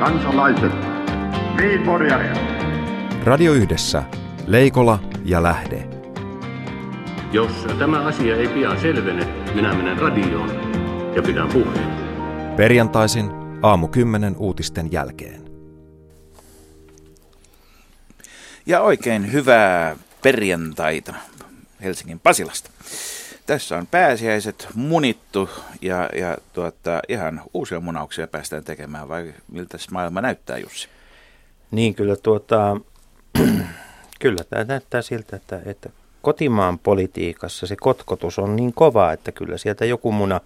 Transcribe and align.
kansalaiset, 0.00 0.72
Viinporjaria. 1.56 2.34
Radio 3.24 3.52
Yhdessä, 3.52 4.02
Leikola 4.46 4.98
ja 5.24 5.42
Lähde. 5.42 5.88
Jos 7.32 7.52
tämä 7.78 8.04
asia 8.04 8.36
ei 8.36 8.48
pian 8.48 8.80
selvene, 8.80 9.24
minä 9.54 9.74
menen 9.74 9.98
radioon 9.98 10.50
ja 11.16 11.22
pidän 11.22 11.48
puheen. 11.48 11.90
Perjantaisin 12.56 13.30
aamu 13.62 13.88
10 13.88 14.36
uutisten 14.36 14.92
jälkeen. 14.92 15.42
Ja 18.66 18.80
oikein 18.80 19.32
hyvää 19.32 19.96
perjantaita 20.22 21.14
Helsingin 21.82 22.20
Pasilasta. 22.20 22.70
Tässä 23.50 23.76
on 23.76 23.86
pääsiäiset 23.86 24.68
munittu 24.74 25.50
ja, 25.82 26.08
ja 26.16 26.36
tuota, 26.52 27.00
ihan 27.08 27.42
uusia 27.54 27.80
munauksia 27.80 28.26
päästään 28.26 28.64
tekemään, 28.64 29.08
vai 29.08 29.34
miltä 29.52 29.78
maailma 29.90 30.20
näyttää, 30.20 30.58
Jussi? 30.58 30.88
Niin 31.70 31.94
kyllä 31.94 32.16
tuota, 32.16 32.76
kyllä 34.20 34.44
tämä 34.50 34.64
näyttää 34.64 35.02
siltä, 35.02 35.36
että, 35.36 35.60
että 35.66 35.90
kotimaan 36.22 36.78
politiikassa 36.78 37.66
se 37.66 37.76
kotkotus 37.76 38.38
on 38.38 38.56
niin 38.56 38.72
kova, 38.74 39.12
että 39.12 39.32
kyllä 39.32 39.58
sieltä 39.58 39.84
joku 39.84 40.12
muna 40.12 40.40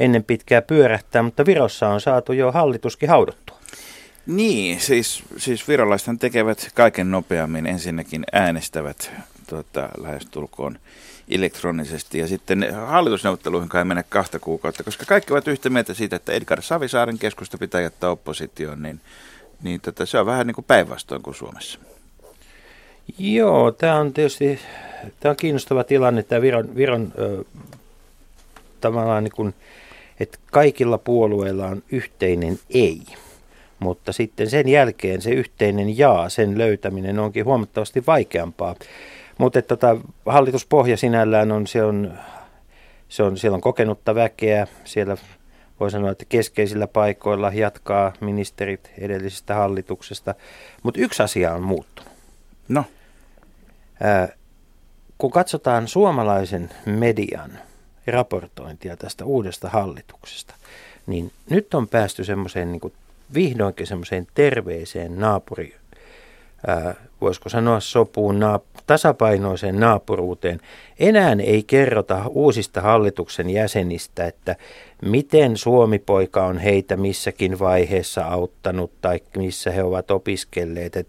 ennen 0.00 0.24
pitkää 0.24 0.62
pyörähtää, 0.62 1.22
mutta 1.22 1.46
Virossa 1.46 1.88
on 1.88 2.00
saatu 2.00 2.32
jo 2.32 2.52
hallituskin 2.52 3.08
haudottua. 3.08 3.58
Niin, 4.26 4.80
siis, 4.80 5.22
siis 5.36 5.68
virolaisethan 5.68 6.18
tekevät 6.18 6.70
kaiken 6.74 7.10
nopeammin. 7.10 7.66
Ensinnäkin 7.66 8.24
äänestävät 8.32 9.12
tuota, 9.48 9.88
lähestulkoon 9.98 10.78
elektronisesti 11.30 12.18
ja 12.18 12.26
sitten 12.26 12.74
hallitusneuvotteluihin 12.86 13.68
kai 13.68 13.84
mene 13.84 14.04
kahta 14.08 14.38
kuukautta, 14.38 14.84
koska 14.84 15.04
kaikki 15.04 15.32
ovat 15.32 15.48
yhtä 15.48 15.70
mieltä 15.70 15.94
siitä, 15.94 16.16
että 16.16 16.32
Edgar 16.32 16.62
Savisaaren 16.62 17.18
keskusta 17.18 17.58
pitää 17.58 17.80
jättää 17.80 18.10
oppositioon, 18.10 18.82
niin, 18.82 19.00
niin 19.62 19.80
tota, 19.80 20.06
se 20.06 20.18
on 20.18 20.26
vähän 20.26 20.46
niin 20.46 20.54
kuin 20.54 20.64
päinvastoin 20.64 21.22
kuin 21.22 21.34
Suomessa. 21.34 21.78
Joo, 23.18 23.72
tämä 23.72 23.96
on 23.96 24.12
tietysti 24.12 24.60
tämä 25.20 25.30
on 25.30 25.36
kiinnostava 25.36 25.84
tilanne, 25.84 26.22
tämä 26.22 26.42
Viron, 26.42 26.76
Viron 26.76 27.12
ö, 27.18 27.44
tavallaan 28.80 29.24
niin 29.24 29.32
kuin, 29.32 29.54
että 30.20 30.38
kaikilla 30.50 30.98
puolueilla 30.98 31.66
on 31.66 31.82
yhteinen 31.92 32.58
ei. 32.70 33.02
Mutta 33.78 34.12
sitten 34.12 34.50
sen 34.50 34.68
jälkeen 34.68 35.22
se 35.22 35.30
yhteinen 35.30 35.98
jaa, 35.98 36.28
sen 36.28 36.58
löytäminen 36.58 37.18
onkin 37.18 37.44
huomattavasti 37.44 38.06
vaikeampaa. 38.06 38.76
Mutta 39.40 39.62
tota, 39.62 39.96
hallituspohja 40.26 40.96
sinällään 40.96 41.52
on, 41.52 41.66
se 41.66 41.84
on, 41.84 42.18
se 43.08 43.22
on, 43.22 43.36
siellä 43.36 43.54
on 43.54 43.60
kokenutta 43.60 44.14
väkeä, 44.14 44.66
siellä 44.84 45.16
voi 45.80 45.90
sanoa, 45.90 46.10
että 46.10 46.24
keskeisillä 46.28 46.86
paikoilla 46.86 47.50
jatkaa 47.54 48.12
ministerit 48.20 48.90
edellisestä 48.98 49.54
hallituksesta. 49.54 50.34
Mutta 50.82 51.00
yksi 51.00 51.22
asia 51.22 51.54
on 51.54 51.62
muuttunut. 51.62 52.12
No. 52.68 52.84
Ää, 54.00 54.28
kun 55.18 55.30
katsotaan 55.30 55.88
suomalaisen 55.88 56.70
median 56.86 57.50
raportointia 58.06 58.96
tästä 58.96 59.24
uudesta 59.24 59.68
hallituksesta, 59.68 60.54
niin 61.06 61.32
nyt 61.50 61.74
on 61.74 61.88
päästy 61.88 62.24
semmoiseen 62.24 62.72
niin 62.72 62.92
vihdoinkin 63.34 63.86
semmoiseen 63.86 64.26
terveeseen 64.34 65.20
naapuri, 65.20 65.76
ää, 66.66 66.94
voisiko 67.20 67.48
sanoa 67.48 67.80
sopuun, 67.80 68.40
naap- 68.40 68.82
tasapainoiseen 68.86 69.80
naapuruuteen. 69.80 70.60
Enää 70.98 71.36
ei 71.42 71.62
kerrota 71.62 72.22
uusista 72.28 72.80
hallituksen 72.80 73.50
jäsenistä, 73.50 74.26
että 74.26 74.56
miten 75.02 75.56
Suomi-poika 75.56 76.46
on 76.46 76.58
heitä 76.58 76.96
missäkin 76.96 77.58
vaiheessa 77.58 78.24
auttanut 78.24 78.90
tai 79.00 79.20
missä 79.36 79.70
he 79.70 79.82
ovat 79.82 80.10
opiskelleet. 80.10 80.96
Et 80.96 81.08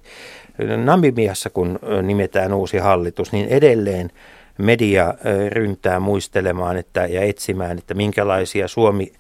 Namibiassa, 0.84 1.50
kun 1.50 1.80
nimetään 2.02 2.54
uusi 2.54 2.78
hallitus, 2.78 3.32
niin 3.32 3.48
edelleen 3.48 4.10
media 4.58 5.14
ryntää 5.50 6.00
muistelemaan 6.00 6.78
että, 6.78 7.06
ja 7.06 7.22
etsimään, 7.22 7.78
että 7.78 7.94
minkälaisia 7.94 8.68
Suomi 8.68 9.12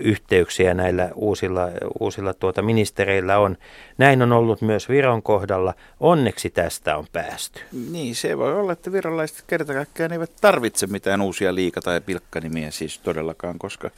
yhteyksiä 0.00 0.74
näillä 0.74 1.10
uusilla, 1.14 1.68
uusilla 2.00 2.34
tuota 2.34 2.62
ministereillä 2.62 3.38
on. 3.38 3.56
Näin 3.98 4.22
on 4.22 4.32
ollut 4.32 4.62
myös 4.62 4.88
Viron 4.88 5.22
kohdalla. 5.22 5.74
Onneksi 6.00 6.50
tästä 6.50 6.96
on 6.96 7.06
päästy. 7.12 7.60
Niin, 7.90 8.14
se 8.14 8.38
voi 8.38 8.60
olla, 8.60 8.72
että 8.72 8.92
virolaiset 8.92 9.44
kertakaikkiaan 9.46 10.12
eivät 10.12 10.32
tarvitse 10.40 10.86
mitään 10.86 11.20
uusia 11.20 11.54
liika- 11.54 11.80
tai 11.80 12.00
pilkkanimiä 12.00 12.70
siis 12.70 12.98
todellakaan, 12.98 13.58
koska, 13.58 13.90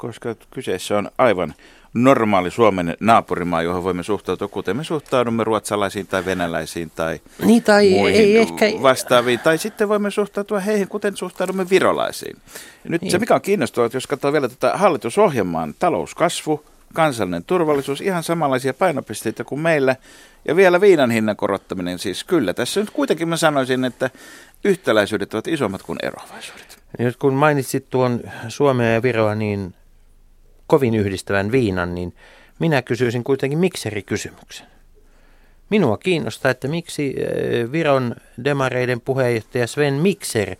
koska 0.00 0.34
kyseessä 0.50 0.98
on 0.98 1.10
aivan 1.18 1.54
normaali 1.94 2.50
Suomen 2.50 2.96
naapurimaa, 3.00 3.62
johon 3.62 3.84
voimme 3.84 4.02
suhtautua, 4.02 4.48
kuten 4.48 4.76
me 4.76 4.84
suhtaudumme 4.84 5.44
ruotsalaisiin 5.44 6.06
tai 6.06 6.24
venäläisiin 6.24 6.90
tai, 6.94 7.20
niin, 7.44 7.62
tai 7.62 7.90
muihin 7.90 8.20
ei 8.20 8.36
ehkä... 8.36 8.66
vastaaviin. 8.82 9.38
Tai 9.38 9.58
sitten 9.58 9.88
voimme 9.88 10.10
suhtautua 10.10 10.60
heihin, 10.60 10.88
kuten 10.88 11.16
suhtaudumme 11.16 11.70
virolaisiin. 11.70 12.36
Ja 12.84 12.90
nyt 12.90 13.02
niin. 13.02 13.10
se, 13.10 13.18
mikä 13.18 13.34
on 13.34 13.40
kiinnostavaa, 13.40 13.86
että 13.86 13.96
jos 13.96 14.06
katsoo 14.06 14.32
vielä 14.32 14.48
tätä 14.48 14.72
hallitusohjelmaa, 14.76 15.68
talouskasvu, 15.78 16.64
kansallinen 16.94 17.44
turvallisuus, 17.44 18.00
ihan 18.00 18.22
samanlaisia 18.22 18.74
painopisteitä 18.74 19.44
kuin 19.44 19.60
meillä. 19.60 19.96
Ja 20.48 20.56
vielä 20.56 20.80
viinan 20.80 21.10
hinnan 21.10 21.36
korottaminen, 21.36 21.98
siis 21.98 22.24
kyllä. 22.24 22.54
Tässä 22.54 22.80
nyt 22.80 22.90
kuitenkin 22.90 23.28
mä 23.28 23.36
sanoisin, 23.36 23.84
että 23.84 24.10
yhtäläisyydet 24.64 25.34
ovat 25.34 25.48
isommat 25.48 25.82
kuin 25.82 25.98
eroavaisuudet. 26.02 26.78
Nyt 26.98 27.16
kun 27.16 27.34
mainitsit 27.34 27.90
tuon 27.90 28.20
Suomea 28.48 28.92
ja 28.92 29.02
Viroa, 29.02 29.34
niin 29.34 29.74
kovin 30.70 30.94
yhdistävän 30.94 31.52
viinan, 31.52 31.94
niin 31.94 32.14
minä 32.58 32.82
kysyisin 32.82 33.24
kuitenkin 33.24 33.58
mikserikysymyksen. 33.58 34.66
Minua 35.70 35.98
kiinnostaa, 35.98 36.50
että 36.50 36.68
miksi 36.68 37.14
eh, 37.18 37.72
Viron 37.72 38.14
demareiden 38.44 39.00
puheenjohtaja 39.00 39.66
Sven 39.66 39.94
Mikser 39.94 40.56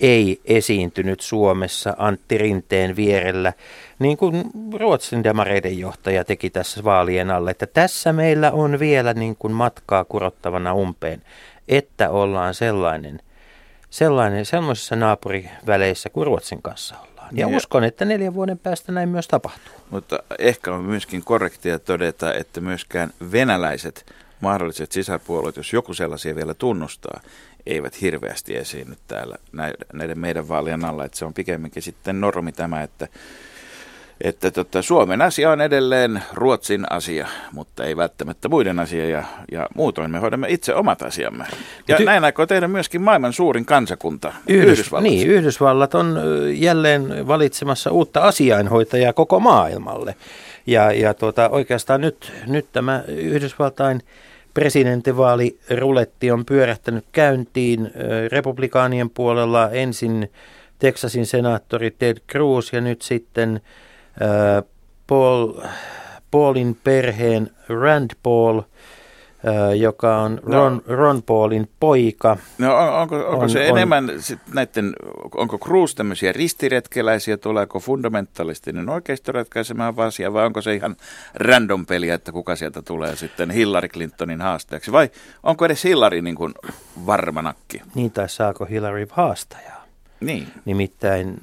ei 0.00 0.40
esiintynyt 0.44 1.20
Suomessa 1.20 1.94
Antti 1.98 2.38
Rinteen 2.38 2.96
vierellä, 2.96 3.52
niin 3.98 4.16
kuin 4.16 4.44
Ruotsin 4.78 5.24
demareiden 5.24 5.78
johtaja 5.78 6.24
teki 6.24 6.50
tässä 6.50 6.84
vaalien 6.84 7.30
alle, 7.30 7.50
että 7.50 7.66
tässä 7.66 8.12
meillä 8.12 8.52
on 8.52 8.78
vielä 8.78 9.14
niin 9.14 9.36
kuin 9.36 9.52
matkaa 9.52 10.04
kurottavana 10.04 10.74
umpeen, 10.74 11.22
että 11.68 12.10
ollaan 12.10 12.54
sellainen, 12.54 13.20
sellainen 13.90 14.44
sellaisissa 14.44 14.96
naapuriväleissä 14.96 16.10
kuin 16.10 16.26
Ruotsin 16.26 16.62
kanssa 16.62 16.94
on. 17.02 17.08
Ja 17.32 17.46
niin. 17.46 17.56
uskon, 17.56 17.84
että 17.84 18.04
neljän 18.04 18.34
vuoden 18.34 18.58
päästä 18.58 18.92
näin 18.92 19.08
myös 19.08 19.28
tapahtuu. 19.28 19.72
Mutta 19.90 20.18
ehkä 20.38 20.72
on 20.72 20.84
myöskin 20.84 21.24
korrektia 21.24 21.78
todeta, 21.78 22.34
että 22.34 22.60
myöskään 22.60 23.10
venäläiset 23.32 24.12
mahdolliset 24.40 24.92
sisäpuolueet, 24.92 25.56
jos 25.56 25.72
joku 25.72 25.94
sellaisia 25.94 26.36
vielä 26.36 26.54
tunnustaa, 26.54 27.20
eivät 27.66 28.00
hirveästi 28.00 28.56
esiinny 28.56 28.96
täällä 29.06 29.36
näiden 29.92 30.18
meidän 30.18 30.48
vaalien 30.48 30.84
alla. 30.84 31.04
Että 31.04 31.18
se 31.18 31.24
on 31.24 31.34
pikemminkin 31.34 31.82
sitten 31.82 32.20
normi 32.20 32.52
tämä, 32.52 32.82
että 32.82 33.08
että 34.20 34.50
tota, 34.50 34.82
Suomen 34.82 35.22
asia 35.22 35.50
on 35.50 35.60
edelleen 35.60 36.22
Ruotsin 36.32 36.92
asia, 36.92 37.26
mutta 37.52 37.84
ei 37.84 37.96
välttämättä 37.96 38.48
muiden 38.48 38.78
asia 38.78 39.08
ja, 39.08 39.24
ja 39.52 39.68
muutoin 39.74 40.10
me 40.10 40.18
hoidamme 40.18 40.46
itse 40.50 40.74
omat 40.74 41.02
asiamme. 41.02 41.44
Ja 41.88 41.96
ty- 41.96 42.04
näin 42.04 42.24
aikoo 42.24 42.46
tehdä 42.46 42.68
myöskin 42.68 43.02
maailman 43.02 43.32
suurin 43.32 43.64
kansakunta, 43.64 44.32
Yhdys, 44.48 44.72
Yhdysvallat. 44.78 45.02
Niin, 45.02 45.28
Yhdysvallat 45.28 45.94
on 45.94 46.20
jälleen 46.54 47.26
valitsemassa 47.26 47.90
uutta 47.90 48.20
asiainhoitajaa 48.20 49.12
koko 49.12 49.40
maailmalle. 49.40 50.14
Ja, 50.66 50.92
ja 50.92 51.14
tuota, 51.14 51.48
oikeastaan 51.48 52.00
nyt, 52.00 52.32
nyt 52.46 52.66
tämä 52.72 53.02
Yhdysvaltain 53.08 54.02
presidentinvaaliruletti 54.54 56.30
on 56.30 56.44
pyörähtänyt 56.44 57.04
käyntiin 57.12 57.90
republikaanien 58.32 59.10
puolella 59.10 59.70
ensin 59.70 60.30
Texasin 60.78 61.26
senaattori 61.26 61.90
Ted 61.90 62.16
Cruz 62.30 62.72
ja 62.72 62.80
nyt 62.80 63.02
sitten 63.02 63.60
Paul, 65.06 65.52
Paulin 66.30 66.76
perheen 66.84 67.50
Rand 67.68 68.10
Paul, 68.22 68.62
joka 69.76 70.18
on 70.18 70.40
no. 70.46 70.58
Ron, 70.58 70.82
no, 70.86 70.96
Ron 70.96 71.22
Paulin 71.22 71.68
poika. 71.80 72.36
No 72.58 72.76
on, 72.76 72.92
onko, 72.92 73.16
onko 73.16 73.42
on, 73.42 73.50
se 73.50 73.58
on, 73.58 73.78
enemmän 73.78 74.12
sit 74.18 74.38
näiden, 74.54 74.92
onko 75.34 75.58
Cruz 75.58 75.94
tämmöisiä 75.94 76.32
ristiretkeläisiä, 76.32 77.36
tuleeko 77.36 77.80
fundamentalistinen 77.80 78.88
oikeisto 78.88 79.32
ratkaisemaan 79.32 79.94
asia 79.96 80.32
vai 80.32 80.46
onko 80.46 80.62
se 80.62 80.74
ihan 80.74 80.96
random 81.34 81.86
peliä, 81.86 82.14
että 82.14 82.32
kuka 82.32 82.56
sieltä 82.56 82.82
tulee 82.82 83.16
sitten 83.16 83.50
Hillary 83.50 83.88
Clintonin 83.88 84.40
haastajaksi 84.40 84.92
vai 84.92 85.10
onko 85.42 85.64
edes 85.64 85.84
Hillary 85.84 86.22
niin 86.22 86.36
kuin 86.36 86.54
varma 87.06 87.42
nakki? 87.42 87.82
Niin 87.94 88.10
tai 88.10 88.28
saako 88.28 88.64
Hillary 88.64 89.06
haastajaa? 89.10 89.84
Niin. 90.20 90.48
Nimittäin 90.64 91.38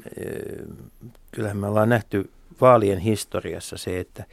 kyllähän 1.32 1.58
me 1.58 1.68
ollaan 1.68 1.90
nähty 1.90 2.30
vaalien 2.62 3.00
historiassa 3.00 3.78
se, 3.78 4.00
että 4.00 4.24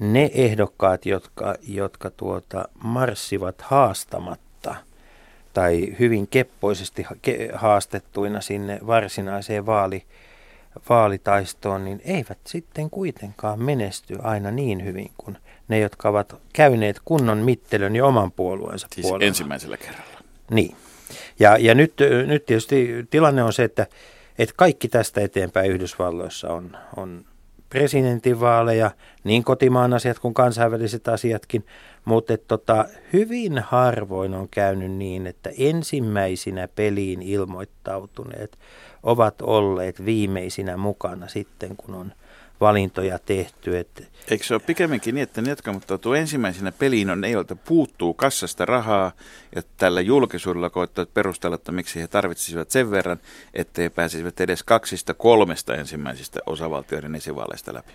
ne 0.00 0.30
ehdokkaat, 0.34 1.06
jotka, 1.06 1.54
jotka 1.68 2.10
tuota, 2.10 2.68
marssivat 2.82 3.62
haastamatta 3.62 4.74
tai 5.52 5.96
hyvin 5.98 6.28
keppoisesti 6.28 7.06
haastettuina 7.54 8.40
sinne 8.40 8.78
varsinaiseen 8.86 9.66
vaali, 9.66 10.04
vaalitaistoon, 10.88 11.84
niin 11.84 12.00
eivät 12.04 12.38
sitten 12.46 12.90
kuitenkaan 12.90 13.62
menesty 13.62 14.18
aina 14.22 14.50
niin 14.50 14.84
hyvin 14.84 15.10
kuin 15.18 15.38
ne, 15.68 15.78
jotka 15.78 16.08
ovat 16.08 16.36
käyneet 16.52 17.00
kunnon 17.04 17.38
mittelön 17.38 17.96
ja 17.96 18.06
oman 18.06 18.32
puolueensa 18.32 18.88
Siis 18.94 19.06
puolella. 19.06 19.26
ensimmäisellä 19.28 19.76
kerralla. 19.76 20.20
Niin. 20.50 20.76
Ja, 21.38 21.56
ja 21.60 21.74
nyt, 21.74 21.94
nyt 22.26 22.46
tietysti 22.46 23.06
tilanne 23.10 23.42
on 23.42 23.52
se, 23.52 23.64
että, 23.64 23.86
että 24.38 24.54
kaikki 24.56 24.88
tästä 24.88 25.20
eteenpäin 25.20 25.70
Yhdysvalloissa 25.70 26.52
on, 26.52 26.76
on 26.96 27.24
presidentinvaaleja, 27.68 28.90
niin 29.24 29.44
kotimaan 29.44 29.94
asiat 29.94 30.18
kuin 30.18 30.34
kansainväliset 30.34 31.08
asiatkin, 31.08 31.66
mutta 32.04 32.38
tota, 32.38 32.84
hyvin 33.12 33.58
harvoin 33.58 34.34
on 34.34 34.48
käynyt 34.48 34.92
niin, 34.92 35.26
että 35.26 35.50
ensimmäisinä 35.58 36.68
peliin 36.68 37.22
ilmoittautuneet 37.22 38.58
ovat 39.02 39.42
olleet 39.42 40.04
viimeisinä 40.04 40.76
mukana 40.76 41.28
sitten, 41.28 41.76
kun 41.76 41.94
on 41.94 42.12
valintoja 42.60 43.18
tehty. 43.18 43.78
Että 43.78 44.02
Eikö 44.30 44.44
se 44.44 44.54
ole 44.54 44.62
pikemminkin 44.66 45.14
niin, 45.14 45.22
että 45.22 45.42
ne, 45.42 45.48
jotka 45.48 45.72
muttautuu 45.72 46.12
ensimmäisenä 46.12 46.72
peliin, 46.72 47.10
on 47.10 47.20
ne, 47.20 47.30
joilta 47.30 47.56
puuttuu 47.56 48.14
kassasta 48.14 48.64
rahaa 48.64 49.12
ja 49.56 49.62
tällä 49.76 50.00
julkisuudella 50.00 50.70
koettavat 50.70 51.14
perustella, 51.14 51.54
että 51.54 51.72
miksi 51.72 52.00
he 52.00 52.08
tarvitsisivat 52.08 52.70
sen 52.70 52.90
verran, 52.90 53.18
ettei 53.54 53.90
pääsisivät 53.90 54.40
edes 54.40 54.62
kaksista 54.62 55.14
kolmesta 55.14 55.74
ensimmäisistä 55.74 56.40
osavaltioiden 56.46 57.14
esivaaleista 57.14 57.74
läpi. 57.74 57.92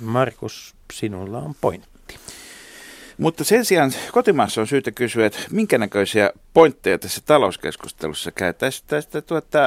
Markus, 0.00 0.74
sinulla 0.92 1.38
on 1.38 1.54
pointti. 1.60 2.16
Mutta 3.18 3.44
sen 3.44 3.64
sijaan 3.64 3.92
kotimaassa 4.12 4.60
on 4.60 4.66
syytä 4.66 4.90
kysyä, 4.90 5.26
että 5.26 5.38
minkä 5.50 5.78
näköisiä 5.78 6.30
pointteja 6.54 6.98
tässä 6.98 7.20
talouskeskustelussa 7.26 8.32
käy. 8.32 8.52
Tästä, 8.52 8.86
tästä 8.88 9.22
tuota, 9.22 9.58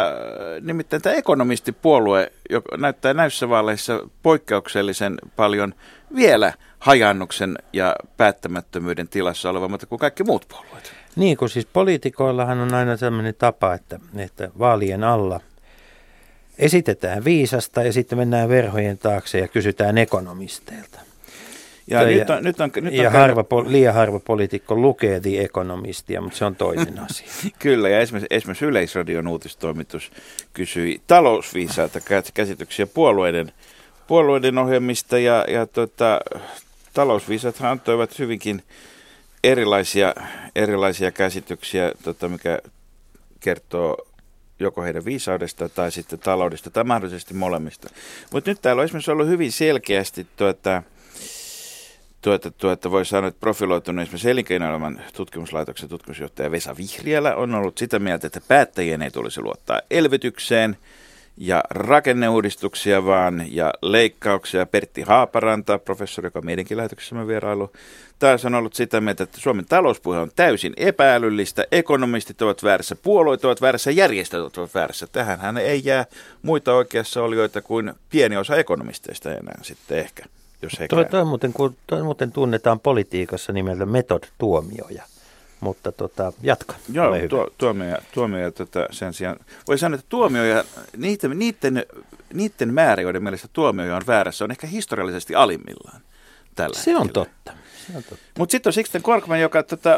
nimittäin 0.62 1.02
tämä 1.02 1.16
ekonomistipuolue 1.16 2.32
joka 2.50 2.78
näyttää 2.78 3.14
näissä 3.14 3.50
vaaleissa 3.50 4.10
poikkeuksellisen 4.24 5.18
paljon 5.36 5.74
vielä 6.16 6.54
hajannuksen 6.80 7.58
ja 7.74 7.96
päättämättömyyden 8.18 9.08
tilassa 9.08 9.50
olevammat 9.50 9.86
kuin 9.90 10.00
kaikki 10.00 10.24
muut 10.24 10.46
puolueet. 10.50 10.94
Niin 11.16 11.38
kuin 11.38 11.50
siis 11.50 11.66
poliitikoillahan 11.66 12.60
on 12.60 12.74
aina 12.74 12.98
sellainen 12.98 13.36
tapa, 13.36 13.74
että, 13.74 14.00
että 14.18 14.50
vaalien 14.60 15.04
alla 15.04 15.40
esitetään 16.58 17.26
viisasta 17.26 17.84
ja 17.84 17.94
sitten 17.94 18.18
mennään 18.18 18.50
verhojen 18.50 18.98
taakse 18.98 19.40
ja 19.40 19.48
kysytään 19.48 19.98
ekonomisteilta. 19.98 21.09
Ja, 21.90 22.06
nyt 22.06 22.30
on, 22.30 22.44
nyt 22.44 22.62
on, 22.62 22.72
nyt 22.82 22.94
ja 22.94 23.08
on 23.08 23.14
harva, 23.14 23.42
po- 23.42 23.72
liian 23.72 23.94
harva 23.94 24.20
poliitikko 24.20 24.76
lukee 24.76 25.20
The 25.20 25.42
Economistia, 25.42 26.22
mutta 26.22 26.38
se 26.38 26.46
on 26.46 26.56
toinen 26.56 27.00
asia. 27.10 27.28
Kyllä, 27.60 27.90
ja 27.90 28.00
esimerkiksi, 28.00 28.28
esimerkiksi 28.36 28.66
Yleisradion 28.66 29.28
uutistoimitus 29.28 30.12
kysyi 30.54 31.02
talousviisaita 31.08 32.00
kä- 32.00 32.32
käsityksiä 32.34 32.88
puolueiden, 32.88 33.52
puolueiden 34.08 34.58
ohjelmista, 34.58 35.20
ja, 35.20 35.46
ja 35.48 35.66
tota, 35.66 36.20
talousviisathan 36.94 37.72
antoivat 37.72 38.20
hyvinkin 38.20 38.64
erilaisia, 39.44 40.14
erilaisia 40.56 41.12
käsityksiä, 41.12 41.92
tota, 42.04 42.30
mikä 42.30 42.60
kertoo 43.40 43.98
joko 44.60 44.84
heidän 44.84 45.06
viisaudesta 45.06 45.70
tai 45.70 45.92
sitten 45.92 46.20
taloudesta 46.20 46.70
tai 46.70 46.84
mahdollisesti 46.84 47.34
molemmista. 47.34 47.90
Mutta 48.32 48.52
nyt 48.52 48.62
täällä 48.62 48.80
on 48.80 48.84
esimerkiksi 48.84 49.12
ollut 49.12 49.28
hyvin 49.28 49.52
selkeästi 49.52 50.28
tuota, 50.38 50.84
tuota, 52.22 52.52
tuota, 52.52 52.92
voi 52.92 53.06
sanoa, 53.06 53.28
että 53.28 53.40
profiloitunut 53.40 54.02
esimerkiksi 54.02 54.30
elinkeinoelämän 54.30 55.04
tutkimuslaitoksen 55.16 55.90
tutkimusjohtaja 55.90 56.52
Vesa 56.52 56.78
Vihriälä 56.78 57.36
on 57.36 57.56
ollut 57.56 57.78
sitä 57.78 58.00
mieltä, 58.00 58.28
että 58.28 58.42
päättäjien 58.48 59.02
ei 59.02 59.12
tulisi 59.12 59.42
luottaa 59.42 59.82
elvytykseen 59.92 60.78
ja 61.38 61.64
rakenneuudistuksia 61.70 63.06
vaan 63.06 63.46
ja 63.52 63.74
leikkauksia. 63.82 64.66
Pertti 64.66 65.02
Haaparanta, 65.02 65.80
professori, 65.80 66.26
joka 66.26 66.40
on 66.40 66.46
meidänkin 66.46 66.78
lähetyksessämme 66.78 67.28
vierailu, 67.28 67.72
taas 68.20 68.46
on 68.46 68.56
ollut 68.56 68.74
sitä 68.74 69.02
mieltä, 69.02 69.24
että 69.24 69.42
Suomen 69.42 69.66
talouspuhe 69.66 70.20
on 70.20 70.32
täysin 70.36 70.74
epäälyllistä, 70.78 71.64
ekonomistit 71.72 72.42
ovat 72.42 72.64
väärässä, 72.64 72.96
puolueet 72.96 73.46
ovat 73.46 73.62
väärässä, 73.62 73.92
järjestöt 73.92 74.58
ovat 74.58 74.76
väärässä. 74.76 75.08
Tähän 75.08 75.58
ei 75.58 75.82
jää 75.84 76.06
muita 76.42 76.74
oikeassa 76.74 77.24
olijoita 77.24 77.62
kuin 77.62 77.94
pieni 78.10 78.38
osa 78.38 78.56
ekonomisteista 78.56 79.32
enää 79.32 79.60
sitten 79.62 79.98
ehkä 79.98 80.26
jos 80.62 80.80
he 80.80 80.88
Toi, 80.88 81.06
toi, 81.06 81.26
muuten, 81.26 81.54
kun, 81.54 81.76
toi 81.88 82.04
muuten 82.04 82.32
tunnetaan 82.32 82.80
politiikassa 82.80 83.54
nimeltä 83.54 83.86
metod-tuomioja, 83.86 85.04
mutta 85.60 85.92
tota, 85.92 86.34
jatka. 86.44 86.76
Joo, 86.94 87.16
tuo, 87.30 87.48
tuomioja, 87.58 87.98
tuomioja 88.14 88.52
tota, 88.52 88.88
sen 88.92 89.14
sijaan. 89.14 89.40
Voi 89.68 89.78
sanoa, 89.78 89.96
että 89.96 90.06
tuomioja, 90.10 90.64
niiden, 90.98 91.40
niiden, 91.40 91.86
niiden 92.34 92.74
määrä, 92.74 93.02
joiden 93.02 93.24
mielestä 93.24 93.48
tuomioja 93.54 93.96
on 93.96 94.04
väärässä, 94.08 94.46
on 94.46 94.52
ehkä 94.52 94.68
historiallisesti 94.68 95.36
alimmillaan 95.36 96.02
tällä 96.56 96.74
Se 96.74 96.80
hetkellä. 96.80 97.00
on 97.02 97.10
totta. 97.10 97.54
Mutta 98.38 98.52
sitten 98.52 98.70
on 98.70 98.74
Sixten 98.74 99.02
Korkman, 99.02 99.42
joka 99.42 99.64
tota, 99.64 99.98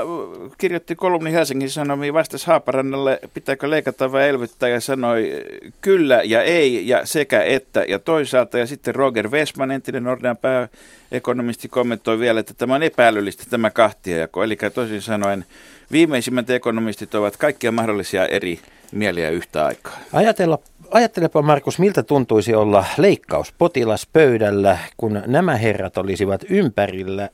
kirjoitti 0.57 0.95
kolumni 0.95 1.31
Helsingin 1.31 1.69
Sanomiin, 1.69 2.13
vastasi 2.13 2.47
Haaparannalle, 2.47 3.19
pitääkö 3.33 3.69
leikata 3.69 4.11
vai 4.11 4.29
elvyttää, 4.29 4.69
ja 4.69 4.81
sanoi 4.81 5.43
kyllä 5.81 6.21
ja 6.23 6.43
ei, 6.43 6.87
ja 6.87 7.05
sekä 7.05 7.43
että, 7.43 7.85
ja 7.87 7.99
toisaalta. 7.99 8.57
Ja 8.57 8.65
sitten 8.65 8.95
Roger 8.95 9.29
Westman, 9.29 9.71
entinen 9.71 10.03
Nordean 10.03 10.37
pääekonomisti, 10.37 11.67
kommentoi 11.67 12.19
vielä, 12.19 12.39
että 12.39 12.53
tämä 12.53 12.75
on 12.75 12.83
epäälyllistä 12.83 13.43
tämä 13.49 13.69
kahtiajako. 13.69 14.43
Eli 14.43 14.57
toisin 14.73 15.01
sanoen 15.01 15.45
viimeisimmät 15.91 16.49
ekonomistit 16.49 17.15
ovat 17.15 17.37
kaikkia 17.37 17.71
mahdollisia 17.71 18.27
eri 18.27 18.59
mieliä 18.91 19.29
yhtä 19.29 19.65
aikaa. 19.65 19.99
Ajatella, 20.13 20.59
ajattelepa 20.91 21.41
Markus, 21.41 21.79
miltä 21.79 22.03
tuntuisi 22.03 22.55
olla 22.55 22.85
leikkauspotilas 22.97 24.07
pöydällä, 24.13 24.77
kun 24.97 25.21
nämä 25.27 25.57
herrat 25.57 25.97
olisivat 25.97 26.45
ympärillä 26.49 27.29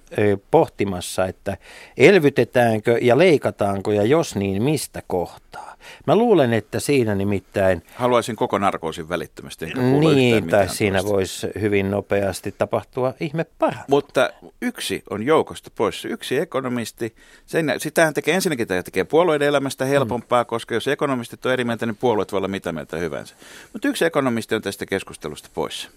pohtimassa, 0.51 1.25
että 1.25 1.57
elvytetäänkö 1.97 2.97
ja 3.01 3.17
leikataanko 3.17 3.91
ja 3.91 4.03
jos 4.03 4.35
niin 4.35 4.63
mistä 4.63 5.01
kohtaa. 5.07 5.76
Mä 6.07 6.15
luulen, 6.15 6.53
että 6.53 6.79
siinä 6.79 7.15
nimittäin 7.15 7.83
Haluaisin 7.95 8.35
koko 8.35 8.57
narkoosin 8.57 9.09
välittömästi. 9.09 9.65
enkä 9.65 9.81
niin, 9.81 10.49
tai 10.49 10.69
siinä 10.69 10.97
toista. 10.99 11.13
voisi 11.13 11.47
hyvin 11.61 11.91
nopeasti 11.91 12.55
tapahtua 12.57 13.13
ihme 13.19 13.45
parha. 13.59 13.83
Mutta 13.87 14.29
yksi 14.61 15.03
on 15.09 15.23
joukosta 15.23 15.71
pois. 15.75 16.05
Yksi 16.05 16.37
ekonomisti, 16.37 17.15
sen, 17.45 17.73
sitähän 17.77 18.13
tekee 18.13 18.35
ensinnäkin 18.35 18.67
tämä 18.67 18.83
tekee 18.83 19.03
puolueiden 19.03 19.47
elämästä 19.47 19.85
helpompaa, 19.85 20.43
mm. 20.43 20.47
koska 20.47 20.75
jos 20.75 20.87
ekonomistit 20.87 21.45
on 21.45 21.51
eri 21.53 21.63
mieltä, 21.63 21.85
niin 21.85 21.95
puolueet 21.95 22.31
voi 22.31 22.37
olla 22.37 22.47
mitä 22.47 22.71
mieltä 22.71 22.97
hyvänsä. 22.97 23.35
Mutta 23.73 23.87
yksi 23.87 24.05
ekonomisti 24.05 24.55
on 24.55 24.61
tästä 24.61 24.85
keskustelusta 24.85 25.49
pois. 25.53 25.89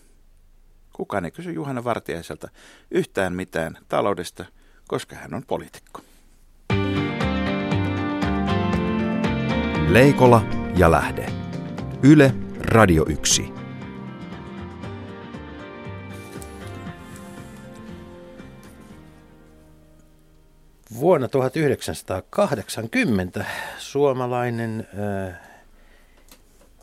Kukaan 0.93 1.25
ei 1.25 1.31
kysy 1.31 1.53
Juhana 1.53 1.85
Vartiaiselta 1.85 2.49
yhtään 2.91 3.33
mitään 3.33 3.79
taloudesta, 3.89 4.45
koska 4.89 5.17
hän 5.17 5.35
on 5.35 5.43
poliitikko. 5.47 6.01
Leikola 9.93 10.43
ja 10.77 10.91
Lähde. 10.91 11.27
Yle 12.03 12.35
Radio 12.61 13.07
1. 13.09 13.53
Vuonna 21.01 21.29
1980 21.29 23.45
suomalainen 23.79 24.89
äh, 25.29 25.35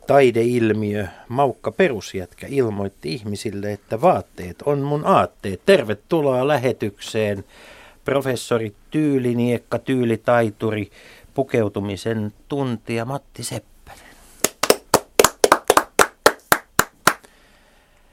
taideilmiö 0.08 1.08
Maukka 1.28 1.72
Perusjätkä 1.72 2.48
ilmoitti 2.50 3.14
ihmisille, 3.14 3.72
että 3.72 4.02
vaatteet 4.02 4.62
on 4.66 4.80
mun 4.80 5.06
aatteet. 5.06 5.62
Tervetuloa 5.66 6.48
lähetykseen 6.48 7.44
professori 8.06 8.76
Tyyliniekka, 8.92 9.80
tyylitaituri, 9.80 10.92
pukeutumisen 11.38 12.34
tuntija 12.48 13.06
Matti 13.06 13.44
Seppänen. 13.44 14.06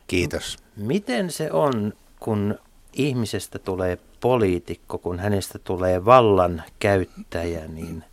Kiitos. 0.06 0.58
Miten 0.76 1.30
se 1.30 1.52
on, 1.52 1.92
kun 2.20 2.58
ihmisestä 2.92 3.58
tulee 3.58 3.98
poliitikko, 4.20 4.98
kun 4.98 5.18
hänestä 5.18 5.58
tulee 5.58 6.04
vallan 6.04 6.62
käyttäjä, 6.78 7.68
niin, 7.68 8.04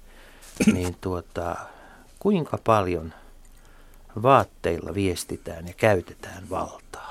niin 0.74 0.96
tuota, 1.02 1.56
kuinka 2.20 2.58
paljon 2.64 3.14
vaatteilla 4.24 4.94
viestitään 4.94 5.68
ja 5.68 5.74
käytetään 5.74 6.50
valtaa? 6.50 7.11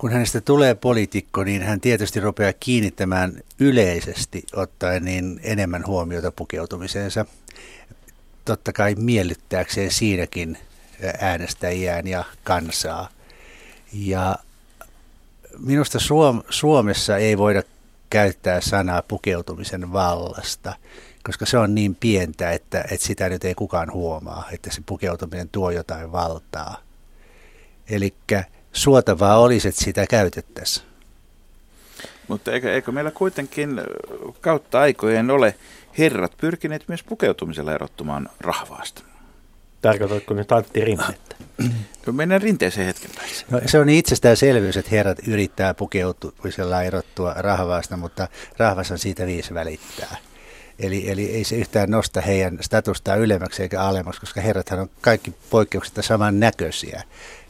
Kun 0.00 0.12
hänestä 0.12 0.40
tulee 0.40 0.74
poliitikko, 0.74 1.44
niin 1.44 1.62
hän 1.62 1.80
tietysti 1.80 2.20
rupeaa 2.20 2.52
kiinnittämään 2.60 3.42
yleisesti 3.58 4.44
ottaen 4.52 5.04
niin 5.04 5.40
enemmän 5.42 5.86
huomiota 5.86 6.32
pukeutumiseensa. 6.32 7.26
Totta 8.44 8.72
kai 8.72 8.94
miellyttääkseen 8.94 9.90
siinäkin 9.90 10.58
äänestäjiään 11.20 12.06
ja 12.06 12.24
kansaa. 12.44 13.08
Ja 13.92 14.36
minusta 15.58 15.98
Suom- 15.98 16.42
Suomessa 16.50 17.16
ei 17.16 17.38
voida 17.38 17.62
käyttää 18.10 18.60
sanaa 18.60 19.02
pukeutumisen 19.02 19.92
vallasta, 19.92 20.74
koska 21.24 21.46
se 21.46 21.58
on 21.58 21.74
niin 21.74 21.94
pientä, 21.94 22.50
että, 22.50 22.84
että 22.90 23.06
sitä 23.06 23.28
nyt 23.28 23.44
ei 23.44 23.54
kukaan 23.54 23.92
huomaa, 23.92 24.48
että 24.52 24.70
se 24.72 24.82
pukeutuminen 24.86 25.48
tuo 25.48 25.70
jotain 25.70 26.12
valtaa. 26.12 26.80
Eli 27.90 28.14
suotavaa 28.72 29.38
olisi, 29.38 29.68
että 29.68 29.84
sitä 29.84 30.06
käytettäisiin. 30.06 30.86
Mutta 32.28 32.52
eikö, 32.52 32.74
eikö 32.74 32.92
meillä 32.92 33.10
kuitenkin 33.10 33.80
kautta 34.40 34.80
aikojen 34.80 35.30
ole 35.30 35.54
herrat 35.98 36.32
pyrkineet 36.36 36.84
myös 36.88 37.02
pukeutumisella 37.02 37.74
erottumaan 37.74 38.28
rahvaasta? 38.40 39.02
Tarkoitatko 39.82 40.34
nyt 40.34 40.52
Antti 40.52 40.84
Rinnettä? 40.84 41.36
No 42.06 42.12
mennään 42.12 42.42
rinteeseen 42.42 42.86
hetken 42.86 43.10
päästä. 43.16 43.44
No, 43.50 43.60
se 43.66 43.78
on 43.78 43.86
niin 43.86 43.98
itsestäänselvyys, 43.98 44.76
että 44.76 44.90
herrat 44.90 45.28
yrittää 45.28 45.74
pukeutumisella 45.74 46.82
erottua 46.82 47.34
rahvaasta, 47.36 47.96
mutta 47.96 48.28
rahvas 48.58 48.90
on 48.90 48.98
siitä 48.98 49.26
viisi 49.26 49.54
välittää. 49.54 50.16
Eli, 50.78 51.10
eli 51.10 51.26
ei 51.30 51.44
se 51.44 51.56
yhtään 51.56 51.90
nosta 51.90 52.20
heidän 52.20 52.58
statustaan 52.60 53.18
ylemmäksi 53.18 53.62
eikä 53.62 53.82
alemmaksi, 53.82 54.20
koska 54.20 54.40
herrathan 54.40 54.78
on 54.78 54.90
kaikki 55.00 55.34
poikkeuksista 55.50 56.02
saman 56.02 56.40
näköisiä. 56.40 57.02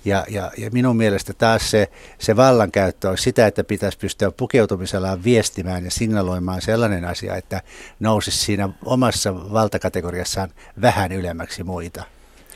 Ja, 0.04 0.24
ja, 0.28 0.52
ja 0.58 0.70
minun 0.70 0.96
mielestä 0.96 1.32
taas 1.32 1.70
se, 1.70 1.88
se 2.18 2.36
vallankäyttö 2.36 3.08
on 3.08 3.18
sitä, 3.18 3.46
että 3.46 3.64
pitäisi 3.64 3.98
pystyä 3.98 4.30
pukeutumisellaan 4.30 5.24
viestimään 5.24 5.84
ja 5.84 5.90
signaloimaan 5.90 6.62
sellainen 6.62 7.04
asia, 7.04 7.36
että 7.36 7.62
nousisi 8.00 8.38
siinä 8.38 8.68
omassa 8.84 9.52
valtakategoriassaan 9.52 10.50
vähän 10.80 11.12
ylemmäksi 11.12 11.64
muita. 11.64 12.04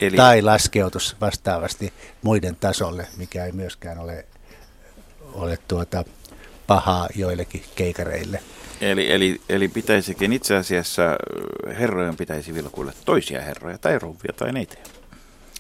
Eli... 0.01 0.17
Tai 0.17 0.43
laskeutus 0.43 1.17
vastaavasti 1.21 1.93
muiden 2.23 2.57
tasolle, 2.57 3.07
mikä 3.17 3.45
ei 3.45 3.53
myöskään 3.53 3.99
ole, 3.99 4.25
ole 5.33 5.59
tuota 5.69 6.05
pahaa 6.67 7.09
joillekin 7.15 7.65
keikareille. 7.75 8.41
Eli, 8.81 9.13
eli, 9.13 9.41
eli 9.49 9.69
pitäisikin 9.69 10.33
itse 10.33 10.57
asiassa 10.57 11.03
herrojen 11.79 12.17
pitäisi 12.17 12.55
vilkuilla 12.55 12.93
toisia 13.05 13.43
herroja 13.43 13.79
tai 13.79 13.99
rouvia 13.99 14.33
tai 14.37 14.53
neitä? 14.53 14.75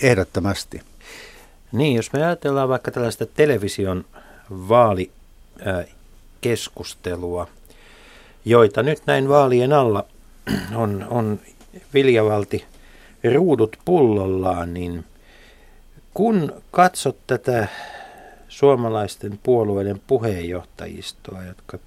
Ehdottomasti. 0.02 0.80
Niin, 1.74 1.96
jos 1.96 2.12
me 2.12 2.26
ajatellaan 2.26 2.68
vaikka 2.68 2.90
tällaista 2.90 3.26
television 3.26 4.04
vaalikeskustelua, 4.50 7.48
joita 8.44 8.82
nyt 8.82 9.02
näin 9.06 9.28
vaalien 9.28 9.72
alla 9.72 10.04
on, 10.74 11.06
on 11.10 11.40
Viljavalti 11.94 12.64
ruudut 13.34 13.76
pullollaan, 13.84 14.74
niin 14.74 15.04
kun 16.14 16.52
katsot 16.70 17.16
tätä 17.26 17.68
suomalaisten 18.48 19.40
puolueiden 19.42 20.00
puheenjohtajistoa, 20.06 21.44
jotka 21.44 21.78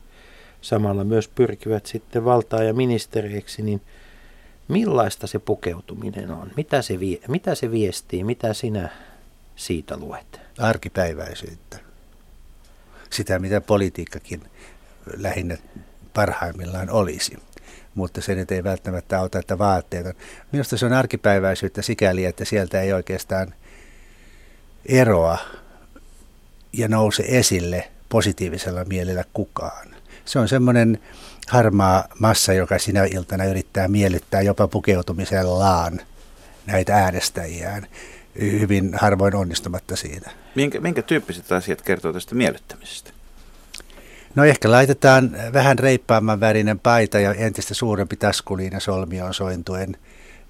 samalla 0.62 1.04
myös 1.04 1.28
pyrkivät 1.28 1.86
sitten 1.86 2.26
valtaa 2.26 2.64
ja 2.64 2.74
ministereiksi, 2.74 3.62
niin 3.62 3.82
millaista 4.68 5.28
se 5.28 5.40
pukeutuminen 5.40 6.32
on? 6.32 6.52
Mitä 6.58 6.82
se, 6.82 7.00
vie, 7.00 7.20
mitä 7.28 7.56
se 7.56 7.72
viestii? 7.72 8.24
Mitä 8.24 8.54
sinä 8.54 8.90
siitä 9.58 9.98
luet? 9.98 10.40
Arkipäiväisyyttä. 10.58 11.78
Sitä, 13.10 13.40
mitä 13.40 13.62
politiikkakin 13.62 14.42
lähinnä 15.18 15.58
parhaimmillaan 16.14 16.90
olisi. 16.90 17.38
Mutta 17.96 18.22
se 18.22 18.36
nyt 18.36 18.52
ei 18.52 18.64
välttämättä 18.64 19.20
auta, 19.20 19.40
että 19.40 19.58
vaatteet 19.58 20.06
on. 20.06 20.14
Minusta 20.52 20.78
se 20.78 20.86
on 20.86 20.94
arkipäiväisyyttä 20.94 21.82
sikäli, 21.82 22.26
että 22.26 22.46
sieltä 22.46 22.82
ei 22.82 22.94
oikeastaan 22.94 23.54
eroa 24.86 25.38
ja 26.74 26.88
nouse 26.88 27.24
esille 27.28 27.92
positiivisella 28.10 28.86
mielellä 28.86 29.24
kukaan. 29.34 29.88
Se 30.26 30.40
on 30.40 30.48
semmoinen 30.48 31.00
harmaa 31.48 32.08
massa, 32.20 32.54
joka 32.54 32.80
sinä 32.80 33.06
iltana 33.06 33.46
yrittää 33.46 33.88
miellyttää 33.88 34.42
jopa 34.42 34.68
pukeutumisellaan 34.68 36.02
näitä 36.66 36.96
äänestäjiään 36.96 37.88
hyvin 38.42 38.92
harvoin 38.94 39.36
onnistumatta 39.36 39.96
siinä. 39.96 40.32
Minkä, 40.56 40.80
minkä 40.80 41.02
tyyppiset 41.02 41.52
asiat 41.52 41.82
kertoo 41.82 42.14
tästä 42.14 42.36
miellyttämisestä? 42.36 43.12
No 44.36 44.44
ehkä 44.44 44.72
laitetaan 44.72 45.38
vähän 45.54 45.80
reippaamman 45.80 46.40
värinen 46.40 46.80
paita 46.80 47.20
ja 47.20 47.34
entistä 47.34 47.74
suurempi 47.74 48.16
taskuliina 48.16 48.80
solmioon 48.80 49.34
sointuen. 49.34 49.98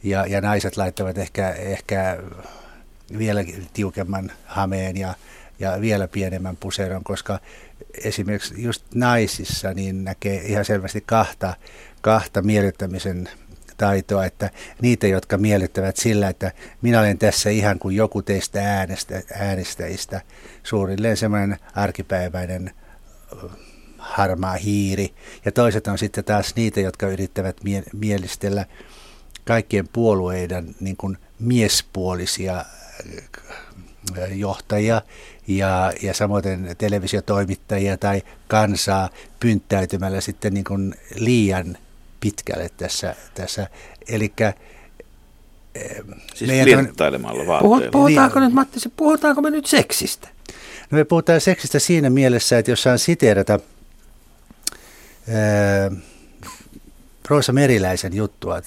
Ja, 0.03 0.25
ja 0.25 0.41
naiset 0.41 0.77
laittavat 0.77 1.17
ehkä, 1.17 1.51
ehkä 1.51 2.17
vielä 3.17 3.43
tiukemman 3.73 4.31
hameen 4.45 4.97
ja, 4.97 5.13
ja 5.59 5.77
vielä 5.81 6.07
pienemmän 6.07 6.55
puseron, 6.55 7.03
koska 7.03 7.39
esimerkiksi 8.03 8.63
just 8.63 8.85
naisissa 8.95 9.73
niin 9.73 10.03
näkee 10.03 10.41
ihan 10.41 10.65
selvästi 10.65 11.03
kahta, 11.05 11.53
kahta 12.01 12.41
miellyttämisen 12.41 13.29
taitoa, 13.77 14.25
että 14.25 14.49
niitä, 14.81 15.07
jotka 15.07 15.37
miellyttävät 15.37 15.97
sillä, 15.97 16.29
että 16.29 16.51
minä 16.81 16.99
olen 16.99 17.17
tässä 17.17 17.49
ihan 17.49 17.79
kuin 17.79 17.95
joku 17.95 18.21
teistä 18.21 18.77
äänestä, 18.77 19.21
äänestäjistä, 19.33 20.21
suurilleen 20.63 21.17
semmoinen 21.17 21.57
arkipäiväinen 21.75 22.71
harmaa 23.97 24.55
hiiri. 24.55 25.13
Ja 25.45 25.51
toiset 25.51 25.87
on 25.87 25.97
sitten 25.97 26.23
taas 26.23 26.55
niitä, 26.55 26.79
jotka 26.79 27.07
yrittävät 27.07 27.63
mie- 27.63 27.83
mielistellä 27.93 28.65
kaikkien 29.45 29.87
puolueiden 29.87 30.75
niin 30.79 30.97
kuin 30.97 31.17
miespuolisia 31.39 32.65
johtajia 34.35 35.01
ja, 35.47 35.93
ja 36.01 36.13
samoin 36.13 36.43
televisiotoimittajia 36.77 37.97
tai 37.97 38.21
kansaa 38.47 39.09
pynttäytymällä 39.39 40.21
sitten 40.21 40.53
niin 40.53 40.63
kuin 40.63 40.95
liian 41.15 41.77
pitkälle 42.19 42.69
tässä. 42.77 43.15
tässä. 43.35 43.67
Eli 44.07 44.33
Siis 46.33 46.51
flirttailemalla 46.63 47.47
vaatteilla. 47.47 47.91
Puhutaanko 47.91 48.39
niin. 48.39 48.45
nyt, 48.45 48.53
Matti, 48.53 48.79
puhutaanko 48.97 49.41
me 49.41 49.49
nyt 49.49 49.65
seksistä? 49.65 50.27
No 50.91 50.97
me 50.97 51.05
puhutaan 51.05 51.41
seksistä 51.41 51.79
siinä 51.79 52.09
mielessä, 52.09 52.57
että 52.57 52.71
jos 52.71 52.83
saan 52.83 52.99
siteerata 52.99 53.59
ää, 55.29 55.91
Roosa 57.29 57.53
Meriläisen 57.53 58.15
juttua 58.15 58.61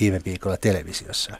viime 0.00 0.20
viikolla 0.24 0.56
televisiossa, 0.56 1.36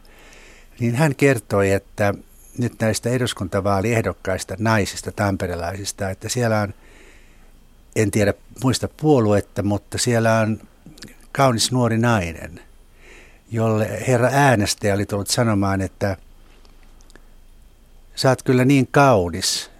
niin 0.81 0.95
hän 0.95 1.15
kertoi, 1.15 1.73
että 1.73 2.15
nyt 2.59 2.73
näistä 2.81 3.11
eduskuntavaaliehdokkaista 3.11 4.55
naisista, 4.59 5.13
tamperelaisista, 5.13 6.11
että 6.11 6.29
siellä 6.29 6.61
on, 6.61 6.75
en 7.97 8.11
tiedä 8.11 8.35
muista 8.63 8.89
puoluetta, 8.97 9.63
mutta 9.63 9.99
siellä 9.99 10.39
on 10.39 10.61
kaunis 11.37 11.73
nuori 11.73 11.99
nainen, 11.99 12.61
jolle 13.50 13.88
herra 14.09 14.28
äänestäjä 14.33 14.95
oli 14.95 15.07
tullut 15.07 15.28
sanomaan, 15.28 15.81
että 15.81 16.16
sä 18.14 18.28
oot 18.28 18.43
kyllä 18.43 18.64
niin 18.64 18.88
kaunis, 18.90 19.71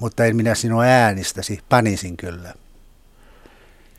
mutta 0.00 0.24
en 0.24 0.36
minä 0.36 0.54
sinua 0.54 0.82
äänistäsi, 0.82 1.60
panisin 1.68 2.16
kyllä. 2.16 2.54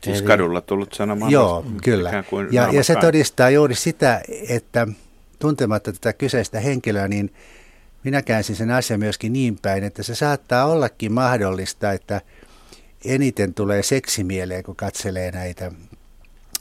Siis 0.04 0.18
Eli, 0.18 0.26
kadulla 0.26 0.60
tullut 0.60 0.92
sanomaan. 0.92 1.32
Joo, 1.32 1.64
kyllä. 1.84 2.24
Ja, 2.50 2.68
ja 2.72 2.84
se 2.84 2.96
todistaa 2.96 3.50
juuri 3.50 3.74
sitä, 3.74 4.20
että 4.48 4.86
tuntematta 5.38 5.92
tätä 5.92 6.12
kyseistä 6.12 6.60
henkilöä, 6.60 7.08
niin 7.08 7.34
minä 8.04 8.22
käänsin 8.22 8.56
sen 8.56 8.70
asian 8.70 9.00
myöskin 9.00 9.32
niin 9.32 9.58
päin, 9.62 9.84
että 9.84 10.02
se 10.02 10.14
saattaa 10.14 10.64
ollakin 10.64 11.12
mahdollista, 11.12 11.92
että 11.92 12.20
eniten 13.04 13.54
tulee 13.54 13.82
seksimieleen, 13.82 14.62
kun 14.62 14.76
katselee 14.76 15.30
näitä 15.30 15.72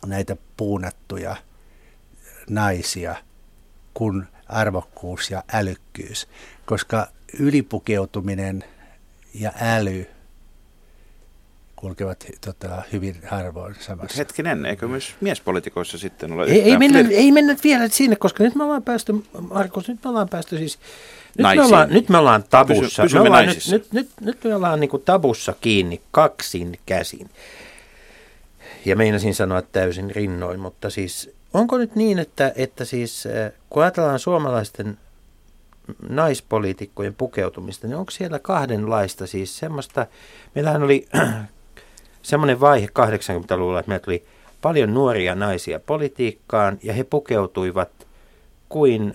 näitä 0.05 0.37
puunattuja 0.57 1.35
naisia 2.49 3.15
kuin 3.93 4.23
arvokkuus 4.47 5.31
ja 5.31 5.43
älykkyys, 5.53 6.27
koska 6.65 7.07
ylipukeutuminen 7.39 8.63
ja 9.33 9.51
äly 9.61 10.05
kulkevat 11.75 12.25
tota, 12.45 12.81
hyvin 12.93 13.15
harvoin 13.27 13.75
samassa. 13.79 14.17
Hetkinen, 14.17 14.65
eikö 14.65 14.87
myös 14.87 15.15
miespolitikoissa 15.21 15.97
sitten 15.97 16.31
ole 16.31 16.45
ei, 16.45 16.61
ei, 16.61 16.77
mennä, 16.77 16.99
ei 16.99 17.31
mennä 17.31 17.55
vielä 17.63 17.87
sinne, 17.87 18.15
koska 18.15 18.43
nyt 18.43 18.55
me 18.55 18.63
ollaan 18.63 18.83
päästy, 18.83 19.13
Markus, 19.49 19.87
nyt 19.87 20.03
me 20.03 20.09
ollaan 20.09 20.29
päästy 20.29 20.57
siis, 20.57 20.79
nyt 21.37 21.55
me 21.55 21.61
ollaan, 21.61 21.89
nyt 21.89 22.09
me 22.09 22.17
ollaan 22.17 22.43
tabussa, 22.49 23.03
Pysy, 23.03 23.15
me 23.15 23.21
ollaan, 23.21 23.45
nyt, 23.45 23.67
nyt, 23.71 23.93
nyt, 23.93 24.09
nyt 24.21 24.43
me 24.43 24.55
ollaan 24.55 24.79
niin 24.79 24.89
kuin 24.89 25.03
tabussa 25.03 25.53
kiinni 25.61 26.01
kaksin 26.11 26.79
käsin 26.85 27.29
ja 28.85 28.95
meinasin 28.95 29.35
sanoa 29.35 29.61
täysin 29.61 30.11
rinnoin, 30.11 30.59
mutta 30.59 30.89
siis 30.89 31.35
onko 31.53 31.77
nyt 31.77 31.95
niin, 31.95 32.19
että, 32.19 32.53
että 32.55 32.85
siis 32.85 33.25
äh, 33.25 33.51
kun 33.69 33.83
ajatellaan 33.83 34.19
suomalaisten 34.19 34.97
naispoliitikkojen 36.09 37.15
pukeutumista, 37.15 37.87
niin 37.87 37.97
onko 37.97 38.11
siellä 38.11 38.39
kahdenlaista 38.39 39.27
siis 39.27 39.57
semmoista, 39.57 40.07
meillähän 40.55 40.83
oli 40.83 41.07
semmoinen 42.21 42.59
vaihe 42.59 42.87
80-luvulla, 42.87 43.79
että 43.79 43.89
meillä 43.89 44.03
tuli 44.03 44.25
paljon 44.61 44.93
nuoria 44.93 45.35
naisia 45.35 45.79
politiikkaan 45.79 46.79
ja 46.83 46.93
he 46.93 47.03
pukeutuivat 47.03 47.89
kuin 48.69 49.13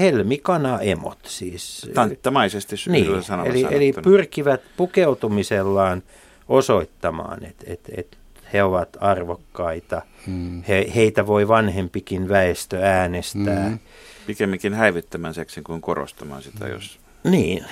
helmikana-emot 0.00 1.18
siis. 1.26 1.90
Tanttamaisesti 1.94 2.76
niin, 2.86 3.06
eli, 3.44 3.66
eli 3.70 3.92
pyrkivät 4.02 4.60
pukeutumisellaan 4.76 6.02
osoittamaan, 6.48 7.44
että 7.44 7.64
et, 7.66 7.80
et 7.96 8.18
he 8.54 8.62
ovat 8.62 8.88
arvokkaita. 9.00 10.02
Hmm. 10.26 10.62
He, 10.68 10.86
heitä 10.94 11.26
voi 11.26 11.48
vanhempikin 11.48 12.28
väestö 12.28 12.80
äänestää. 12.82 13.68
Hmm. 13.68 13.78
Pikemminkin 14.26 14.74
häivyttämään 14.74 15.34
seksin 15.34 15.64
kuin 15.64 15.80
korostamaan 15.80 16.42
sitä, 16.42 16.68
jos... 16.68 16.98
Niin, 17.24 17.64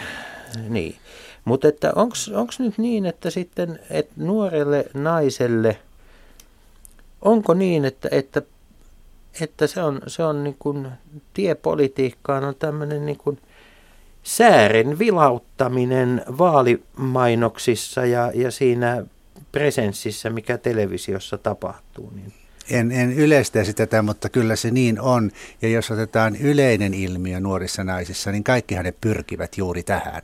niin. 0.68 0.96
Mutta 1.44 1.68
että 1.68 1.92
onko 1.94 2.52
nyt 2.58 2.78
niin, 2.78 3.06
että 3.06 3.30
sitten 3.30 3.80
että 3.90 4.12
nuorelle 4.16 4.84
naiselle, 4.94 5.78
onko 7.22 7.54
niin, 7.54 7.84
että, 7.84 8.08
että, 8.12 8.42
että 9.40 9.66
se 9.66 9.82
on, 9.82 10.00
se 10.06 10.24
on 10.24 10.44
niin 10.44 10.56
kuin, 10.58 10.88
tiepolitiikkaan 11.34 12.44
on 12.44 12.54
tämmöinen 12.54 13.06
niin 13.06 13.18
kuin 13.18 13.38
säären 14.22 14.98
vilauttaminen 14.98 16.24
vaalimainoksissa 16.38 18.06
ja, 18.06 18.30
ja 18.34 18.50
siinä 18.50 19.04
presenssissä, 19.52 20.30
mikä 20.30 20.58
televisiossa 20.58 21.38
tapahtuu. 21.38 22.12
Niin. 22.14 22.32
En, 22.70 22.92
en 22.92 23.12
yleistäisi 23.12 23.74
tätä, 23.74 24.02
mutta 24.02 24.28
kyllä 24.28 24.56
se 24.56 24.70
niin 24.70 25.00
on. 25.00 25.30
Ja 25.62 25.68
jos 25.68 25.90
otetaan 25.90 26.36
yleinen 26.36 26.94
ilmiö 26.94 27.40
nuorissa 27.40 27.84
naisissa, 27.84 28.32
niin 28.32 28.44
kaikkihan 28.44 28.84
ne 28.84 28.94
pyrkivät 29.00 29.58
juuri 29.58 29.82
tähän 29.82 30.22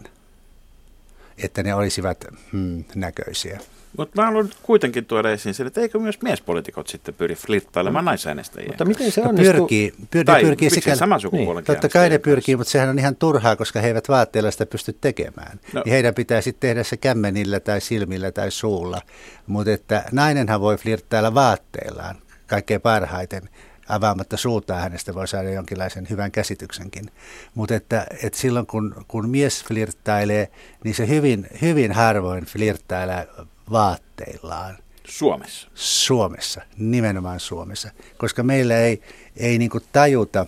että 1.44 1.62
ne 1.62 1.74
olisivat 1.74 2.24
hmm, 2.52 2.84
näköisiä. 2.94 3.60
Mutta 3.96 4.22
mä 4.22 4.26
haluan 4.26 4.50
kuitenkin 4.62 5.04
tuoda 5.04 5.30
esiin 5.30 5.54
sen, 5.54 5.66
että 5.66 5.80
eikö 5.80 5.98
myös 5.98 6.22
miespolitiikot 6.22 6.86
sitten 6.88 7.14
pyri 7.14 7.34
flirttailemaan 7.34 8.04
no. 8.04 8.10
naisäänestäjiä? 8.10 8.68
Mutta 8.68 8.84
miten 8.84 9.12
se 9.12 9.20
no 9.20 9.28
onnistuu? 9.28 9.54
Pyrkii, 9.54 9.94
pyr, 10.10 10.24
tai 10.24 10.42
pyrkii 10.42 10.70
sikä... 10.70 10.96
sama 10.96 11.18
sukupuolen 11.18 11.56
niin, 11.56 11.64
Totta 11.64 11.88
kai 11.88 12.08
ne 12.08 12.18
pyrkii, 12.18 12.56
mutta 12.56 12.70
sehän 12.70 12.88
on 12.88 12.98
ihan 12.98 13.16
turhaa, 13.16 13.56
koska 13.56 13.80
he 13.80 13.88
eivät 13.88 14.08
vaatteilla 14.08 14.50
sitä 14.50 14.66
pysty 14.66 14.96
tekemään. 15.00 15.60
No. 15.72 15.82
Niin 15.84 15.92
heidän 15.92 16.14
pitää 16.14 16.40
sitten 16.40 16.68
tehdä 16.68 16.82
se 16.82 16.96
kämmenillä 16.96 17.60
tai 17.60 17.80
silmillä 17.80 18.32
tai 18.32 18.50
suulla. 18.50 19.00
Mutta 19.46 19.72
että 19.72 20.04
nainenhan 20.12 20.60
voi 20.60 20.76
flirttailla 20.76 21.34
vaatteillaan 21.34 22.16
kaikkein 22.46 22.80
parhaiten 22.80 23.48
avaamatta 23.88 24.36
suutaan 24.36 24.82
hänestä 24.82 25.14
voi 25.14 25.28
saada 25.28 25.50
jonkinlaisen 25.50 26.06
hyvän 26.10 26.32
käsityksenkin. 26.32 27.10
Mutta 27.54 27.74
että, 27.74 28.06
että 28.22 28.38
silloin 28.38 28.66
kun, 28.66 29.04
kun 29.08 29.28
mies 29.28 29.64
flirttailee, 29.64 30.48
niin 30.84 30.94
se 30.94 31.08
hyvin, 31.08 31.46
hyvin 31.62 31.92
harvoin 31.92 32.44
flirttailee 32.44 33.28
vaatteillaan. 33.70 34.78
Suomessa? 35.08 35.68
Suomessa, 35.74 36.60
nimenomaan 36.76 37.40
Suomessa. 37.40 37.90
Koska 38.18 38.42
meillä 38.42 38.78
ei, 38.78 39.02
ei 39.36 39.58
niin 39.58 39.70
tajuta 39.92 40.46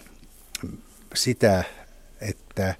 sitä, 1.14 1.64
että, 2.20 2.74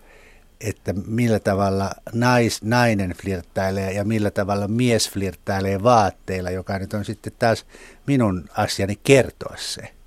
että 0.61 0.93
millä 0.93 1.39
tavalla 1.39 1.91
nais, 2.13 2.63
nainen 2.63 3.15
flirttailee 3.23 3.93
ja 3.93 4.05
millä 4.05 4.31
tavalla 4.31 4.69
mies 4.69 5.11
flirttailee 5.11 5.83
vaatteilla, 5.83 6.51
joka 6.51 6.79
nyt 6.79 6.95
on 6.95 7.05
sitten 7.05 7.33
taas 7.39 7.67
minun 8.07 8.49
asiani 8.57 8.99
kertoa 9.05 9.57
se. 9.59 10.00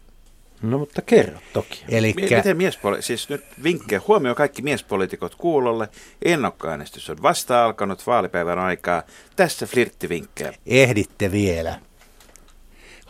No 0.64 0.78
mutta 0.78 1.02
kerro 1.02 1.40
toki. 1.54 1.84
Elikkä... 1.90 2.38
Miten 2.38 2.58
miespoli... 2.58 3.02
siis 3.02 3.30
nyt 3.30 3.44
vinkkejä, 3.64 4.02
huomio 4.08 4.36
kaikki 4.36 4.62
miespolitiikot 4.62 5.36
kuulolle. 5.36 5.90
Ennakkoäänestys 6.26 7.10
on 7.10 7.22
vasta 7.22 7.66
alkanut 7.66 8.08
vaalipäivän 8.08 8.60
aikaa. 8.60 9.04
Tässä 9.36 9.66
flirttivinkkejä. 9.66 10.54
Ehditte 10.66 11.32
vielä. 11.32 11.80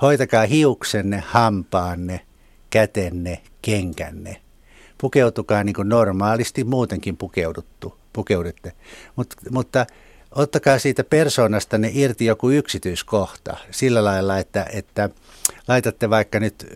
Hoitakaa 0.02 0.46
hiuksenne, 0.46 1.24
hampaanne, 1.28 2.20
kätenne, 2.70 3.42
kenkänne. 3.62 4.42
Pukeutukaa 4.98 5.64
niin 5.64 5.76
kuin 5.76 5.90
normaalisti 5.90 6.64
muutenkin 6.64 7.18
pukeuduttu, 7.18 7.98
pukeudutte. 8.14 8.72
Mut, 9.16 9.34
mutta 9.52 9.86
ottakaa 10.36 10.80
siitä 10.80 11.04
persoonastanne 11.04 11.92
irti 11.94 12.26
joku 12.26 12.50
yksityiskohta 12.50 13.58
sillä 13.72 14.04
lailla, 14.04 14.38
että, 14.38 14.66
että– 14.74 15.10
laitatte 15.68 16.10
vaikka 16.10 16.40
nyt, 16.40 16.68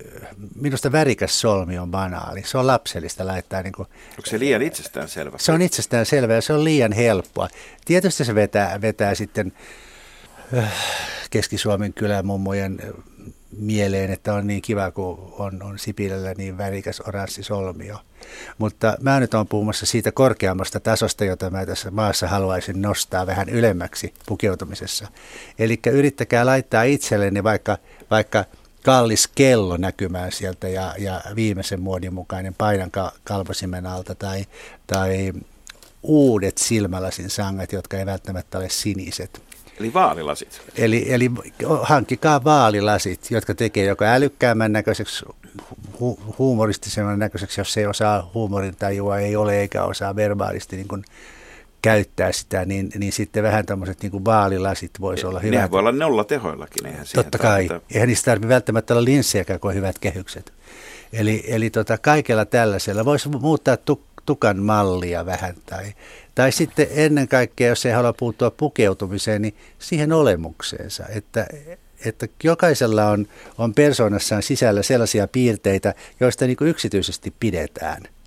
minusta 0.56 0.92
värikäs 0.92 1.42
solmi 1.42 1.78
on 1.78 1.92
banaali. 1.92 2.44
Se 2.46 2.58
on 2.58 2.68
lapsellista 2.68 3.28
laittaa. 3.28 3.62
Niin 3.62 3.74
kuin, 3.74 3.88
Onko 4.10 4.26
se 4.26 4.40
liian 4.40 4.62
itsestään 4.62 5.10
selvä? 5.10 5.38
Se 5.38 5.52
on 5.52 5.62
itsestään 5.62 6.06
selvä 6.06 6.34
ja 6.34 6.42
se 6.42 6.54
on 6.54 6.64
liian 6.64 6.92
helppoa. 6.92 7.48
Tietysti 7.86 8.26
se 8.26 8.36
vetää, 8.36 8.82
vetää 8.82 9.16
sitten 9.16 9.54
äh, 10.58 10.74
Keski-Suomen 11.30 11.94
kylämummojen 11.94 12.80
mieleen, 13.58 14.12
että 14.12 14.34
on 14.34 14.48
niin 14.48 14.62
kiva, 14.62 14.92
kun 14.92 15.34
on, 15.40 15.64
on 15.64 15.80
Sipilällä 15.80 16.34
niin 16.38 16.58
värikäs 16.58 17.02
oranssi 17.08 17.44
solmio. 17.44 17.98
Mutta 18.58 18.98
mä 19.02 19.20
nyt 19.20 19.34
olen 19.34 19.48
puhumassa 19.48 19.86
siitä 19.86 20.12
korkeammasta 20.12 20.80
tasosta, 20.80 21.26
jota 21.26 21.50
mä 21.50 21.66
tässä 21.66 21.92
maassa 21.92 22.28
haluaisin 22.28 22.82
nostaa 22.82 23.28
vähän 23.28 23.50
ylemmäksi 23.50 24.14
pukeutumisessa. 24.26 25.08
Eli 25.60 25.80
yrittäkää 25.92 26.46
laittaa 26.46 26.84
itsellenne 26.84 27.44
vaikka, 27.44 27.78
vaikka 28.12 28.46
kallis 28.84 29.28
kello 29.28 29.78
näkymään 29.78 30.32
sieltä 30.32 30.68
ja, 30.68 30.96
ja 30.98 31.22
viimeisen 31.36 31.82
muodin 31.82 32.14
mukainen 32.14 32.54
paidan 32.54 32.92
kalvosimen 33.24 33.86
alta 33.86 34.16
tai, 34.16 34.46
tai 34.88 35.34
uudet 36.04 36.58
silmälasin 36.58 37.30
sangat, 37.30 37.72
jotka 37.72 37.98
ei 37.98 38.06
välttämättä 38.06 38.58
ole 38.58 38.70
siniset. 38.70 39.47
Eli 39.80 39.94
vaalilasit. 39.94 40.62
Eli, 40.76 41.06
eli 41.14 41.32
hankkikaa 41.82 42.44
vaalilasit, 42.44 43.32
jotka 43.32 43.56
tekee 43.56 43.86
joko 43.86 44.06
älykkäämmän 44.06 44.72
näköiseksi, 44.72 45.26
hu, 46.00 46.20
huumoristisemman 46.38 47.20
näköiseksi, 47.20 47.62
jos 47.62 47.78
ei 47.78 47.86
osaa 47.86 48.32
huumorin 48.34 48.76
tajua, 48.76 49.18
ei 49.18 49.36
ole 49.36 49.60
eikä 49.60 49.84
osaa 49.84 50.16
verbaalisti 50.16 50.76
niin 50.76 50.88
kuin 50.88 51.04
käyttää 51.82 52.32
sitä, 52.32 52.66
niin, 52.66 52.90
niin 52.98 53.12
sitten 53.12 53.44
vähän 53.44 53.66
tämmöiset 53.66 54.04
niin 54.04 54.26
vaalilasit 54.26 54.92
voisi 55.02 55.26
olla 55.26 55.40
hyvät. 55.40 55.56
Nehän 55.56 55.72
voi 55.72 55.80
olla 55.80 55.92
nolla 55.92 56.24
tehoillakin. 56.24 56.86
Eihän 56.86 57.06
Totta 57.16 57.38
kai. 57.38 57.68
Tarvita. 57.68 57.86
Eihän 57.94 58.08
niistä 58.08 58.32
tarvitse 58.32 58.50
välttämättä 58.50 58.94
olla 58.94 59.06
linssejäkään 59.06 59.60
kuin 59.60 59.76
hyvät 59.76 60.00
kehykset. 60.00 60.54
Eli, 61.14 61.44
eli 61.48 61.70
tota, 61.70 61.98
kaikella 61.98 62.46
tällaisella 62.46 63.06
voisi 63.06 63.30
muuttaa 63.30 63.78
tuk, 63.78 64.02
tukan 64.26 64.64
mallia 64.64 65.26
vähän 65.26 65.56
tai, 65.66 65.94
tai 66.38 66.52
sitten 66.52 66.88
ennen 66.92 67.28
kaikkea, 67.28 67.68
jos 67.68 67.86
ei 67.86 67.92
halua 67.92 68.14
puuttua 68.14 68.52
pukeutumiseen, 68.52 69.42
niin 69.42 69.56
siihen 69.80 70.14
olemukseensa, 70.14 71.04
että, 71.10 71.48
että 72.06 72.28
jokaisella 72.44 73.06
on, 73.10 73.28
on 73.58 73.74
persoonassaan 73.74 74.44
sisällä 74.44 74.84
sellaisia 74.84 75.28
piirteitä, 75.28 75.94
joista 76.20 76.46
niin 76.46 76.58
kuin 76.58 76.70
yksityisesti 76.70 77.34
pidetään– 77.40 78.04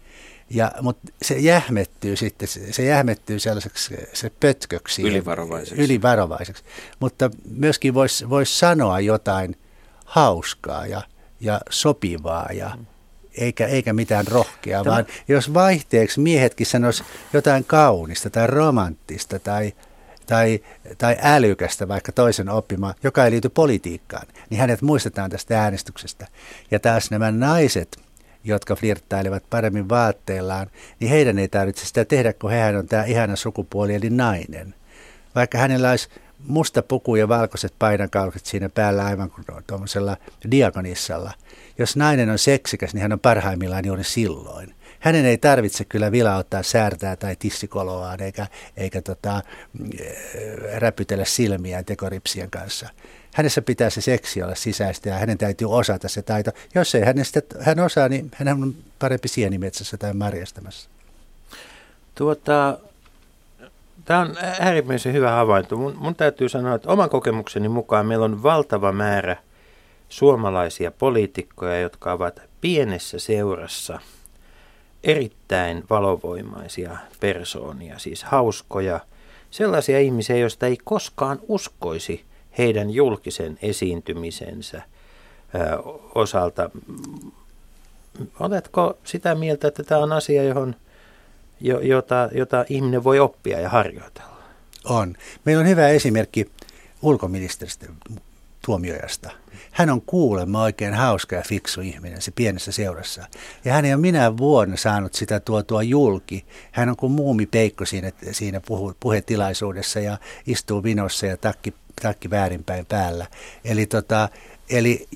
ja, 0.50 0.72
mutta 0.80 1.12
se 1.22 1.38
jähmettyy 1.38 2.16
sitten, 2.16 2.48
se 2.70 2.84
jähmettyy 2.84 3.38
sellaiseksi 3.38 3.94
se 4.12 4.30
pötköksi. 4.40 5.02
Ylivarovaiseksi. 5.02 5.82
Ylivarovaiseksi. 5.84 6.64
Mutta 7.00 7.30
myöskin 7.50 7.94
voisi 7.94 8.30
vois 8.30 8.58
sanoa 8.58 9.00
jotain 9.00 9.56
hauskaa 10.04 10.86
ja, 10.86 11.02
ja 11.40 11.60
sopivaa 11.70 12.48
ja 12.52 12.78
eikä, 13.38 13.66
eikä 13.66 13.92
mitään 13.92 14.26
rohkeaa, 14.26 14.84
Tämä... 14.84 14.94
vaan 14.94 15.06
jos 15.28 15.54
vaihteeksi 15.54 16.20
miehetkin 16.20 16.66
sanoisi 16.66 17.04
jotain 17.32 17.64
kaunista 17.64 18.30
tai 18.30 18.46
romanttista 18.46 19.38
tai, 19.38 19.72
tai, 20.26 20.60
tai 20.98 21.16
älykästä 21.22 21.88
vaikka 21.88 22.12
toisen 22.12 22.48
oppimaan, 22.48 22.94
joka 23.02 23.24
ei 23.24 23.30
liity 23.30 23.48
politiikkaan, 23.48 24.26
niin 24.50 24.60
hänet 24.60 24.82
muistetaan 24.82 25.30
tästä 25.30 25.62
äänestyksestä. 25.62 26.26
Ja 26.70 26.80
taas 26.80 27.10
nämä 27.10 27.30
naiset, 27.30 27.98
jotka 28.44 28.76
flirttailevat 28.76 29.42
paremmin 29.50 29.88
vaatteillaan, 29.88 30.70
niin 31.00 31.10
heidän 31.10 31.38
ei 31.38 31.48
tarvitse 31.48 31.86
sitä 31.86 32.04
tehdä, 32.04 32.32
kun 32.32 32.50
hän 32.50 32.76
on 32.76 32.86
tämä 32.86 33.04
ihana 33.04 33.36
sukupuoli, 33.36 33.94
eli 33.94 34.10
nainen. 34.10 34.74
Vaikka 35.34 35.58
hänellä 35.58 35.90
olisi 35.90 36.08
musta 36.46 36.82
puku 36.82 37.16
ja 37.16 37.28
valkoiset 37.28 37.74
painankaukset 37.78 38.46
siinä 38.46 38.68
päällä 38.68 39.04
aivan 39.04 39.30
kuin 39.30 39.44
tuollaisella 39.66 40.16
diakonissalla. 40.50 41.32
Jos 41.78 41.96
nainen 41.96 42.30
on 42.30 42.38
seksikäs, 42.38 42.94
niin 42.94 43.02
hän 43.02 43.12
on 43.12 43.20
parhaimmillaan 43.20 43.86
juuri 43.86 44.04
silloin. 44.04 44.74
Hänen 45.00 45.24
ei 45.24 45.38
tarvitse 45.38 45.84
kyllä 45.84 46.12
vilauttaa 46.12 46.62
säärtää 46.62 47.16
tai 47.16 47.36
tissikoloaan 47.36 48.22
eikä, 48.22 48.46
eikä 48.76 49.02
tota, 49.02 49.42
räpytellä 50.78 51.24
silmiään 51.24 51.84
tekoripsien 51.84 52.50
kanssa 52.50 52.88
hänessä 53.34 53.62
pitää 53.62 53.90
se 53.90 54.00
seksi 54.00 54.42
olla 54.42 54.54
sisäistä 54.54 55.08
ja 55.08 55.18
hänen 55.18 55.38
täytyy 55.38 55.70
osata 55.70 56.08
se 56.08 56.22
taito. 56.22 56.50
Jos 56.74 56.94
ei 56.94 57.04
hänestä, 57.04 57.42
hän 57.60 57.80
osaa, 57.80 58.08
niin 58.08 58.30
hän 58.34 58.48
on 58.48 58.74
parempi 58.98 59.28
sienimetsässä 59.28 59.96
tai 59.96 60.14
marjastamassa. 60.14 60.88
Tuota, 62.14 62.78
tämä 64.04 64.20
on 64.20 64.36
äärimmäisen 64.60 65.12
hyvä 65.12 65.30
havainto. 65.30 65.76
Mun, 65.76 65.96
mun 65.98 66.14
täytyy 66.14 66.48
sanoa, 66.48 66.74
että 66.74 66.90
oman 66.90 67.10
kokemukseni 67.10 67.68
mukaan 67.68 68.06
meillä 68.06 68.24
on 68.24 68.42
valtava 68.42 68.92
määrä 68.92 69.36
suomalaisia 70.08 70.90
poliitikkoja, 70.90 71.80
jotka 71.80 72.12
ovat 72.12 72.42
pienessä 72.60 73.18
seurassa 73.18 73.98
erittäin 75.04 75.84
valovoimaisia 75.90 76.96
persoonia, 77.20 77.98
siis 77.98 78.24
hauskoja, 78.24 79.00
sellaisia 79.50 79.98
ihmisiä, 79.98 80.36
joista 80.36 80.66
ei 80.66 80.78
koskaan 80.84 81.38
uskoisi– 81.48 82.24
heidän 82.58 82.90
julkisen 82.90 83.58
esiintymisensä 83.62 84.82
osalta. 86.14 86.70
Oletko 88.40 88.98
sitä 89.04 89.34
mieltä, 89.34 89.68
että 89.68 89.82
tämä 89.82 90.00
on 90.00 90.12
asia, 90.12 90.42
johon, 90.42 90.76
jota, 91.60 92.28
jota 92.32 92.64
ihminen 92.68 93.04
voi 93.04 93.18
oppia 93.18 93.60
ja 93.60 93.68
harjoitella? 93.68 94.40
On. 94.84 95.14
Meillä 95.44 95.60
on 95.60 95.68
hyvä 95.68 95.88
esimerkki 95.88 96.50
ulkoministeristä. 97.02 97.86
tuomiojasta. 98.66 99.30
Hän 99.70 99.90
on 99.90 100.02
kuulemma 100.02 100.62
oikein 100.62 100.94
hauska 100.94 101.36
ja 101.36 101.42
fiksu 101.42 101.80
ihminen 101.80 102.22
se 102.22 102.30
pienessä 102.30 102.72
seurassa. 102.72 103.26
Ja 103.64 103.72
hän 103.72 103.84
ei 103.84 103.94
ole 103.94 104.00
minä 104.00 104.36
vuonna 104.36 104.76
saanut 104.76 105.14
sitä 105.14 105.40
tuotua 105.40 105.82
julki. 105.82 106.44
Hän 106.72 106.88
on 106.88 106.96
kuin 106.96 107.12
muumi 107.12 107.46
peikko 107.46 107.84
siinä, 107.84 108.12
siinä 108.32 108.60
puhu, 108.66 108.92
puhetilaisuudessa 109.00 110.00
ja 110.00 110.18
istuu 110.46 110.82
vinossa 110.82 111.26
ja 111.26 111.36
takki, 111.36 111.74
takki 112.02 112.30
väärinpäin 112.30 112.86
päällä. 112.86 113.26
Eli, 113.64 113.86
tota, 113.86 114.28
eli 114.70 115.08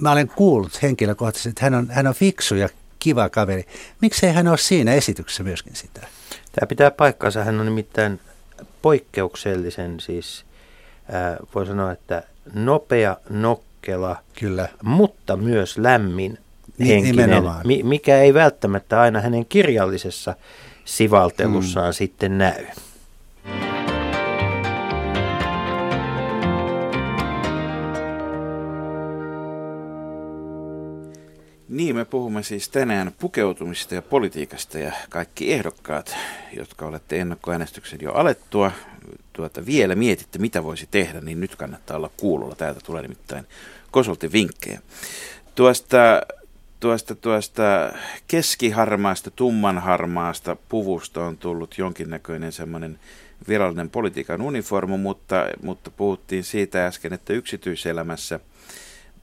mä 0.00 0.12
olen 0.12 0.28
kuullut 0.28 0.82
henkilökohtaisesti, 0.82 1.48
että 1.48 1.64
hän 1.64 1.74
on, 1.74 1.90
hän 1.90 2.06
on 2.06 2.14
fiksu 2.14 2.54
ja 2.54 2.68
kiva 3.04 3.28
kaveri. 3.28 3.64
Miksei 4.00 4.32
hän 4.32 4.48
ole 4.48 4.58
siinä 4.58 4.94
esityksessä 4.94 5.42
myöskin 5.42 5.76
sitä? 5.76 6.00
Tämä 6.52 6.66
pitää 6.66 6.90
paikkansa. 6.90 7.44
Hän 7.44 7.60
on 7.60 7.66
nimittäin 7.66 8.20
poikkeuksellisen 8.82 10.00
siis, 10.00 10.44
ää, 11.12 11.36
voi 11.54 11.66
sanoa, 11.66 11.92
että 11.92 12.22
nopea, 12.54 13.16
nokkela, 13.30 14.16
Kyllä. 14.38 14.68
mutta 14.82 15.36
myös 15.36 15.78
lämmin 15.78 16.38
henkinen, 16.80 17.16
nimenomaan. 17.16 17.66
mikä 17.82 18.18
ei 18.18 18.34
välttämättä 18.34 19.00
aina 19.00 19.20
hänen 19.20 19.46
kirjallisessa 19.46 20.34
sivaltelussaan 20.84 21.90
mm. 21.90 21.94
sitten 21.94 22.38
näy. 22.38 22.66
Niin, 31.74 31.96
me 31.96 32.04
puhumme 32.04 32.42
siis 32.42 32.68
tänään 32.68 33.12
pukeutumista 33.18 33.94
ja 33.94 34.02
politiikasta 34.02 34.78
ja 34.78 34.92
kaikki 35.08 35.52
ehdokkaat, 35.52 36.16
jotka 36.56 36.86
olette 36.86 37.20
ennakkoäänestyksen 37.20 37.98
jo 38.02 38.12
alettua, 38.12 38.72
tuota, 39.32 39.66
vielä 39.66 39.94
mietitte, 39.94 40.38
mitä 40.38 40.64
voisi 40.64 40.88
tehdä, 40.90 41.20
niin 41.20 41.40
nyt 41.40 41.56
kannattaa 41.56 41.96
olla 41.96 42.10
kuulolla. 42.16 42.54
Täältä 42.54 42.80
tulee 42.86 43.02
nimittäin 43.02 43.46
kosolti 43.90 44.32
vinkkejä. 44.32 44.80
Tuosta, 45.54 46.22
tuosta, 46.80 47.14
tuosta 47.14 47.62
keskiharmaasta, 48.28 49.30
tummanharmaasta 49.30 50.56
puvusta 50.68 51.24
on 51.24 51.38
tullut 51.38 51.78
jonkinnäköinen 51.78 52.52
semmoinen 52.52 52.98
virallinen 53.48 53.90
politiikan 53.90 54.42
uniformu, 54.42 54.96
mutta, 54.98 55.46
mutta 55.62 55.90
puhuttiin 55.90 56.44
siitä 56.44 56.86
äsken, 56.86 57.12
että 57.12 57.32
yksityiselämässä– 57.32 58.40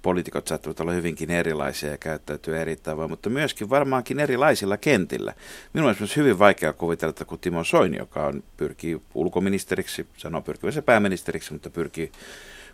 poliitikot 0.01 0.47
saattavat 0.47 0.79
olla 0.79 0.91
hyvinkin 0.91 1.31
erilaisia 1.31 1.91
ja 1.91 1.97
käyttäytyä 1.97 2.61
eri 2.61 2.75
tavoin, 2.75 3.09
mutta 3.09 3.29
myöskin 3.29 3.69
varmaankin 3.69 4.19
erilaisilla 4.19 4.77
kentillä. 4.77 5.33
Minun 5.73 5.89
on 5.89 5.95
myös 5.99 6.17
hyvin 6.17 6.39
vaikea 6.39 6.73
kuvitella, 6.73 7.09
että 7.09 7.25
kun 7.25 7.39
Timo 7.39 7.63
Soini, 7.63 7.97
joka 7.97 8.25
on, 8.25 8.43
pyrkii 8.57 9.01
ulkoministeriksi, 9.13 10.07
sanoo 10.17 10.41
pyrkivänsä 10.41 10.81
pääministeriksi, 10.81 11.53
mutta 11.53 11.69
pyrkii 11.69 12.11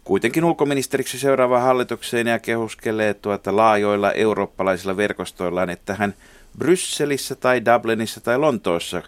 kuitenkin 0.03 0.43
ulkoministeriksi 0.43 1.19
seuraavaan 1.19 1.63
hallitukseen 1.63 2.27
ja 2.27 2.39
kehuskelee 2.39 3.13
tuota 3.13 3.55
laajoilla 3.55 4.11
eurooppalaisilla 4.11 4.97
verkostoillaan, 4.97 5.69
että 5.69 5.95
hän 5.95 6.13
Brysselissä 6.57 7.35
tai 7.35 7.61
Dublinissa 7.65 8.21
tai 8.21 8.37
Lontoossa 8.37 9.03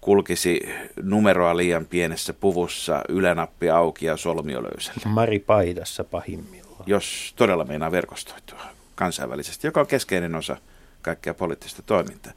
kulkisi 0.00 0.60
numeroa 1.02 1.56
liian 1.56 1.86
pienessä 1.86 2.32
puvussa, 2.32 3.02
ylänappi 3.08 3.70
auki 3.70 4.06
ja 4.06 4.16
solmio 4.16 4.62
löysällä. 4.62 5.00
Mari 5.04 5.38
Paidassa 5.38 6.04
pahimmillaan. 6.04 6.63
Jos 6.86 7.32
todella 7.36 7.64
meinaa 7.64 7.92
verkostoitua 7.92 8.62
kansainvälisesti, 8.94 9.66
joka 9.66 9.80
on 9.80 9.86
keskeinen 9.86 10.34
osa 10.34 10.56
kaikkea 11.02 11.34
poliittista 11.34 11.82
toimintaa. 11.82 12.32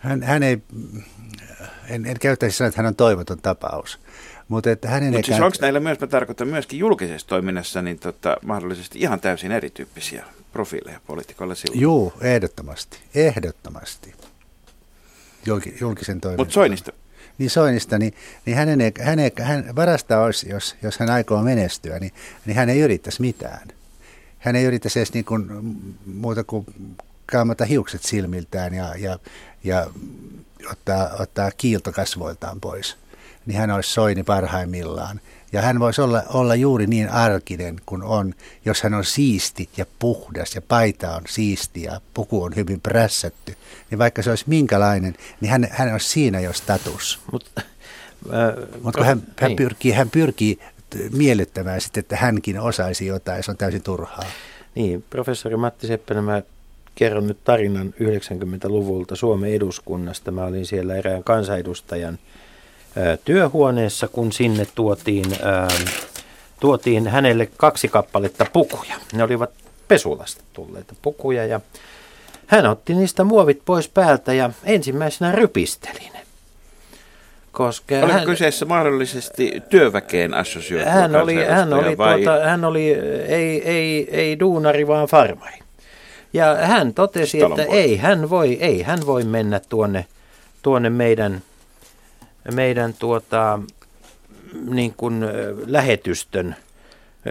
Hän, 0.00 0.22
hän 0.22 0.42
ei, 0.42 0.58
en, 1.88 2.06
en 2.06 2.18
käyttäisi 2.20 2.56
sanoa, 2.56 2.68
että 2.68 2.78
hän 2.82 2.86
on 2.86 2.96
toivoton 2.96 3.42
tapaus. 3.42 3.98
Mutta 4.48 4.70
että 4.70 4.88
hänen 4.88 5.12
Mutta 5.12 5.26
siis 5.26 5.40
onko 5.40 5.56
näillä 5.60 5.80
myös, 5.80 6.00
mä 6.00 6.06
tarkoitan 6.06 6.48
myöskin 6.48 6.78
julkisessa 6.78 7.26
toiminnassa, 7.26 7.82
niin 7.82 7.98
tota, 7.98 8.36
mahdollisesti 8.42 8.98
ihan 8.98 9.20
täysin 9.20 9.52
erityyppisiä 9.52 10.24
profiileja 10.52 11.00
poliitikoilla 11.06 11.54
silloin? 11.54 11.80
Juu, 11.80 12.12
ehdottomasti. 12.20 12.98
Ehdottomasti. 13.14 14.14
Julki, 15.46 15.76
julkisen 15.80 16.20
toiminnan. 16.20 16.40
Mutta 16.46 16.54
Soinista, 16.54 16.92
Niin 17.38 17.50
Soinista, 17.50 17.98
niin, 17.98 18.14
niin 18.46 18.56
hänen, 18.56 18.80
ei- 18.80 18.92
hän, 19.00 19.18
ei- 19.18 19.32
hän 19.42 19.76
varasta 19.76 20.20
olisi, 20.20 20.48
jos, 20.48 20.76
jos 20.82 20.98
hän 20.98 21.10
aikoo 21.10 21.42
menestyä, 21.42 21.98
niin, 21.98 22.12
niin 22.46 22.56
hän 22.56 22.70
ei 22.70 22.80
yrittäisi 22.80 23.20
mitään. 23.20 23.68
Hän 24.40 24.56
ei 24.56 24.64
yrittäisi 24.64 24.98
edes 24.98 25.12
niin 25.12 25.24
kuin, 25.24 25.46
muuta 26.06 26.44
kuin 26.44 26.66
kaamata 27.26 27.64
hiukset 27.64 28.02
silmiltään 28.02 28.74
ja, 28.74 28.94
ja, 28.98 29.18
ja 29.64 29.86
ottaa, 30.70 31.10
ottaa 31.18 31.50
kiilto 31.56 31.92
kasvoiltaan 31.92 32.60
pois. 32.60 32.96
Niin 33.46 33.58
hän 33.58 33.70
olisi 33.70 33.92
Soini 33.92 34.22
parhaimmillaan. 34.22 35.20
Ja 35.52 35.62
hän 35.62 35.80
voisi 35.80 36.00
olla, 36.00 36.22
olla 36.28 36.54
juuri 36.54 36.86
niin 36.86 37.08
arkinen 37.08 37.80
kuin 37.86 38.02
on, 38.02 38.34
jos 38.64 38.82
hän 38.82 38.94
on 38.94 39.04
siisti 39.04 39.68
ja 39.76 39.86
puhdas 39.98 40.54
ja 40.54 40.62
paita 40.62 41.16
on 41.16 41.22
siisti 41.28 41.82
ja 41.82 42.00
puku 42.14 42.42
on 42.42 42.56
hyvin 42.56 42.80
prässätty. 42.80 43.56
Niin 43.90 43.98
vaikka 43.98 44.22
se 44.22 44.30
olisi 44.30 44.44
minkälainen, 44.46 45.14
niin 45.40 45.50
hän, 45.50 45.68
hän 45.70 45.92
olisi 45.92 46.08
siinä 46.08 46.40
jo 46.40 46.52
status. 46.52 47.20
Mut, 47.32 47.50
äh, 47.56 47.64
Mutta 48.82 48.98
kun 48.98 49.06
hän, 49.06 49.22
hän, 49.40 49.48
niin. 49.48 49.56
pyrkii, 49.56 49.92
hän 49.92 50.10
pyrkii 50.10 50.58
miellyttämään 51.12 51.80
sitten, 51.80 52.00
että 52.00 52.16
hänkin 52.16 52.60
osaisi 52.60 53.06
jotain, 53.06 53.42
se 53.42 53.50
on 53.50 53.56
täysin 53.56 53.82
turhaa. 53.82 54.24
Niin, 54.74 55.04
professori 55.10 55.56
Matti 55.56 55.86
Seppänen, 55.86 56.24
mä 56.24 56.42
kerron 56.94 57.26
nyt 57.26 57.44
tarinan 57.44 57.94
90-luvulta 58.00 59.16
Suomen 59.16 59.52
eduskunnasta. 59.52 60.30
Mä 60.30 60.44
olin 60.44 60.66
siellä 60.66 60.94
erään 60.94 61.24
kansanedustajan 61.24 62.18
työhuoneessa, 63.24 64.08
kun 64.08 64.32
sinne 64.32 64.66
tuotiin, 64.74 65.24
tuotiin 66.60 67.08
hänelle 67.08 67.48
kaksi 67.56 67.88
kappaletta 67.88 68.46
pukuja. 68.52 68.94
Ne 69.12 69.22
olivat 69.22 69.50
pesulasta 69.88 70.44
tulleita 70.52 70.94
pukuja 71.02 71.46
ja 71.46 71.60
hän 72.46 72.66
otti 72.66 72.94
niistä 72.94 73.24
muovit 73.24 73.62
pois 73.64 73.88
päältä 73.88 74.32
ja 74.32 74.50
ensimmäisenä 74.64 75.32
rypisteli. 75.32 76.09
Koska 77.52 77.94
oliko 77.94 78.12
hän, 78.12 78.24
kyseessä 78.24 78.66
mahdollisesti 78.66 79.62
työväkeen 79.68 80.34
assosioitua 80.34 80.92
hän 80.92 81.16
oli, 81.16 81.44
hän 81.44 81.72
oli, 81.72 81.98
vai 81.98 82.22
tuota, 82.22 82.44
hän 82.44 82.64
oli 82.64 82.92
ei, 83.28 83.68
ei, 83.68 84.08
ei 84.10 84.40
duunari, 84.40 84.86
vaan 84.86 85.08
farmari. 85.08 85.58
Ja 86.32 86.54
hän 86.54 86.94
totesi, 86.94 87.30
Siis 87.30 87.42
että 87.42 87.54
talonpoika. 87.54 87.82
ei 87.82 87.96
hän, 87.96 88.30
voi, 88.30 88.58
ei 88.60 88.82
hän 88.82 88.98
voi 89.06 89.24
mennä 89.24 89.60
tuonne, 89.68 90.06
tuonne 90.62 90.90
meidän, 90.90 91.42
meidän 92.54 92.94
tuota, 92.98 93.58
niin 94.70 94.94
kuin, 94.96 95.24
lähetystön. 95.66 96.56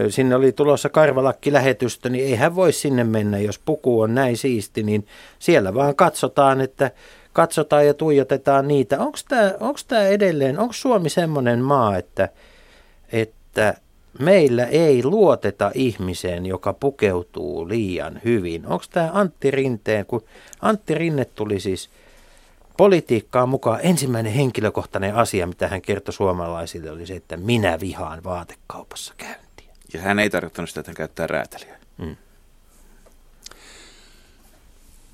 Sinne 0.08 0.34
oli 0.34 0.52
tulossa 0.52 0.88
karvalakki-lähetystö, 0.88 2.08
niin 2.08 2.24
ei 2.24 2.34
hän 2.34 2.54
voi 2.54 2.72
sinne 2.72 3.04
mennä, 3.04 3.38
jos 3.38 3.58
puku 3.58 4.00
on 4.00 4.14
näin 4.14 4.36
siisti, 4.36 4.82
niin 4.82 5.06
siellä 5.38 5.74
vaan 5.74 5.94
katsotaan, 5.94 6.60
että 6.60 6.90
katsotaan 7.32 7.86
ja 7.86 7.94
tuijotetaan 7.94 8.68
niitä. 8.68 8.98
Onko 9.60 9.78
tämä 9.88 10.02
edelleen, 10.02 10.58
onko 10.58 10.72
Suomi 10.72 11.10
semmoinen 11.10 11.60
maa, 11.60 11.96
että, 11.96 12.28
että 13.12 13.74
meillä 14.18 14.64
ei 14.64 15.04
luoteta 15.04 15.70
ihmiseen, 15.74 16.46
joka 16.46 16.72
pukeutuu 16.72 17.68
liian 17.68 18.20
hyvin? 18.24 18.66
Onko 18.66 18.84
tämä 18.90 19.10
Antti 19.12 19.50
Rinteen, 19.50 20.06
kun 20.06 20.24
Antti 20.62 20.94
Rinne 20.94 21.24
tuli 21.24 21.60
siis 21.60 21.90
politiikkaan 22.76 23.48
mukaan, 23.48 23.80
ensimmäinen 23.82 24.32
henkilökohtainen 24.32 25.14
asia, 25.14 25.46
mitä 25.46 25.68
hän 25.68 25.82
kertoi 25.82 26.14
suomalaisille, 26.14 26.90
oli 26.90 27.06
se, 27.06 27.16
että 27.16 27.36
minä 27.36 27.80
vihaan 27.80 28.24
vaatekaupassa 28.24 29.14
käyntiä. 29.16 29.74
Ja 29.94 30.00
hän 30.00 30.18
ei 30.18 30.30
tarkoittanut 30.30 30.68
sitä, 30.68 30.80
että 30.80 30.90
hän 30.90 30.96
käyttää 30.96 31.26
räätäliä. 31.26 31.76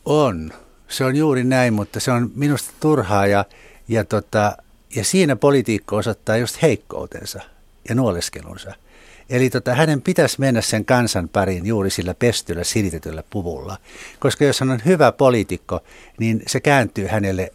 On. 0.04 0.52
Se 0.88 1.04
on 1.04 1.16
juuri 1.16 1.44
näin, 1.44 1.74
mutta 1.74 2.00
se 2.00 2.10
on 2.10 2.30
minusta 2.34 2.70
turhaa 2.80 3.26
ja, 3.26 3.44
ja, 3.88 4.04
tota, 4.04 4.56
ja 4.96 5.04
siinä 5.04 5.36
politiikko 5.36 5.96
osoittaa 5.96 6.36
just 6.36 6.62
heikkoutensa 6.62 7.40
ja 7.88 7.94
nuoleskelunsa. 7.94 8.74
Eli 9.30 9.50
tota, 9.50 9.74
hänen 9.74 10.02
pitäisi 10.02 10.40
mennä 10.40 10.60
sen 10.60 10.84
kansan 10.84 11.28
pariin 11.28 11.66
juuri 11.66 11.90
sillä 11.90 12.14
pestyllä 12.14 12.64
silitetyllä 12.64 13.22
puvulla. 13.30 13.76
Koska 14.18 14.44
jos 14.44 14.60
hän 14.60 14.70
on 14.70 14.80
hyvä 14.84 15.12
poliitikko, 15.12 15.80
niin 16.18 16.42
se 16.46 16.60
kääntyy 16.60 17.06
hänelle 17.06 17.52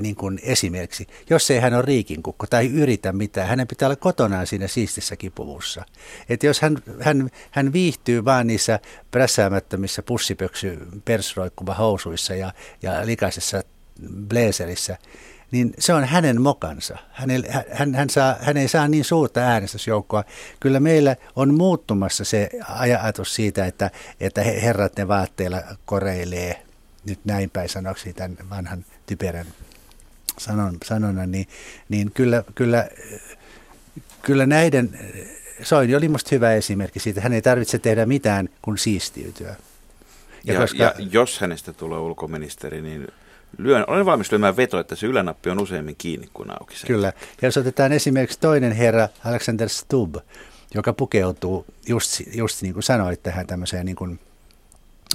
niin 0.00 0.16
kuin 0.16 0.40
esimerkiksi. 0.42 1.06
Jos 1.30 1.50
ei 1.50 1.60
hän 1.60 1.74
ole 1.74 1.82
riikinkukko 1.82 2.46
tai 2.46 2.66
yritä 2.66 3.12
mitään, 3.12 3.48
hänen 3.48 3.66
pitää 3.66 3.88
olla 3.88 3.96
kotonaan 3.96 4.46
siinä 4.46 4.68
siistissä 4.68 5.16
kipuvussa. 5.16 5.84
Että 6.28 6.46
jos 6.46 6.60
hän, 6.60 6.78
hän, 7.00 7.30
hän 7.50 7.72
viihtyy 7.72 8.24
vaan 8.24 8.46
niissä 8.46 8.78
prässäämättömissä 9.10 10.02
pussipöksy 10.02 10.78
persroikkuva 11.04 11.74
housuissa 11.74 12.34
ja, 12.34 12.52
ja 12.82 13.06
likaisessa 13.06 13.62
blazerissa, 14.28 14.96
niin 15.50 15.74
se 15.78 15.94
on 15.94 16.04
hänen 16.04 16.42
mokansa. 16.42 16.98
Hänel, 17.12 17.42
hän, 17.72 17.94
hän, 17.94 18.10
saa, 18.10 18.36
hän 18.40 18.56
ei 18.56 18.68
saa 18.68 18.88
niin 18.88 19.04
suurta 19.04 19.40
äänestysjoukkoa. 19.40 20.24
Kyllä 20.60 20.80
meillä 20.80 21.16
on 21.36 21.54
muuttumassa 21.54 22.24
se 22.24 22.48
ajatus 22.68 23.34
siitä, 23.34 23.66
että, 23.66 23.90
että 24.20 24.42
he- 24.42 24.62
herrat 24.62 24.96
ne 24.96 25.08
vaatteilla 25.08 25.62
koreilee, 25.84 26.62
nyt 27.04 27.20
näin 27.24 27.50
päin 27.50 27.68
sanoksi 27.68 28.12
tämän 28.12 28.36
vanhan 28.50 28.84
typerän 29.06 29.46
sanon, 30.38 30.76
sanonnan, 30.84 31.30
niin, 31.30 31.48
niin 31.88 32.12
kyllä, 32.12 32.44
kyllä, 32.54 32.88
kyllä 34.22 34.46
näiden 34.46 34.98
Soini 35.62 35.96
oli 35.96 36.08
musta 36.08 36.28
hyvä 36.32 36.52
esimerkki 36.52 37.00
siitä. 37.00 37.20
Hän 37.20 37.32
ei 37.32 37.42
tarvitse 37.42 37.78
tehdä 37.78 38.06
mitään 38.06 38.48
kuin 38.62 38.78
siistiytyä. 38.78 39.56
Ja, 40.44 40.54
ja, 40.54 40.60
koska... 40.60 40.82
ja 40.82 40.94
jos 41.10 41.40
hänestä 41.40 41.72
tulee 41.72 41.98
ulkoministeri, 41.98 42.82
niin 42.82 43.08
lyön, 43.58 43.84
olen 43.86 44.06
valmis 44.06 44.32
lyömään 44.32 44.56
veto, 44.56 44.78
että 44.78 44.96
se 44.96 45.06
ylänappi 45.06 45.50
on 45.50 45.58
useammin 45.58 45.96
kiinni 45.98 46.28
kuin 46.34 46.50
auki. 46.50 46.76
Sen. 46.76 46.86
Kyllä. 46.86 47.12
Ja 47.42 47.48
jos 47.48 47.56
otetaan 47.56 47.92
esimerkiksi 47.92 48.40
toinen 48.40 48.72
herra, 48.72 49.08
Alexander 49.24 49.68
Stubb, 49.68 50.16
joka 50.74 50.92
pukeutuu, 50.92 51.66
just, 51.88 52.22
just 52.34 52.62
niin 52.62 52.74
kuin 52.74 52.82
sanoit, 52.82 53.22
tähän 53.22 53.46
tämmöiseen 53.46 53.86
niin 53.86 53.96
kuin 53.96 54.20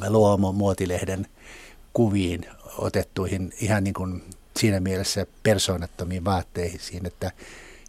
luomo-muotilehden 0.08 1.28
kuviin 1.94 2.46
otettuihin 2.78 3.54
ihan 3.62 3.84
niin 3.84 3.94
kuin 3.94 4.24
siinä 4.60 4.80
mielessä 4.80 5.26
persoonattomiin 5.44 6.26
vaatteihin, 6.26 7.06
että 7.06 7.32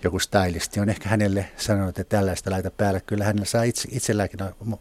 joku 0.05 0.19
stylisti 0.19 0.81
on 0.81 0.89
ehkä 0.89 1.09
hänelle 1.09 1.47
sanonut, 1.57 1.99
että 1.99 2.17
tällaista 2.17 2.51
laita 2.51 2.71
päälle. 2.71 3.03
Kyllä 3.07 3.25
hänellä 3.25 3.45
saa 3.45 3.63
itse, 3.63 3.89
itselläkin 3.93 4.43
on 4.43 4.79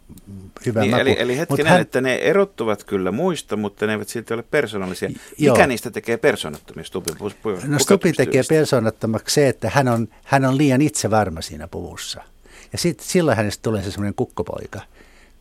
hyvä 0.65 0.81
niin, 0.81 0.91
maku. 0.91 1.01
Eli, 1.01 1.15
eli 1.19 1.37
hetkinen, 1.37 1.71
hän... 1.71 1.81
että 1.81 2.01
ne 2.01 2.15
erottuvat 2.15 2.83
kyllä 2.83 3.11
muista, 3.11 3.57
mutta 3.57 3.87
ne 3.87 3.93
eivät 3.93 4.09
silti 4.09 4.33
ole 4.33 4.43
persoonallisia. 4.43 5.09
Joo. 5.37 5.55
Mikä 5.55 5.67
niistä 5.67 5.91
tekee 5.91 6.17
persoonattomia 6.17 6.85
Stubin 6.85 7.15
pu- 7.15 7.33
pu- 7.43 7.67
No 7.67 7.79
Stubin 7.79 8.15
tekee 8.15 8.41
persoonattomaksi 8.49 9.33
se, 9.33 9.47
että 9.47 9.69
hän 9.73 9.87
on, 9.87 10.07
hän 10.23 10.45
on 10.45 10.57
liian 10.57 10.81
itsevarma 10.81 11.41
siinä 11.41 11.67
puvussa. 11.67 12.23
Ja 12.71 12.77
sit, 12.77 12.99
silloin 12.99 13.37
hänestä 13.37 13.61
tulee 13.61 13.83
se 13.83 13.91
semmoinen 13.91 14.15
kukkopoika 14.15 14.81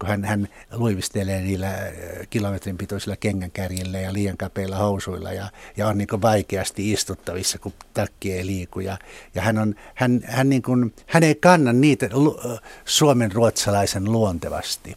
kun 0.01 0.09
hän, 0.09 0.25
hän 0.25 0.49
luivistelee 0.73 1.43
niillä 1.43 1.69
äh, 1.69 1.83
kilometrin 2.31 2.79
pituisilla 2.79 3.17
kengänkärjillä 3.17 4.01
ja 4.01 4.13
liian 4.13 4.37
kapeilla 4.37 4.77
housuilla 4.77 5.33
ja, 5.33 5.51
ja 5.77 5.89
on 5.89 5.99
niin 5.99 6.23
vaikeasti 6.23 6.93
istuttavissa, 6.93 7.59
kun 7.59 7.73
takki 7.95 8.33
ei 8.33 8.47
liiku. 8.47 8.81
Ja, 8.81 8.99
ja 9.35 9.43
hän, 9.43 9.59
on, 9.59 9.75
hän, 9.95 10.21
hän, 10.25 10.49
niin 10.49 10.63
kuin, 10.63 10.95
hän 11.07 11.23
ei 11.23 11.35
kanna 11.35 11.73
niitä 11.73 12.07
äh, 12.07 12.59
suomen 12.85 13.33
ruotsalaisen 13.33 14.13
luontevasti. 14.13 14.95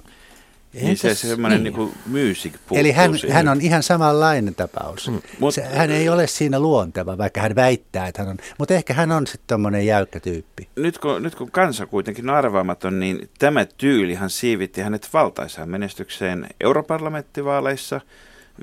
Niin 0.74 0.98
se 0.98 1.16
semmoinen 1.16 1.64
niin. 1.64 1.74
niin 1.76 1.94
music 2.06 2.54
Eli 2.72 2.92
hän, 2.92 3.12
hän 3.32 3.48
on 3.48 3.62
ihan 3.62 3.84
samanlainen 3.84 4.56
tapaus. 4.56 5.10
Mm, 5.10 5.22
mut, 5.40 5.54
se, 5.54 5.62
hän 5.62 5.92
ei 5.92 6.10
ole 6.10 6.28
siinä 6.28 6.60
luonteva, 6.60 7.18
vaikka 7.18 7.42
hän 7.42 7.56
väittää, 7.56 8.08
että 8.08 8.22
hän 8.22 8.30
on. 8.32 8.38
Mutta 8.58 8.74
ehkä 8.74 8.94
hän 8.94 9.12
on 9.12 9.28
sitten 9.28 9.48
tuommoinen 9.48 9.86
jäykkä 9.86 10.20
tyyppi. 10.20 10.68
Nyt 10.76 10.98
kun, 10.98 11.24
nyt 11.24 11.36
kun 11.36 11.52
kansa 11.52 11.86
kuitenkin 11.86 12.30
on 12.30 12.36
arvaamaton, 12.36 13.00
niin 13.00 13.30
tämä 13.40 13.66
tyylihan 13.66 14.30
siivitti 14.30 14.82
hänet 14.82 15.10
valtaisaan 15.14 15.70
menestykseen 15.70 16.48
europarlamenttivaaleissa 16.60 18.02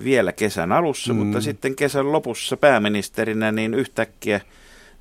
vielä 0.04 0.32
kesän 0.32 0.72
alussa, 0.72 1.12
mm. 1.12 1.18
mutta 1.18 1.40
sitten 1.40 1.76
kesän 1.76 2.12
lopussa 2.12 2.56
pääministerinä 2.56 3.52
niin 3.52 3.74
yhtäkkiä– 3.74 4.40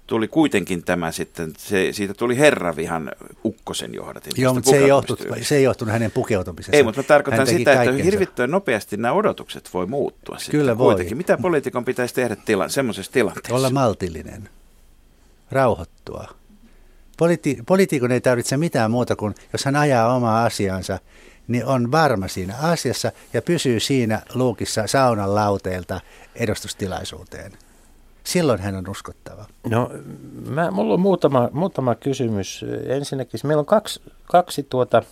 tuli 0.09 0.27
kuitenkin 0.27 0.83
tämä 0.83 1.11
sitten, 1.11 1.53
se, 1.57 1.87
siitä 1.91 2.13
tuli 2.13 2.37
herravihan 2.37 3.11
ukkosen 3.45 3.93
johdatin. 3.93 4.31
Joo, 4.37 4.53
mutta 4.53 4.69
se 4.69 4.77
ei, 4.77 4.87
johtunut, 4.87 5.23
se 5.41 5.55
ei 5.55 5.63
johtunut 5.63 5.91
hänen 5.91 6.11
pukeutumisesta. 6.11 6.77
Ei, 6.77 6.83
mutta 6.83 6.99
mä 7.01 7.03
tarkoitan 7.03 7.47
sitä, 7.47 7.75
kaikkensa. 7.75 7.91
että 7.91 8.03
hirvittävän 8.03 8.51
nopeasti 8.51 8.97
nämä 8.97 9.13
odotukset 9.13 9.69
voi 9.73 9.85
muuttua. 9.85 10.37
Kyllä 10.51 10.77
voi. 10.77 10.93
Kuitenkin. 10.93 11.17
Mitä 11.17 11.37
poliitikon 11.37 11.85
pitäisi 11.85 12.15
tehdä 12.15 12.35
tila, 12.35 12.69
semmoisessa 12.69 13.11
tilanteessa? 13.11 13.55
Olla 13.55 13.69
maltillinen, 13.69 14.49
rauhoittua. 15.51 16.27
Politi- 17.17 17.63
poliitikon 17.65 18.11
ei 18.11 18.21
tarvitse 18.21 18.57
mitään 18.57 18.91
muuta 18.91 19.15
kuin, 19.15 19.35
jos 19.53 19.65
hän 19.65 19.75
ajaa 19.75 20.15
omaa 20.15 20.45
asiansa, 20.45 20.99
niin 21.47 21.65
on 21.65 21.91
varma 21.91 22.27
siinä 22.27 22.55
asiassa 22.61 23.11
ja 23.33 23.41
pysyy 23.41 23.79
siinä 23.79 24.21
luukissa 24.33 24.87
saunan 24.87 25.35
lauteelta 25.35 26.01
edustustilaisuuteen 26.35 27.51
silloin 28.23 28.59
hän 28.59 28.75
on 28.75 28.89
uskottava. 28.89 29.45
No, 29.69 29.91
mä, 30.49 30.71
mulla 30.71 30.93
on 30.93 30.99
muutama, 30.99 31.49
muutama 31.51 31.95
kysymys. 31.95 32.65
Ensinnäkin, 32.85 33.39
meillä 33.43 33.59
on 33.59 33.65
kaksi, 33.65 34.01
kaksi 34.25 34.63
tuota 34.63 35.03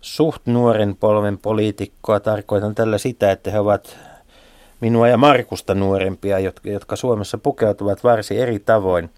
suht 0.00 0.42
nuoren 0.46 0.96
polven 0.96 1.38
poliitikkoa. 1.38 2.20
Tarkoitan 2.20 2.74
tällä 2.74 2.98
sitä, 2.98 3.30
että 3.30 3.50
he 3.50 3.58
ovat 3.58 3.98
minua 4.80 5.08
ja 5.08 5.16
Markusta 5.16 5.74
nuorempia, 5.74 6.38
jotka, 6.38 6.70
jotka 6.70 6.96
Suomessa 6.96 7.38
pukeutuvat 7.38 8.04
varsin 8.04 8.38
eri 8.38 8.58
tavoin. 8.58 9.10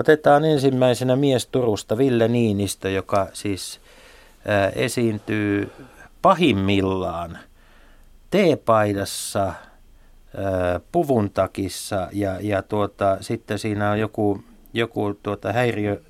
Otetaan 0.00 0.44
ensimmäisenä 0.44 1.16
mies 1.16 1.46
Turusta, 1.46 1.98
Ville 1.98 2.28
Niinistö, 2.28 2.90
joka 2.90 3.28
siis 3.32 3.80
ää, 4.46 4.68
esiintyy 4.68 5.70
pahimmillaan 6.22 7.38
teepaidassa– 8.30 9.52
puvun 10.92 11.30
takissa 11.30 12.08
ja, 12.12 12.38
ja 12.40 12.62
tuota, 12.62 13.18
sitten 13.20 13.58
siinä 13.58 13.90
on 13.90 13.98
joku, 13.98 14.44
joku 14.72 15.18
tuota 15.22 15.52
häiriö 15.52 16.02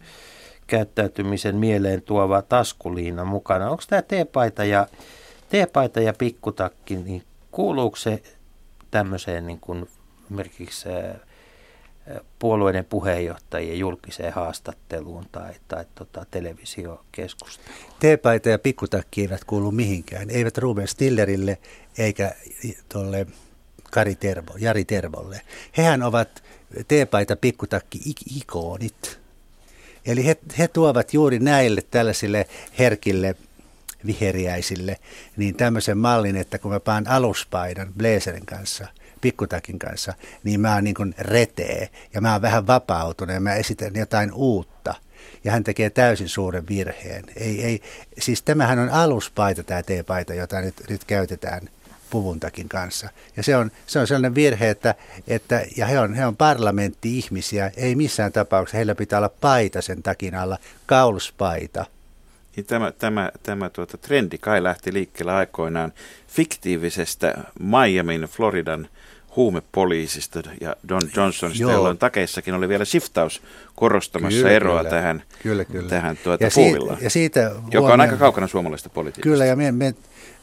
käyttäytymisen 0.66 1.56
mieleen 1.56 2.02
tuova 2.02 2.42
taskuliina 2.42 3.24
mukana. 3.24 3.70
Onko 3.70 3.82
tämä 3.88 4.02
teepaita 4.02 4.64
ja, 4.64 4.86
teepaita 5.48 6.00
ja 6.00 6.12
pikkutakki, 6.18 6.96
niin 6.96 7.22
kuuluuko 7.50 7.96
se 7.96 8.22
tämmöiseen 8.90 9.46
niin 9.46 9.60
kuin 9.60 9.88
esimerkiksi 10.24 10.88
puolueiden 12.38 12.84
puheenjohtajien 12.84 13.78
julkiseen 13.78 14.32
haastatteluun 14.32 15.26
tai, 15.32 15.52
tai 15.68 15.84
tota, 15.94 16.26
televisiokeskusteluun? 16.30 17.92
Teepaita 18.00 18.48
ja 18.48 18.58
pikkutakki 18.58 19.20
eivät 19.20 19.44
kuulu 19.44 19.70
mihinkään. 19.72 20.30
Eivät 20.30 20.58
Ruben 20.58 20.88
Stillerille 20.88 21.58
eikä 21.98 22.34
tuolle 22.92 23.26
Kari 23.94 24.14
Tervo, 24.14 24.54
Jari 24.58 24.84
Tervolle. 24.84 25.40
Hehän 25.76 26.02
ovat 26.02 26.42
teepaita 26.88 27.36
pikkutakki 27.36 27.98
ikonit. 28.36 29.20
Eli 30.06 30.26
he, 30.26 30.36
he 30.58 30.68
tuovat 30.68 31.14
juuri 31.14 31.38
näille 31.38 31.82
tällaisille 31.90 32.46
herkille 32.78 33.34
viheriäisille 34.06 34.96
niin 35.36 35.54
tämmöisen 35.56 35.98
mallin, 35.98 36.36
että 36.36 36.58
kun 36.58 36.70
mä 36.70 36.80
paan 36.80 37.08
aluspaidan 37.08 37.92
blazerin 37.98 38.46
kanssa, 38.46 38.86
pikkutakin 39.20 39.78
kanssa, 39.78 40.14
niin 40.44 40.60
mä 40.60 40.74
oon 40.74 40.84
niin 40.84 40.94
kuin 40.94 41.14
retee 41.18 41.88
ja 42.14 42.20
mä 42.20 42.32
oon 42.32 42.42
vähän 42.42 42.66
vapautunut 42.66 43.34
ja 43.34 43.40
mä 43.40 43.54
esitän 43.54 43.94
jotain 43.94 44.32
uutta. 44.32 44.94
Ja 45.44 45.52
hän 45.52 45.64
tekee 45.64 45.90
täysin 45.90 46.28
suuren 46.28 46.68
virheen. 46.68 47.24
Ei, 47.36 47.64
ei, 47.64 47.82
siis 48.18 48.42
tämähän 48.42 48.78
on 48.78 48.90
aluspaita 48.90 49.62
tämä 49.62 49.82
teepaita, 49.82 50.34
jota 50.34 50.60
nyt, 50.60 50.74
nyt 50.88 51.04
käytetään 51.04 51.68
puvuntakin 52.14 52.68
kanssa. 52.68 53.08
Ja 53.36 53.42
se 53.42 53.56
on, 53.56 53.70
se 53.86 53.98
on 53.98 54.06
sellainen 54.06 54.34
virhe, 54.34 54.70
että, 54.70 54.94
että 55.28 55.62
ja 55.76 55.86
he 55.86 55.98
on, 55.98 56.14
he 56.14 56.26
on 56.26 56.36
parlamentti-ihmisiä, 56.36 57.70
ei 57.76 57.94
missään 57.94 58.32
tapauksessa, 58.32 58.76
heillä 58.76 58.94
pitää 58.94 59.18
olla 59.18 59.30
paita 59.40 59.82
sen 59.82 60.02
takin 60.02 60.34
alla, 60.34 60.58
kauluspaita. 60.86 61.84
Niin 62.56 62.66
tämä, 62.66 62.92
tämä, 62.92 63.30
tämä 63.42 63.70
tuota, 63.70 63.98
trendi 63.98 64.38
kai 64.38 64.62
lähti 64.62 64.92
liikkeelle 64.92 65.32
aikoinaan 65.32 65.92
fiktiivisestä 66.28 67.34
Miamin, 67.60 68.22
Floridan 68.22 68.88
huumepoliisista 69.36 70.42
ja 70.60 70.76
Don 70.88 71.02
Johnsonista, 71.16 71.62
jolloin 71.62 71.98
takeissakin 71.98 72.54
oli 72.54 72.68
vielä 72.68 72.84
shiftaus 72.84 73.42
korostamassa 73.74 74.38
kyllä, 74.38 74.50
eroa 74.50 74.78
kyllä. 74.78 74.90
tähän, 74.90 75.22
kyllä, 75.42 75.64
kyllä. 75.64 75.88
tähän 75.88 76.16
tuota, 76.16 76.44
ja, 76.44 76.50
siitä, 76.50 76.96
ja 77.00 77.10
siitä 77.10 77.52
joka 77.70 77.92
on 77.92 78.00
aika 78.00 78.16
kaukana 78.16 78.46
suomalaisesta 78.46 78.88
politiikasta. 78.88 79.22
Kyllä, 79.22 79.44
ja 79.44 79.56
me, 79.56 79.72
me 79.72 79.94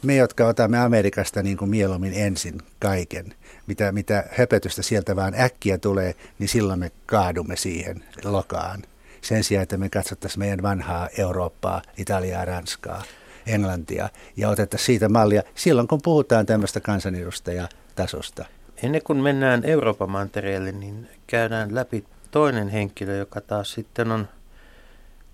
me, 0.04 0.16
jotka 0.16 0.46
otamme 0.46 0.78
Amerikasta 0.78 1.42
niin 1.42 1.56
kuin 1.56 1.70
mieluummin 1.70 2.12
ensin 2.14 2.58
kaiken, 2.78 3.34
mitä, 3.66 3.92
mitä 3.92 4.24
höpötystä 4.38 4.82
sieltä 4.82 5.16
vaan 5.16 5.34
äkkiä 5.40 5.78
tulee, 5.78 6.14
niin 6.38 6.48
silloin 6.48 6.78
me 6.78 6.90
kaadumme 7.06 7.56
siihen 7.56 8.04
lokaan. 8.24 8.82
Sen 9.20 9.44
sijaan, 9.44 9.62
että 9.62 9.76
me 9.76 9.88
katsottaisiin 9.88 10.38
meidän 10.38 10.62
vanhaa 10.62 11.08
Eurooppaa, 11.18 11.82
Italiaa, 11.98 12.44
Ranskaa, 12.44 13.02
Englantia 13.46 14.08
ja 14.36 14.48
otettaisiin 14.48 14.86
siitä 14.86 15.08
mallia 15.08 15.42
silloin, 15.54 15.88
kun 15.88 16.02
puhutaan 16.02 16.46
tämmöistä 16.46 16.80
kansanedustajatasosta. 16.80 18.44
Ennen 18.82 19.02
kuin 19.02 19.18
mennään 19.18 19.64
Euroopan 19.64 20.10
mantereelle, 20.10 20.72
niin 20.72 21.08
käydään 21.26 21.74
läpi 21.74 22.04
toinen 22.30 22.68
henkilö, 22.68 23.16
joka 23.16 23.40
taas 23.40 23.72
sitten 23.72 24.12
on 24.12 24.28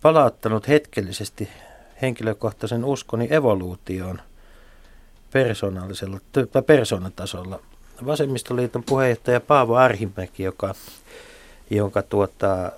palauttanut 0.02 0.68
hetkellisesti 0.68 1.48
henkilökohtaisen 2.02 2.84
uskoni 2.84 3.28
evoluutioon 3.30 4.20
persoonallisella 5.32 6.20
tai 6.52 6.62
persoonatasolla. 6.62 7.60
Vasemmistoliiton 8.06 8.82
puheenjohtaja 8.82 9.40
Paavo 9.40 9.74
Arhimäki, 9.76 10.42
joka, 10.42 10.74
jonka 11.70 12.02
tuota, 12.02 12.72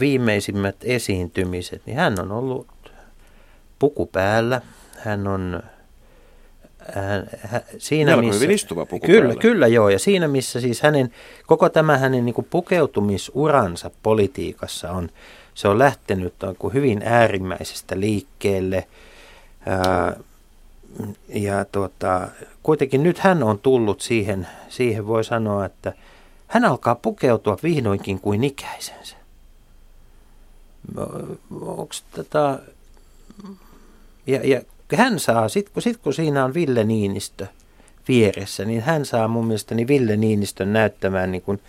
viimeisimmät 0.00 0.76
esiintymiset, 0.82 1.82
niin 1.86 1.96
hän 1.96 2.20
on 2.20 2.32
ollut 2.32 2.66
puku 3.78 4.06
päällä. 4.06 4.60
Hän 4.98 5.26
on 5.26 5.62
hän, 6.94 7.28
hän, 7.40 7.62
siinä 7.78 8.10
Melko 8.10 8.26
missä, 8.26 8.40
hyvin 8.40 8.54
istuva 8.54 8.86
puku 8.86 9.06
kyllä, 9.06 9.20
päällä. 9.20 9.40
Kyllä 9.40 9.66
joo, 9.66 9.88
ja 9.88 9.98
siinä 9.98 10.28
missä 10.28 10.60
siis 10.60 10.82
hänen, 10.82 11.10
koko 11.46 11.68
tämä 11.68 11.98
hänen 11.98 12.24
niin 12.24 12.34
kuin 12.34 12.46
pukeutumisuransa 12.50 13.90
politiikassa 14.02 14.90
on, 14.90 15.08
se 15.54 15.68
on 15.68 15.78
lähtenyt 15.78 16.42
on 16.42 16.72
hyvin 16.72 17.02
äärimmäisestä 17.04 18.00
liikkeelle. 18.00 18.86
Ää, 19.66 20.16
ja 21.28 21.64
tuota, 21.64 22.28
kuitenkin 22.62 23.02
nyt 23.02 23.18
hän 23.18 23.42
on 23.42 23.58
tullut 23.58 24.00
siihen, 24.00 24.46
siihen 24.68 25.06
voi 25.06 25.24
sanoa, 25.24 25.64
että 25.64 25.92
hän 26.46 26.64
alkaa 26.64 26.94
pukeutua 26.94 27.56
vihdoinkin 27.62 28.20
kuin 28.20 28.44
ikäisensä. 28.44 29.16
onko 31.50 31.94
tota, 32.14 32.58
ja, 34.26 34.40
ja 34.48 34.60
hän 34.96 35.18
saa, 35.18 35.48
sit 35.48 35.68
kun, 35.68 35.82
sit 35.82 35.96
kun 35.96 36.14
siinä 36.14 36.44
on 36.44 36.54
Ville 36.54 36.84
Niinistö 36.84 37.46
vieressä, 38.08 38.64
niin 38.64 38.82
hän 38.82 39.04
saa 39.04 39.28
mun 39.28 39.46
mielestäni 39.46 39.86
Ville 39.86 40.16
Niinistön 40.16 40.72
näyttämään 40.72 41.32
niin 41.32 41.42
kuin 41.42 41.60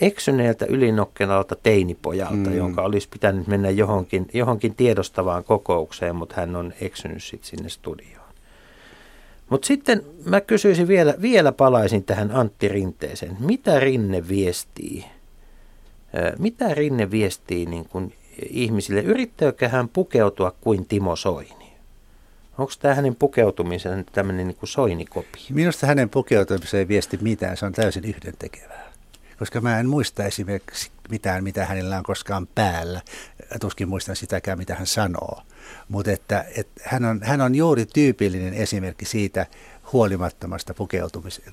eksyneeltä 0.00 0.66
ylinokkelalta 0.66 1.56
teinipojalta, 1.62 2.50
mm. 2.50 2.56
jonka 2.56 2.82
olisi 2.82 3.08
pitänyt 3.08 3.46
mennä 3.46 3.70
johonkin, 3.70 4.26
johonkin 4.32 4.74
tiedostavaan 4.74 5.44
kokoukseen, 5.44 6.16
mutta 6.16 6.34
hän 6.36 6.56
on 6.56 6.72
eksynyt 6.80 7.22
sitten 7.22 7.48
sinne 7.48 7.68
studioon. 7.68 8.21
Mutta 9.50 9.66
sitten 9.66 10.02
mä 10.24 10.40
kysyisin 10.40 10.88
vielä, 10.88 11.14
vielä 11.22 11.52
palaisin 11.52 12.04
tähän 12.04 12.30
Antti 12.30 12.68
Rinteeseen. 12.68 13.36
Mitä 13.40 13.80
Rinne 13.80 14.28
viestii? 14.28 15.04
Mitä 16.38 16.74
Rinne 16.74 17.10
viestii 17.10 17.66
niin 17.66 17.88
kuin 17.88 18.14
ihmisille? 18.50 19.00
Yrittääkö 19.00 19.68
hän 19.68 19.88
pukeutua 19.88 20.52
kuin 20.60 20.86
Timo 20.86 21.16
Soini? 21.16 21.72
Onko 22.58 22.72
tämä 22.80 22.94
hänen 22.94 23.16
pukeutumisen 23.16 24.04
tämmöinen 24.12 24.46
niin 24.46 24.56
soinikopi? 24.64 25.38
Minusta 25.50 25.86
hänen 25.86 26.10
pukeutumiseen 26.10 26.78
ei 26.78 26.88
viesti 26.88 27.18
mitään, 27.20 27.56
se 27.56 27.66
on 27.66 27.72
täysin 27.72 28.04
yhdentekevää. 28.04 28.91
Koska 29.38 29.60
mä 29.60 29.80
en 29.80 29.88
muista 29.88 30.24
esimerkiksi 30.24 30.90
mitään, 31.10 31.44
mitä 31.44 31.66
hänellä 31.66 31.96
on 31.98 32.02
koskaan 32.02 32.46
päällä. 32.54 33.00
Tuskin 33.60 33.88
muistan 33.88 34.16
sitäkään, 34.16 34.58
mitä 34.58 34.74
hän 34.74 34.86
sanoo. 34.86 35.42
Mutta 35.88 36.10
että, 36.10 36.44
että 36.56 36.80
hän, 36.84 37.04
on, 37.04 37.20
hän 37.22 37.40
on 37.40 37.54
juuri 37.54 37.86
tyypillinen 37.86 38.54
esimerkki 38.54 39.04
siitä 39.04 39.46
huolimattomasta 39.92 40.74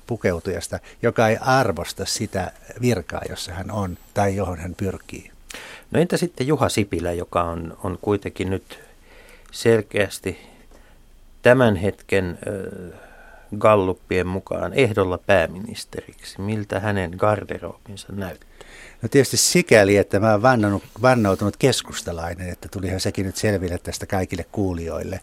pukeutujasta, 0.06 0.78
joka 1.02 1.28
ei 1.28 1.36
arvosta 1.40 2.04
sitä 2.04 2.52
virkaa, 2.80 3.22
jossa 3.28 3.52
hän 3.52 3.70
on 3.70 3.98
tai 4.14 4.36
johon 4.36 4.58
hän 4.58 4.74
pyrkii. 4.74 5.30
No 5.90 6.00
entä 6.00 6.16
sitten 6.16 6.46
Juha 6.46 6.68
Sipilä, 6.68 7.12
joka 7.12 7.42
on, 7.42 7.78
on 7.84 7.98
kuitenkin 8.02 8.50
nyt 8.50 8.80
selkeästi 9.52 10.38
tämän 11.42 11.76
hetken 11.76 12.38
äh, 12.92 13.09
galluppien 13.58 14.26
mukaan 14.26 14.72
ehdolla 14.72 15.18
pääministeriksi. 15.18 16.40
Miltä 16.40 16.80
hänen 16.80 17.10
garderobinsa 17.16 18.06
näyttää? 18.12 18.50
No 19.02 19.08
tietysti 19.08 19.36
sikäli, 19.36 19.96
että 19.96 20.20
mä 20.20 20.32
oon 20.32 20.42
vannonut, 20.42 20.82
vannoutunut 21.02 21.56
keskustalainen, 21.56 22.48
että 22.48 22.68
tulihan 22.68 23.00
sekin 23.00 23.26
nyt 23.26 23.36
selville 23.36 23.78
tästä 23.78 24.06
kaikille 24.06 24.44
kuulijoille. 24.52 25.20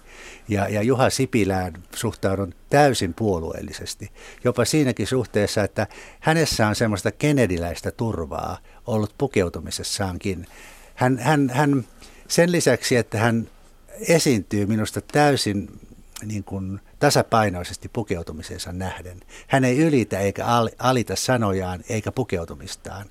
Ja, 0.48 0.70
ja 0.70 0.82
Juha 0.82 1.10
Sipilään 1.10 1.74
suhtaudun 1.96 2.54
täysin 2.70 3.14
puolueellisesti. 3.14 4.12
Jopa 4.44 4.66
siinäkin 4.66 5.08
suhteessa, 5.08 5.64
että 5.64 5.88
hänessä 6.20 6.68
on 6.68 6.76
semmoista 6.76 7.12
kenediläistä 7.12 7.92
turvaa 7.92 8.58
ollut 8.88 9.14
pukeutumisessaankin. 9.18 10.48
Hän, 10.96 11.18
hän, 11.18 11.50
hän, 11.50 11.86
sen 12.28 12.52
lisäksi, 12.52 12.96
että 12.96 13.18
hän 13.18 13.50
esiintyy 14.08 14.66
minusta 14.66 15.02
täysin 15.02 15.80
niin 16.26 16.44
kuin 16.44 16.80
tasapainoisesti 17.00 17.90
pukeutumisensa 17.90 18.72
nähden. 18.74 19.20
Hän 19.48 19.66
ei 19.66 19.78
ylitä 19.80 20.20
eikä 20.20 20.46
alita 20.80 21.16
sanojaan 21.16 21.84
eikä 21.90 22.12
pukeutumistaan. 22.12 23.06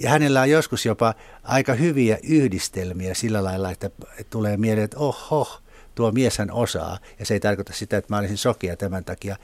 Ja 0.00 0.10
hänellä 0.10 0.40
on 0.40 0.50
joskus 0.50 0.86
jopa 0.86 1.14
aika 1.42 1.74
hyviä 1.74 2.18
yhdistelmiä 2.22 3.14
sillä 3.14 3.44
lailla, 3.44 3.70
että 3.70 3.90
tulee 4.30 4.56
mieleen, 4.56 4.84
että 4.84 4.98
oho, 4.98 5.60
tuo 5.94 6.12
mieshän 6.12 6.50
osaa. 6.50 6.98
Ja 7.18 7.26
se 7.26 7.34
ei 7.34 7.40
tarkoita 7.40 7.72
sitä, 7.72 7.96
että 7.96 8.14
mä 8.14 8.18
olisin 8.18 8.38
sokia 8.38 8.76
tämän 8.76 9.04
takia. 9.04 9.36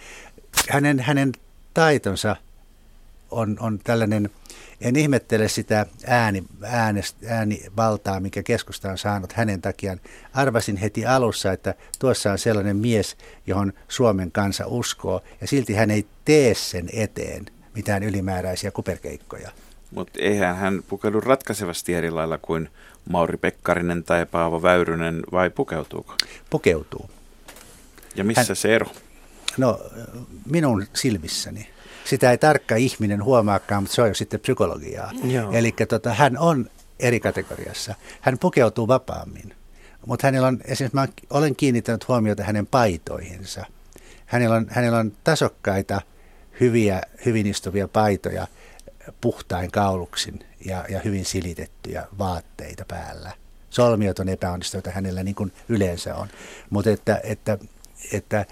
Hänen, 0.69 1.01
hänen 1.01 1.33
taitonsa 1.75 2.37
on, 3.31 3.57
on 3.61 3.79
tällainen, 3.85 4.31
en 4.83 4.97
ihmettele 4.97 5.49
sitä 5.49 5.87
ääni, 6.07 6.45
äänest, 6.63 7.17
äänivaltaa, 7.27 8.21
mikä 8.21 8.43
keskusta 8.43 8.91
on 8.91 8.99
saanut 8.99 9.33
hänen 9.33 9.61
takiaan. 9.61 10.01
Arvasin 10.35 10.77
heti 10.77 11.07
alussa, 11.07 11.53
että 11.53 11.75
tuossa 11.99 12.33
on 12.33 12.39
sellainen 12.39 12.77
mies, 12.77 13.17
johon 13.47 13.73
Suomen 13.89 14.33
kansa 14.33 14.67
uskoo, 14.67 15.23
ja 15.41 15.47
silti 15.47 15.75
hän 15.75 15.91
ei 15.91 16.07
tee 16.25 16.55
sen 16.55 16.89
eteen 16.93 17.47
mitään 17.75 18.03
ylimääräisiä 18.03 18.71
kuperkeikkoja. 18.71 19.51
Mutta 19.91 20.19
eihän 20.23 20.57
hän 20.57 20.83
pukeudu 20.89 21.21
ratkaisevasti 21.21 21.95
eri 21.95 22.11
lailla 22.11 22.39
kuin 22.39 22.69
Mauri 23.09 23.37
Pekkarinen 23.37 24.05
tai 24.05 24.27
Paavo 24.27 24.63
Väyrynen, 24.63 25.23
vai 25.33 25.51
pukeutuuko? 25.51 26.15
Pukeutuu. 26.51 27.11
Ja 28.17 28.25
missä 28.25 28.45
hän, 28.49 28.57
se 28.57 28.75
ero? 28.75 28.87
No, 29.59 29.81
minun 30.51 30.87
silmissäni. 30.95 31.69
Sitä 32.05 32.31
ei 32.31 32.39
tarkka 32.39 32.77
ihminen 32.77 33.25
huomaakaan, 33.25 33.83
mutta 33.83 33.95
se 33.95 34.03
on 34.03 34.09
jo 34.09 34.15
sitten 34.15 34.41
psykologiaa. 34.41 35.13
Eli 35.53 35.75
tota, 35.89 36.15
hän 36.15 36.39
on 36.39 36.71
eri 37.01 37.21
kategoriassa. 37.21 37.95
Hän 38.21 38.39
pukeutuu 38.39 38.89
vapaammin. 38.89 39.55
Mutta 40.07 40.27
hänellä 40.27 40.49
on, 40.49 40.61
esimerkiksi 40.65 40.97
mä 40.97 41.09
olen 41.31 41.57
kiinnittänyt 41.57 42.09
huomiota 42.09 42.45
hänen 42.45 42.67
paitoihinsa. 42.67 43.67
Hänellä 44.27 44.57
on, 44.57 44.67
hänellä 44.71 44.99
on 44.99 45.13
tasokkaita, 45.25 46.01
hyviä, 46.61 47.03
hyvin 47.27 47.47
istuvia 47.47 47.89
paitoja– 47.89 48.47
puhtain 49.21 49.71
kauluksin 49.71 50.41
ja, 50.65 50.85
ja 50.89 51.01
hyvin 51.05 51.25
silitettyjä 51.25 52.07
vaatteita 52.19 52.85
päällä. 52.89 53.33
Solmiot 53.71 54.19
on 54.19 54.29
epäonnistuneita 54.29 54.91
hänellä 54.91 55.23
niin 55.23 55.35
kuin 55.35 55.53
yleensä 55.69 56.15
on. 56.15 56.29
Mutta 56.71 56.91
että, 56.91 57.21
että, 57.25 57.59
että 58.13 58.47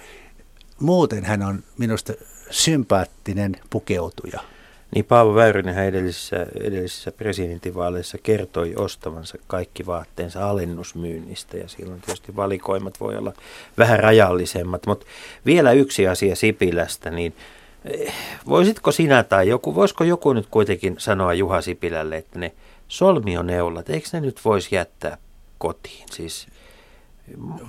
muuten 0.81 1.25
hän 1.25 1.43
on 1.43 1.65
minusta 1.79 2.13
sympaattinen 2.51 3.57
pukeutuja. 3.71 4.41
Niin 4.95 5.05
Paavo 5.05 5.35
Väyrynen 5.35 5.79
edellisissä, 5.79 6.47
edellisissä 6.61 7.13
presidentinvaaleissa 7.13 8.19
kertoi 8.23 8.75
ostavansa 8.77 9.39
kaikki 9.47 9.87
vaatteensa 9.87 10.51
alennusmyynnistä 10.51 11.57
ja 11.57 11.69
silloin 11.69 12.01
tietysti 12.01 12.37
valikoimat 12.37 13.01
voi 13.01 13.17
olla 13.17 13.33
vähän 13.79 14.01
rajallisemmat. 14.01 14.87
Mutta 14.87 15.07
vielä 15.47 15.73
yksi 15.73 16.09
asia 16.09 16.37
Sipilästä, 16.37 17.11
niin 17.11 17.35
Voisitko 18.49 18.93
sinä 18.93 19.23
tai 19.23 19.49
joku, 19.49 19.75
voisiko 19.75 20.05
joku 20.05 20.33
nyt 20.33 20.47
kuitenkin 20.51 20.95
sanoa 20.99 21.35
Juha 21.35 21.61
Sipilälle, 21.61 22.17
että 22.17 22.39
ne 22.39 22.53
solmioneulat, 22.89 23.91
eikö 23.91 24.09
ne 24.13 24.21
nyt 24.21 24.41
voisi 24.45 24.75
jättää 24.75 25.19
kotiin? 25.59 26.07
Siis... 26.13 26.49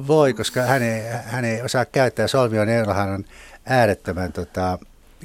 Voi, 0.08 0.34
koska 0.34 0.62
hän 0.62 0.84
ei, 0.84 1.02
hän 1.24 1.46
ei 1.46 1.62
osaa 1.62 1.86
käyttää. 1.86 2.28
Solmioneulahan 2.28 3.10
on 3.10 3.26
äärettömän 3.66 4.34
tota, 4.34 4.80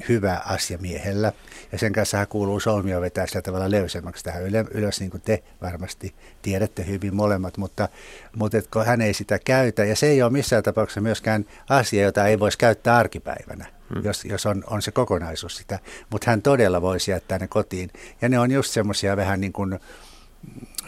hyvä 0.09 0.41
asia 0.45 0.77
miehellä. 0.77 1.33
Ja 1.71 1.77
sen 1.77 1.93
kanssa 1.93 2.17
hän 2.17 2.27
kuuluu 2.27 2.59
solmio 2.59 3.01
vetää 3.01 3.27
sillä 3.27 3.41
tavalla 3.41 3.71
löysemmäksi 3.71 4.23
tähän 4.23 4.43
ylös, 4.71 4.99
niin 4.99 5.11
kuin 5.11 5.21
te 5.21 5.43
varmasti 5.61 6.15
tiedätte 6.41 6.85
hyvin 6.87 7.15
molemmat. 7.15 7.57
Mutta, 7.57 7.89
mutta 8.35 8.57
kun 8.73 8.85
hän 8.85 9.01
ei 9.01 9.13
sitä 9.13 9.39
käytä, 9.39 9.85
ja 9.85 9.95
se 9.95 10.07
ei 10.07 10.21
ole 10.21 10.31
missään 10.31 10.63
tapauksessa 10.63 11.01
myöskään 11.01 11.45
asia, 11.69 12.03
jota 12.03 12.27
ei 12.27 12.39
voisi 12.39 12.57
käyttää 12.57 12.97
arkipäivänä 12.97 13.65
hmm. 13.93 14.03
jos, 14.03 14.25
jos 14.25 14.45
on, 14.45 14.63
on 14.67 14.81
se 14.81 14.91
kokonaisuus 14.91 15.57
sitä. 15.57 15.79
Mutta 16.09 16.31
hän 16.31 16.41
todella 16.41 16.81
voisi 16.81 17.11
jättää 17.11 17.39
ne 17.39 17.47
kotiin. 17.47 17.89
Ja 18.21 18.29
ne 18.29 18.39
on 18.39 18.51
just 18.51 18.71
semmoisia 18.71 19.17
vähän 19.17 19.41
niin 19.41 19.53
kuin 19.53 19.79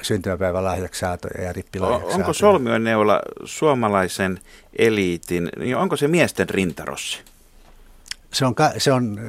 syntymäpäivälahjaksi 0.01 0.99
saatoja 0.99 1.43
ja 1.43 1.53
rippilahjaksi 1.53 2.15
Onko 2.15 2.33
solmioneula 2.33 3.21
suomalaisen 3.43 4.39
eliitin, 4.77 5.49
niin 5.59 5.77
onko 5.77 5.95
se 5.95 6.07
miesten 6.07 6.49
rintarossi? 6.49 7.23
Se 8.31 8.45
on, 8.45 8.55
ka, 8.55 8.71
se 8.77 8.91
on 8.91 9.19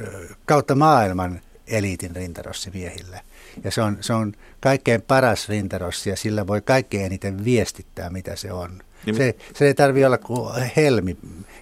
kautta 0.45 0.75
maailman 0.75 1.41
eliitin 1.67 2.15
rintarossi 2.15 2.71
miehille. 2.73 3.21
Ja 3.63 3.71
se 3.71 3.81
on, 3.81 3.97
se 4.01 4.13
on 4.13 4.33
kaikkein 4.59 5.01
paras 5.01 5.49
rintarossi 5.49 6.09
ja 6.09 6.15
sillä 6.15 6.47
voi 6.47 6.61
kaikkein 6.61 7.05
eniten 7.05 7.45
viestittää, 7.45 8.09
mitä 8.09 8.35
se 8.35 8.51
on. 8.51 8.81
Niin, 9.05 9.15
se, 9.15 9.35
se 9.55 9.67
ei 9.67 9.73
tarvitse 9.73 10.05
olla 10.05 10.17
kuin 10.17 10.53
helmi, 10.75 11.17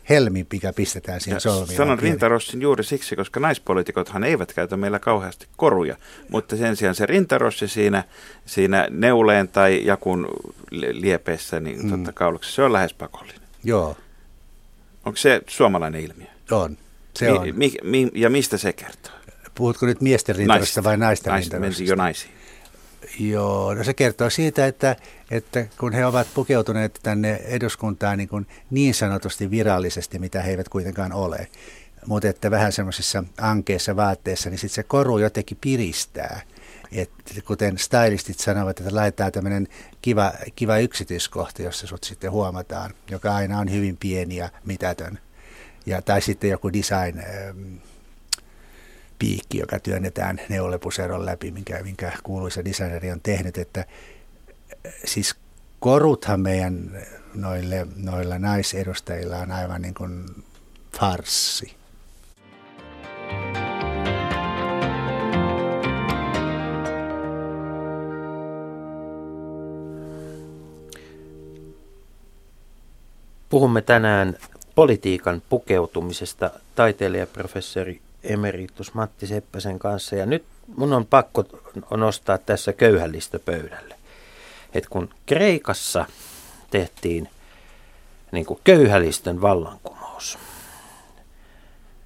helmi, 0.10 0.45
mikä 0.52 0.73
pistetään 0.73 1.21
siihen 1.21 1.41
solmiin. 1.41 1.78
Sanon 1.78 1.99
rintarossin 1.99 2.62
juuri 2.62 2.84
siksi, 2.84 3.15
koska 3.15 3.39
naispoliitikothan 3.39 4.23
eivät 4.23 4.54
käytä 4.54 4.78
meillä 4.78 4.99
kauheasti 4.99 5.47
koruja, 5.58 5.95
mutta 6.30 6.58
sen 6.58 6.75
sijaan 6.75 6.95
se 6.95 7.06
rintarossi 7.06 7.67
siinä, 7.67 8.04
siinä 8.45 8.88
neuleen 8.89 9.47
tai 9.47 9.86
jakun 9.86 10.28
liepeessä, 10.91 11.60
niin 11.60 11.86
mm. 11.86 11.89
totta 11.91 12.12
kauluksessa, 12.13 12.56
se 12.56 12.63
on 12.63 12.73
lähes 12.73 12.93
pakollinen. 12.93 13.41
Joo. 13.63 13.97
Onko 15.06 15.17
se 15.17 15.41
suomalainen 15.47 16.02
ilmiö? 16.02 16.28
On. 16.52 16.78
Se 17.13 17.32
on. 17.32 17.48
Mi, 17.54 17.73
mi, 17.83 18.12
ja 18.13 18.29
mistä 18.29 18.58
se 18.58 18.73
kertoo? 18.73 19.13
Puhutko 19.56 19.86
nyt 19.86 20.02
miesten 20.02 20.36
rintarosta 20.36 20.83
vai 20.83 20.98
naisten 20.98 21.31
Nais, 21.31 21.52
rintarosta? 21.52 21.83
jo 21.83 21.96
naisiin. 21.96 22.33
Joo, 23.19 23.73
no 23.73 23.83
se 23.83 23.94
kertoo 23.94 24.29
siitä, 24.29 24.67
että, 24.67 24.96
että 25.31 25.67
kun 25.79 25.94
he 25.94 26.06
ovat 26.06 26.27
pukeutuneet 26.33 27.00
tänne 27.04 27.36
eduskuntaan 27.36 28.17
niin, 28.17 28.29
kuin 28.29 28.48
niin 28.69 28.94
sanotusti 28.94 29.52
virallisesti, 29.52 30.19
mitä 30.19 30.42
he 30.42 30.52
eivät 30.52 30.69
kuitenkaan 30.69 31.13
ole, 31.13 31.48
mutta 32.06 32.27
että 32.27 32.52
vähän 32.52 32.71
semmoisissa 32.71 33.23
ankeissa 33.42 33.96
vaatteissa, 33.96 34.50
niin 34.50 34.58
sitten 34.58 34.75
se 34.75 34.83
koru 34.83 35.17
jotenkin 35.17 35.58
piristää. 35.62 36.42
Et 36.92 37.12
kuten 37.46 37.77
stylistit 37.77 38.40
sanovat, 38.40 38.79
että 38.79 38.96
laitetaan 38.96 39.31
tämmöinen 39.31 39.67
kiva, 40.02 40.33
kiva 40.56 40.77
yksityiskohta, 40.77 41.62
jossa 41.62 41.88
sut 41.88 42.04
sitten 42.04 42.31
huomataan, 42.31 42.94
joka 43.12 43.36
aina 43.36 43.60
on 43.60 43.71
hyvin 43.71 43.98
pieni 43.98 44.36
ja 44.36 44.50
mitätön. 44.65 45.19
Ja, 45.86 46.02
tai 46.02 46.21
sitten 46.21 46.50
joku 46.50 46.73
design 46.73 47.19
ähm, 47.19 47.75
piikki, 49.19 49.58
joka 49.58 49.80
työnnetään 49.80 50.42
neulepuseron 50.50 51.25
läpi, 51.25 51.52
minkä, 51.52 51.84
minkä 51.84 52.12
kuuluisa 52.23 52.65
designeri 52.65 53.12
on 53.12 53.21
tehnyt, 53.21 53.58
että 53.58 53.86
siis 55.06 55.36
koruthan 55.80 56.40
meidän 56.40 56.92
noille, 57.34 57.88
noilla 57.96 58.40
naisedustajilla 58.40 59.38
on 59.38 59.52
aivan 59.52 59.82
niin 59.82 59.94
kuin 59.94 60.25
farssi. 61.00 61.80
Puhumme 73.50 73.82
tänään 73.82 74.38
politiikan 74.80 75.42
pukeutumisesta 75.50 76.52
taiteilijaprofessori 76.75 78.02
emeritus 78.23 78.94
Matti 78.94 79.27
Seppäsen 79.27 79.80
kanssa. 79.80 80.15
Ja 80.15 80.25
nyt 80.25 80.44
mun 80.77 80.94
on 80.94 81.06
pakko 81.06 81.46
nostaa 81.92 82.38
tässä 82.38 82.73
köyhällistä 82.73 83.40
pöydälle. 83.40 83.96
Et 84.73 84.88
kun 84.88 85.10
Kreikassa 85.25 86.06
tehtiin 86.71 87.30
niin 88.32 88.46
kuin 88.46 88.60
köyhälistön 88.63 89.42
vallankumous, 89.42 90.38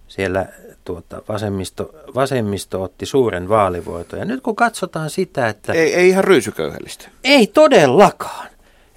siellä 0.07 0.45
tuota, 0.83 1.21
vasemmisto, 1.29 1.93
vasemmisto 2.15 2.81
otti 2.81 3.05
suuren 3.05 3.49
vaalivoiton. 3.49 4.19
Ja 4.19 4.25
nyt 4.25 4.41
kun 4.41 4.55
katsotaan 4.55 5.09
sitä, 5.09 5.47
että... 5.47 5.73
Ei, 5.73 5.95
ei 5.95 6.09
ihan 6.09 6.23
ryysyköyhälistä. 6.23 7.09
Ei 7.23 7.47
todellakaan. 7.47 8.47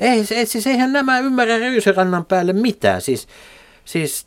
Ei, 0.00 0.24
siis 0.24 0.66
eihän 0.66 0.92
nämä 0.92 1.18
ymmärrä 1.18 1.58
ryysyrannan 1.58 2.24
päälle 2.24 2.52
mitään. 2.52 3.02
Siis, 3.02 3.28
siis 3.86 4.26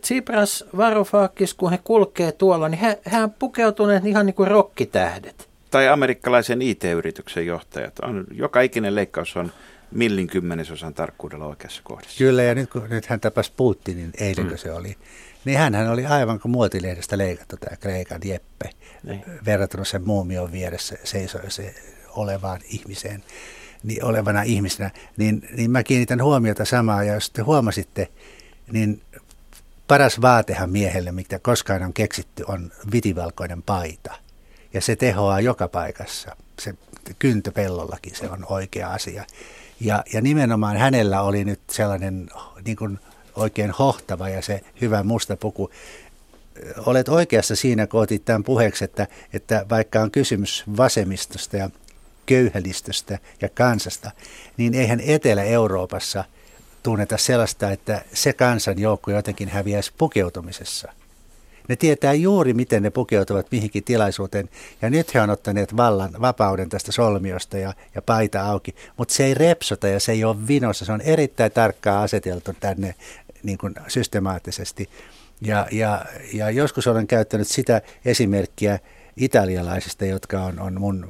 Tsipras, 0.00 0.64
Varoufakis, 0.76 1.54
kun 1.54 1.70
he 1.70 1.78
kulkee 1.84 2.32
tuolla, 2.32 2.68
niin 2.68 2.80
he, 2.80 2.98
he 3.12 3.22
on 3.22 3.30
pukeutuneet 3.30 4.06
ihan 4.06 4.26
niin 4.26 4.34
kuin 4.34 4.48
rokkitähdet. 4.48 5.48
Tai 5.70 5.88
amerikkalaisen 5.88 6.62
IT-yrityksen 6.62 7.46
johtajat. 7.46 7.98
On, 7.98 8.24
joka 8.32 8.60
ikinen 8.60 8.94
leikkaus 8.94 9.36
on 9.36 9.52
millin 9.90 10.26
kymmenesosan 10.26 10.94
tarkkuudella 10.94 11.46
oikeassa 11.46 11.82
kohdassa. 11.84 12.18
Kyllä, 12.18 12.42
ja 12.42 12.54
nyt 12.54 12.70
kun 12.70 12.86
nyt 12.90 13.06
hän 13.06 13.20
tapasi 13.20 13.52
Putinin, 13.56 14.10
eilen 14.20 14.46
mm. 14.46 14.56
se 14.56 14.72
oli, 14.72 14.96
niin 15.44 15.58
hän 15.58 15.90
oli 15.90 16.06
aivan 16.06 16.40
kuin 16.40 16.52
muotilehdestä 16.52 17.18
leikattu 17.18 17.56
tämä 17.56 17.76
Kreikan 17.76 18.20
Jeppe, 18.24 18.70
niin. 19.02 19.24
verrattuna 19.44 19.84
sen 19.84 20.06
muumion 20.06 20.52
vieressä 20.52 20.96
seisoi 21.04 21.50
se 21.50 21.74
olevaan 22.08 22.60
ihmiseen 22.64 23.24
niin 23.82 24.04
olevana 24.04 24.42
ihmisenä, 24.42 24.90
niin, 25.16 25.48
niin 25.56 25.70
mä 25.70 25.82
kiinnitän 25.82 26.22
huomiota 26.22 26.64
samaa. 26.64 27.04
Ja 27.04 27.14
jos 27.14 27.30
te 27.30 27.42
huomasitte, 27.42 28.08
niin 28.72 29.02
paras 29.88 30.20
vaatehan 30.20 30.70
miehelle, 30.70 31.12
mitä 31.12 31.38
koskaan 31.38 31.82
on 31.82 31.92
keksitty, 31.92 32.44
on 32.48 32.72
vitivalkoinen 32.92 33.62
paita. 33.62 34.14
Ja 34.74 34.80
se 34.80 34.96
tehoaa 34.96 35.40
joka 35.40 35.68
paikassa. 35.68 36.36
Se 36.58 36.74
kyntöpellollakin 37.18 38.16
se 38.16 38.30
on 38.30 38.46
oikea 38.48 38.90
asia. 38.90 39.24
Ja, 39.80 40.04
ja 40.12 40.20
nimenomaan 40.20 40.76
hänellä 40.76 41.22
oli 41.22 41.44
nyt 41.44 41.60
sellainen 41.70 42.30
niin 42.64 42.76
kuin 42.76 42.98
oikein 43.36 43.70
hohtava 43.70 44.28
ja 44.28 44.42
se 44.42 44.60
hyvä 44.80 45.02
musta 45.02 45.36
puku. 45.36 45.70
Olet 46.86 47.08
oikeassa 47.08 47.56
siinä, 47.56 47.86
kun 47.86 48.00
otit 48.00 48.24
tämän 48.24 48.44
puheeksi, 48.44 48.84
että, 48.84 49.06
että 49.32 49.66
vaikka 49.70 50.00
on 50.00 50.10
kysymys 50.10 50.64
vasemmistosta 50.76 51.56
ja 51.56 51.70
köyhälistöstä 52.26 53.18
ja 53.40 53.48
kansasta, 53.48 54.10
niin 54.56 54.74
eihän 54.74 55.00
Etelä-Euroopassa 55.00 56.24
tunneta 56.82 57.16
sellaista, 57.16 57.70
että 57.70 58.02
se 58.14 58.32
kansanjoukko 58.32 59.10
jotenkin 59.10 59.48
häviäisi 59.48 59.92
pukeutumisessa. 59.98 60.92
Ne 61.68 61.76
tietää 61.76 62.12
juuri, 62.12 62.54
miten 62.54 62.82
ne 62.82 62.90
pukeutuvat 62.90 63.46
mihinkin 63.50 63.84
tilaisuuteen. 63.84 64.48
Ja 64.82 64.90
nyt 64.90 65.14
he 65.14 65.20
on 65.20 65.30
ottaneet 65.30 65.76
vallan, 65.76 66.10
vapauden 66.20 66.68
tästä 66.68 66.92
solmiosta 66.92 67.58
ja, 67.58 67.74
ja 67.94 68.02
paita 68.02 68.46
auki. 68.46 68.74
Mutta 68.96 69.14
se 69.14 69.24
ei 69.24 69.34
repsota 69.34 69.88
ja 69.88 70.00
se 70.00 70.12
ei 70.12 70.24
ole 70.24 70.48
vinossa. 70.48 70.84
Se 70.84 70.92
on 70.92 71.00
erittäin 71.00 71.52
tarkkaan 71.52 72.04
aseteltu 72.04 72.52
tänne 72.60 72.94
niin 73.42 73.58
kuin 73.58 73.74
systemaattisesti. 73.88 74.88
Ja, 75.40 75.66
ja, 75.72 76.04
ja 76.32 76.50
joskus 76.50 76.86
olen 76.86 77.06
käyttänyt 77.06 77.48
sitä 77.48 77.82
esimerkkiä 78.04 78.78
italialaisista, 79.16 80.04
jotka 80.04 80.42
on, 80.42 80.60
on 80.60 80.80
mun 80.80 81.08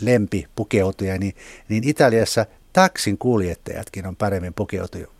lempi 0.00 0.46
pukeutuja, 0.56 1.18
niin, 1.18 1.34
niin 1.68 1.88
Italiassa 1.88 2.46
taksin 2.74 3.18
kuljettajatkin 3.18 4.06
on 4.06 4.16
paremmin 4.16 4.54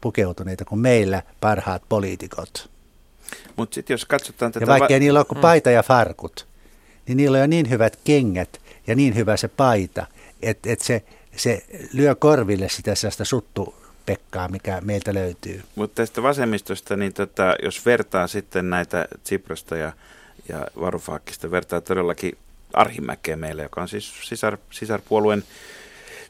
pukeutuneita 0.01 0.65
kuin 0.65 0.79
meillä 0.79 1.23
parhaat 1.41 1.83
poliitikot. 1.89 2.71
Mutta 3.57 3.75
sitten 3.75 3.95
jos 3.95 4.05
katsotaan 4.05 4.53
tätä... 4.53 4.63
Ja 4.63 4.67
vaikka 4.67 4.95
va- 4.95 4.99
niillä 4.99 5.21
on 5.21 5.27
kuin 5.27 5.39
mm. 5.39 5.43
paita 5.43 5.71
ja 5.71 5.83
farkut, 5.83 6.47
niin 7.07 7.17
niillä 7.17 7.37
on 7.37 7.41
jo 7.41 7.47
niin 7.47 7.71
hyvät 7.71 7.99
kengät 8.05 8.61
ja 8.87 8.95
niin 8.95 9.15
hyvä 9.15 9.37
se 9.37 9.49
paita, 9.49 10.07
että 10.43 10.73
et 10.73 10.81
se, 10.81 11.03
se 11.37 11.65
lyö 11.93 12.15
korville 12.15 12.69
sitä 12.69 12.95
sellaista 12.95 13.25
suttu 13.25 13.75
pekkaa, 14.07 14.49
mikä 14.49 14.81
meiltä 14.81 15.15
löytyy. 15.15 15.63
Mutta 15.75 15.95
tästä 16.03 16.23
vasemmistosta, 16.23 16.97
niin 16.97 17.13
tota, 17.13 17.55
jos 17.63 17.87
vertaa 17.87 18.27
sitten 18.27 18.71
näitä 18.71 19.09
Tsiprosta 19.25 19.77
ja, 19.77 19.93
ja 20.49 20.67
Varufaakista, 20.81 21.51
vertaa 21.51 21.81
todellakin 21.81 22.39
Arhimäkeä 22.73 23.37
meille, 23.37 23.63
joka 23.63 23.83
on 23.83 23.89
siis 23.89 24.29
sisar, 24.29 24.59
sisarpuolueen, 24.71 25.45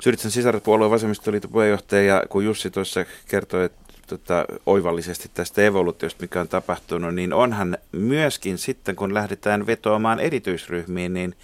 Syritsen 0.05 0.31
sisarpuolueen 0.31 0.91
vasemmistoliiton 0.91 1.51
puheenjohtaja, 1.51 2.03
ja 2.03 2.23
kun 2.29 2.45
Jussi 2.45 2.71
tuossa 2.71 3.05
kertoi, 3.29 3.65
että 3.65 3.93
tota, 4.07 4.45
oivallisesti 4.67 5.31
tästä 5.35 5.63
evoluutiosta, 5.63 6.23
mikä 6.23 6.41
on 6.41 6.49
tapahtunut, 6.49 7.15
niin 7.15 7.33
onhan 7.33 7.79
myöskin 7.93 8.59
sitten, 8.59 8.97
kun 8.97 9.15
lähdetään 9.15 9.67
vetoamaan 9.67 10.21
erityisryhmiin, 10.21 11.15
niin 11.15 11.35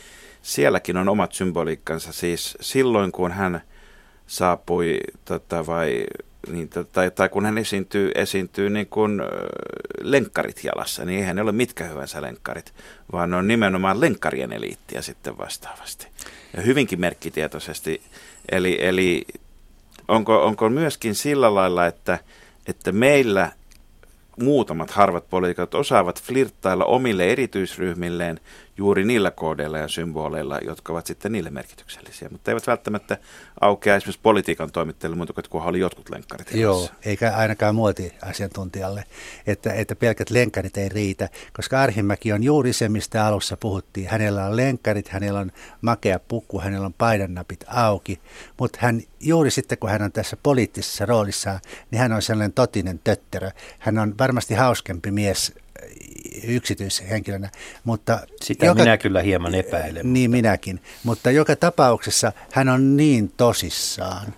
sielläkin 0.42 0.96
on 0.96 1.08
omat 1.08 1.32
symboliikkansa. 1.32 2.12
Siis 2.12 2.58
silloin, 2.61 3.12
kun 3.12 3.32
hän 3.32 3.61
saapui 4.26 5.00
tota, 5.24 5.66
vai 5.66 6.04
niin, 6.50 6.68
tai, 6.92 7.11
tai 7.11 7.28
kun 7.28 7.44
hän 7.44 7.58
esiintyy, 7.58 8.11
esiintyy 8.14 8.70
niin 8.70 8.86
kuin 8.86 9.22
lenkkarit 10.02 10.64
jalassa, 10.64 11.04
niin 11.04 11.18
eihän 11.18 11.36
ne 11.36 11.42
ole 11.42 11.52
mitkä 11.52 11.84
hyvänsä 11.84 12.22
lenkkarit, 12.22 12.74
vaan 13.12 13.30
ne 13.30 13.36
on 13.36 13.48
nimenomaan 13.48 14.00
lenkkarien 14.00 14.52
eliittiä 14.52 15.02
sitten 15.02 15.38
vastaavasti. 15.38 16.06
Ja 16.56 16.62
hyvinkin 16.62 17.00
merkkitietoisesti. 17.00 18.02
Eli, 18.51 18.78
eli 18.80 19.24
onko, 20.09 20.44
onko 20.46 20.68
myöskin 20.68 21.14
sillä 21.14 21.55
lailla, 21.55 21.86
että, 21.86 22.18
että 22.66 22.92
meillä 22.92 23.53
muutamat 24.40 24.90
harvat 24.90 25.30
poliitikot 25.30 25.74
osaavat 25.74 26.22
flirttailla 26.22 26.84
omille 26.84 27.32
erityisryhmilleen 27.32 28.40
juuri 28.80 29.04
niillä 29.04 29.30
koodeilla 29.30 29.78
ja 29.78 29.88
symboleilla, 29.88 30.58
jotka 30.58 30.92
ovat 30.92 31.06
sitten 31.06 31.32
niille 31.32 31.50
merkityksellisiä, 31.50 32.28
mutta 32.32 32.50
eivät 32.50 32.66
välttämättä 32.66 33.18
aukea 33.60 33.96
esimerkiksi 33.96 34.20
politiikan 34.22 34.72
toimittajille 34.72 35.16
muuta 35.16 35.32
kuin, 35.32 35.44
kunhan 35.50 35.68
oli 35.68 35.80
jotkut 35.80 36.10
lenkkarit. 36.10 36.54
Joo, 36.54 36.88
eikä 37.04 37.36
ainakaan 37.36 37.74
muotiasiantuntijalle, 37.74 39.04
että, 39.46 39.72
että 39.72 39.96
pelkät 39.96 40.30
lenkkarit 40.30 40.76
ei 40.76 40.88
riitä, 40.88 41.28
koska 41.52 41.82
Arhimäki 41.82 42.32
on 42.32 42.42
juuri 42.42 42.72
se, 42.72 42.88
mistä 42.88 43.26
alussa 43.26 43.56
puhuttiin. 43.56 44.08
Hänellä 44.08 44.46
on 44.46 44.56
lenkkarit, 44.56 45.08
hänellä 45.08 45.40
on 45.40 45.52
makea 45.80 46.18
pukku, 46.18 46.60
hänellä 46.60 46.86
on 46.86 46.94
paidannapit 46.94 47.64
auki, 47.68 48.20
mutta 48.58 48.78
hän 48.82 49.02
juuri 49.20 49.50
sitten, 49.50 49.78
kun 49.78 49.90
hän 49.90 50.02
on 50.02 50.12
tässä 50.12 50.36
poliittisessa 50.42 51.06
roolissaan, 51.06 51.60
niin 51.90 52.00
hän 52.00 52.12
on 52.12 52.22
sellainen 52.22 52.52
totinen 52.52 53.00
tötterö. 53.04 53.50
Hän 53.78 53.98
on 53.98 54.14
varmasti 54.18 54.54
hauskempi 54.54 55.10
mies 55.10 55.54
yksityishenkilönä. 56.44 57.50
Mutta 57.84 58.20
Sitä 58.42 58.66
joka, 58.66 58.82
minä 58.82 58.96
kyllä 58.96 59.22
hieman 59.22 59.54
epäilen. 59.54 60.12
Niin 60.12 60.30
minäkin, 60.30 60.80
mutta 61.04 61.30
joka 61.30 61.56
tapauksessa 61.56 62.32
hän 62.52 62.68
on 62.68 62.96
niin 62.96 63.32
tosissaan. 63.36 64.34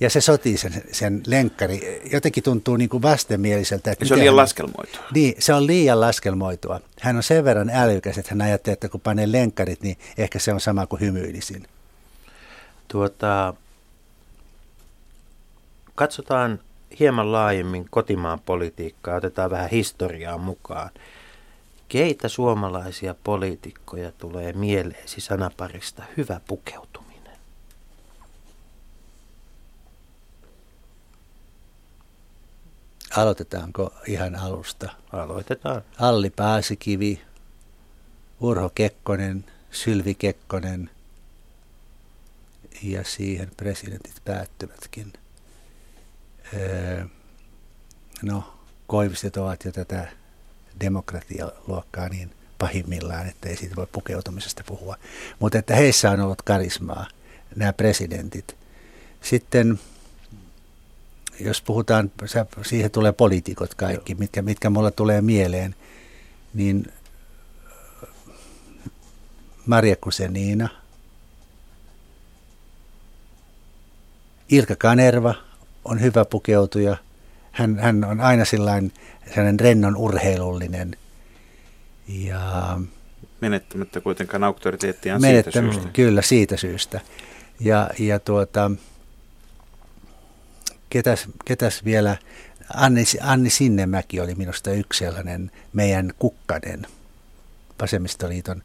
Ja 0.00 0.10
se 0.10 0.20
sotii 0.20 0.56
sen, 0.56 0.82
sen 0.92 1.22
lenkkari. 1.26 2.02
Jotenkin 2.12 2.42
tuntuu 2.42 2.76
niin 2.76 2.88
kuin 2.88 3.02
vastenmieliseltä. 3.02 3.92
Että 3.92 4.04
se 4.04 4.14
on 4.14 4.20
liian 4.20 4.36
laskelmoitua. 4.36 5.00
Niin, 5.14 5.34
se 5.38 5.54
on 5.54 5.66
liian 5.66 6.00
laskelmoitua. 6.00 6.80
Hän 7.00 7.16
on 7.16 7.22
sen 7.22 7.44
verran 7.44 7.70
älykäs, 7.70 8.18
että 8.18 8.30
hän 8.30 8.42
ajattelee, 8.42 8.72
että 8.72 8.88
kun 8.88 9.00
panee 9.00 9.32
lenkkarit, 9.32 9.82
niin 9.82 9.96
ehkä 10.18 10.38
se 10.38 10.52
on 10.52 10.60
sama 10.60 10.86
kuin 10.86 11.00
hymyilisin. 11.00 11.66
Tuota, 12.88 13.54
katsotaan 15.94 16.60
hieman 17.00 17.32
laajemmin 17.32 17.86
kotimaan 17.90 18.40
politiikkaa, 18.40 19.16
otetaan 19.16 19.50
vähän 19.50 19.70
historiaa 19.70 20.38
mukaan. 20.38 20.90
Keitä 21.88 22.28
suomalaisia 22.28 23.14
poliitikkoja 23.24 24.12
tulee 24.12 24.52
mieleesi 24.52 25.20
sanaparista 25.20 26.02
hyvä 26.16 26.40
pukeutuminen? 26.46 27.36
Aloitetaanko 33.16 33.94
ihan 34.06 34.36
alusta? 34.36 34.90
Aloitetaan. 35.12 35.82
Alli 35.98 36.30
Paasikivi, 36.30 37.20
Urho 38.40 38.70
Kekkonen, 38.74 39.44
Sylvi 39.70 40.14
Kekkonen 40.14 40.90
ja 42.82 43.04
siihen 43.04 43.50
presidentit 43.56 44.24
päättyvätkin. 44.24 45.12
Öö, 46.54 47.04
no, 48.22 48.54
Koivistet 48.86 49.36
ovat 49.36 49.64
jo 49.64 49.72
tätä 49.72 50.08
demokratialuokkaa 50.80 52.08
niin 52.08 52.30
pahimmillaan, 52.58 53.28
että 53.28 53.48
ei 53.48 53.56
siitä 53.56 53.76
voi 53.76 53.86
pukeutumisesta 53.92 54.64
puhua. 54.66 54.96
Mutta 55.38 55.58
että 55.58 55.74
heissä 55.76 56.10
on 56.10 56.20
ollut 56.20 56.42
karismaa. 56.42 57.06
nämä 57.56 57.72
presidentit. 57.72 58.56
Sitten 59.20 59.80
jos 61.40 61.62
puhutaan, 61.62 62.10
siihen 62.66 62.90
tulee 62.90 63.12
poliitikot 63.12 63.74
kaikki, 63.74 64.14
mitkä, 64.14 64.42
mitkä 64.42 64.70
mulla 64.70 64.90
tulee 64.90 65.22
mieleen, 65.22 65.74
niin 66.54 66.92
Maria 69.66 69.96
Kusenina, 69.96 70.68
Ilka 74.48 74.76
Kanerva 74.76 75.34
on 75.84 76.00
hyvä 76.00 76.24
pukeutuja. 76.24 76.96
Hän, 77.52 77.78
hän 77.78 78.04
on 78.04 78.20
aina 78.20 78.44
sellainen, 78.44 78.92
sellainen 79.26 79.60
rennon 79.60 79.96
urheilullinen. 79.96 80.96
Ja 82.08 82.80
menettämättä 83.40 84.00
kuitenkaan 84.00 84.44
auktoriteettiaan 84.44 85.20
siitä 85.20 85.50
syystä. 85.50 85.88
Kyllä, 85.92 86.22
siitä 86.22 86.56
syystä. 86.56 87.00
Ja, 87.60 87.90
ja 87.98 88.18
tuota, 88.18 88.70
ketäs, 90.90 91.28
ketäs 91.44 91.84
vielä, 91.84 92.16
Anni, 92.74 93.04
Anni 93.20 93.50
Sinnemäki 93.50 94.20
oli 94.20 94.34
minusta 94.34 94.70
yksi 94.70 94.98
sellainen 94.98 95.50
meidän 95.72 96.12
kukkanen, 96.18 96.86
vasemmistoliiton 97.80 98.62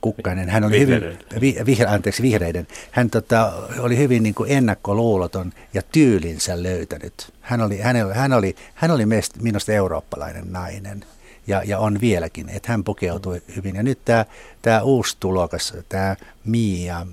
kukkanen. 0.00 0.48
Hän 0.48 0.64
oli 0.64 0.80
vihreiden. 0.80 1.18
hyvin, 1.34 1.40
vi, 1.40 1.66
vihre, 1.66 1.86
anteeksi, 1.86 2.22
vihreiden. 2.22 2.66
Hän 2.90 3.10
tota, 3.10 3.52
oli 3.78 3.98
hyvin 3.98 4.22
niin 4.22 4.34
kuin 4.34 4.50
ennakkoluuloton 4.50 5.52
ja 5.74 5.82
tyylinsä 5.92 6.62
löytänyt. 6.62 7.32
Hän 7.40 7.60
oli, 7.60 7.78
hän, 7.78 7.96
hän 8.14 8.32
oli, 8.32 8.56
hän 8.74 8.90
oli 8.90 9.04
minusta 9.42 9.72
eurooppalainen 9.72 10.52
nainen 10.52 11.04
ja, 11.46 11.62
ja 11.64 11.78
on 11.78 12.00
vieläkin, 12.00 12.48
että 12.48 12.72
hän 12.72 12.84
pukeutui 12.84 13.42
hyvin. 13.56 13.76
Ja 13.76 13.82
nyt 13.82 13.98
tämä, 14.04 14.24
tämä 14.62 14.82
uusi 14.82 15.16
tulokas, 15.20 15.74
tämä 15.88 16.16
Mia, 16.44 17.06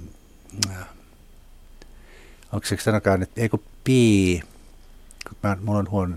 onko 2.51 2.66
se 2.66 2.78
sanokaa 2.80 3.18
nyt, 3.18 3.38
ei 3.38 3.49
kun 3.49 3.64
Pii, 3.84 4.43
mä, 5.43 5.57
mulla 5.62 5.80
on 5.80 5.89
huono, 5.89 6.16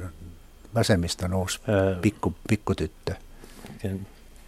vasemmiston 0.75 1.35
uusi 1.35 1.61
pikku, 2.03 2.35
pikkutyttö. 2.49 3.15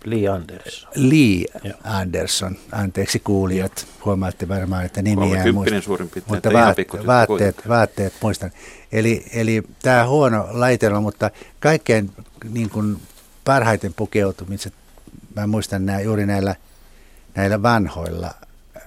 Lee 0.07 0.28
Anderson. 0.28 0.90
Lee 0.94 1.44
Joo. 1.64 1.74
Anderson, 1.84 2.57
anteeksi 2.72 3.18
kuulijat, 3.18 3.86
huomaatte 4.04 4.48
varmaan, 4.48 4.84
että 4.84 5.02
nimiä 5.02 5.42
ei 5.42 5.52
muista. 5.52 5.80
suurin 5.80 6.09
piirtein, 6.09 6.34
mutta 6.34 6.52
vaat, 6.52 6.76
vaatteet, 7.07 7.68
vaatteet 7.68 8.14
muistan. 8.22 8.50
Eli, 8.92 9.26
eli 9.32 9.62
tämä 9.82 10.07
huono 10.07 10.48
laitelma, 10.50 11.00
mutta 11.00 11.30
kaikkein 11.61 12.12
niin 12.50 12.70
kuin 12.70 12.96
parhaiten 13.44 13.94
pukeutumiset, 13.94 14.74
mä 15.36 15.46
muistan 15.46 15.86
nämä, 15.86 16.00
juuri 16.00 16.26
näillä, 16.26 16.54
näillä 17.34 17.62
vanhoilla 17.62 18.34
äh, 18.76 18.82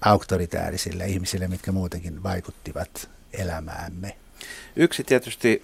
auktoritäärisillä 0.00 1.04
ihmisillä, 1.04 1.48
mitkä 1.48 1.72
muutenkin 1.72 2.22
vaikuttivat 2.22 3.08
elämäämme. 3.32 4.16
Yksi 4.76 5.04
tietysti 5.04 5.62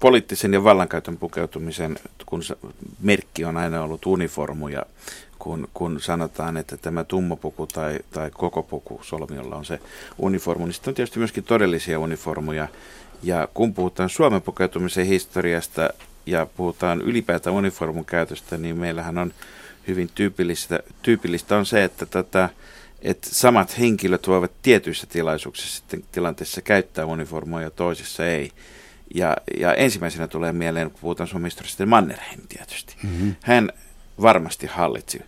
poliittisen 0.00 0.52
ja 0.52 0.64
vallankäytön 0.64 1.16
pukeutumisen 1.16 1.98
kun 2.26 2.42
merkki 3.00 3.44
on 3.44 3.56
aina 3.56 3.82
ollut 3.82 4.06
uniformu 4.06 4.68
ja 4.68 4.82
kun, 5.38 5.68
kun 5.74 6.00
sanotaan, 6.00 6.56
että 6.56 6.76
tämä 6.76 7.04
tummapuku 7.04 7.66
tai, 7.66 7.98
tai 8.10 8.30
koko 8.30 8.62
puku 8.62 9.00
solmiolla 9.02 9.56
on 9.56 9.64
se 9.64 9.80
uniformu, 10.18 10.66
niin 10.66 10.74
sitten 10.74 10.90
on 10.90 10.94
tietysti 10.94 11.18
myöskin 11.18 11.44
todellisia 11.44 11.98
uniformuja. 11.98 12.68
Ja 13.22 13.48
kun 13.54 13.74
puhutaan 13.74 14.08
Suomen 14.08 14.42
pukeutumisen 14.42 15.06
historiasta 15.06 15.90
ja 16.26 16.46
puhutaan 16.56 17.02
ylipäätään 17.02 17.56
uniformun 17.56 18.04
käytöstä, 18.04 18.56
niin 18.56 18.76
meillähän 18.76 19.18
on 19.18 19.34
hyvin 19.88 20.10
tyypillistä, 20.14 20.80
tyypillistä 21.02 21.56
on 21.56 21.66
se, 21.66 21.84
että 21.84 22.06
tätä, 22.06 22.48
että 23.02 23.28
samat 23.32 23.78
henkilöt 23.78 24.28
voivat 24.28 24.52
tietyissä 24.62 25.06
tilaisuuksissa 25.06 25.76
sitten 25.76 26.04
tilanteessa 26.12 26.62
käyttää 26.62 27.06
uniformua 27.06 27.62
ja 27.62 27.70
toisissa 27.70 28.26
ei. 28.26 28.52
Ja, 29.14 29.36
ja 29.60 29.74
ensimmäisenä 29.74 30.28
tulee 30.28 30.52
mieleen, 30.52 30.90
kun 30.90 31.00
puhutaan 31.00 31.26
Suomen 31.26 31.46
historiasta, 31.46 31.86
Mannerheim 31.86 32.40
tietysti. 32.48 32.96
Mm-hmm. 33.02 33.34
Hän 33.42 33.70
varmasti 34.22 34.66
hallitsi 34.66 35.22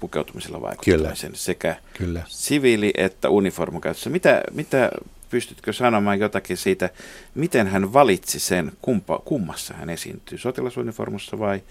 pukeutumisella 0.00 0.60
vaikuttamisen 0.60 1.30
Kyllä. 1.30 1.38
sekä 1.38 1.76
Kyllä. 1.98 2.22
siviili- 2.28 2.92
että 2.96 3.28
uniformukäytössä. 3.28 4.10
Mitä, 4.10 4.42
mitä 4.52 4.90
pystytkö 5.30 5.72
sanomaan 5.72 6.18
jotakin 6.18 6.56
siitä, 6.56 6.90
miten 7.34 7.66
hän 7.66 7.92
valitsi 7.92 8.40
sen, 8.40 8.72
kumpa, 8.82 9.18
kummassa 9.24 9.74
hän 9.74 9.90
esiintyy, 9.90 10.38
sotilasuniformussa 10.38 11.38
vai, 11.38 11.62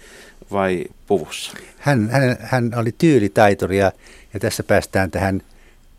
vai 0.50 0.84
puvussa? 1.06 1.52
Hän, 1.78 2.10
hän, 2.10 2.36
hän 2.40 2.72
oli 2.76 2.94
tyylitaituri 2.98 3.78
ja, 3.78 3.92
ja 4.34 4.40
tässä 4.40 4.62
päästään 4.62 5.10
tähän 5.10 5.42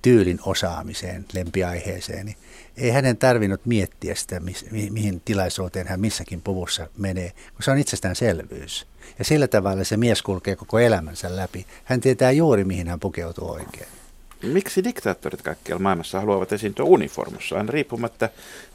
tyylin 0.01 0.39
osaamiseen, 0.45 1.25
lempiaiheeseen. 1.33 2.25
Niin 2.25 2.37
ei 2.77 2.89
hänen 2.89 3.17
tarvinnut 3.17 3.65
miettiä 3.65 4.15
sitä, 4.15 4.39
mi, 4.39 4.53
mi, 4.71 4.89
mihin 4.89 5.21
tilaisuuteen 5.25 5.87
hän 5.87 5.99
missäkin 5.99 6.41
puvussa 6.41 6.87
menee, 6.97 7.31
kun 7.53 7.63
se 7.63 7.71
on 7.71 7.77
itsestäänselvyys. 7.77 8.87
Ja 9.19 9.25
sillä 9.25 9.47
tavalla 9.47 9.83
se 9.83 9.97
mies 9.97 10.21
kulkee 10.21 10.55
koko 10.55 10.79
elämänsä 10.79 11.35
läpi. 11.35 11.65
Hän 11.83 12.01
tietää 12.01 12.31
juuri, 12.31 12.63
mihin 12.63 12.87
hän 12.87 12.99
pukeutuu 12.99 13.51
oikein. 13.51 13.98
Miksi 14.43 14.83
diktaattorit 14.83 15.41
kaikkialla 15.41 15.81
maailmassa 15.81 16.19
haluavat 16.19 16.53
esiintyä 16.53 16.85
uniformussaan, 16.85 17.69
riippumatta 17.69 18.29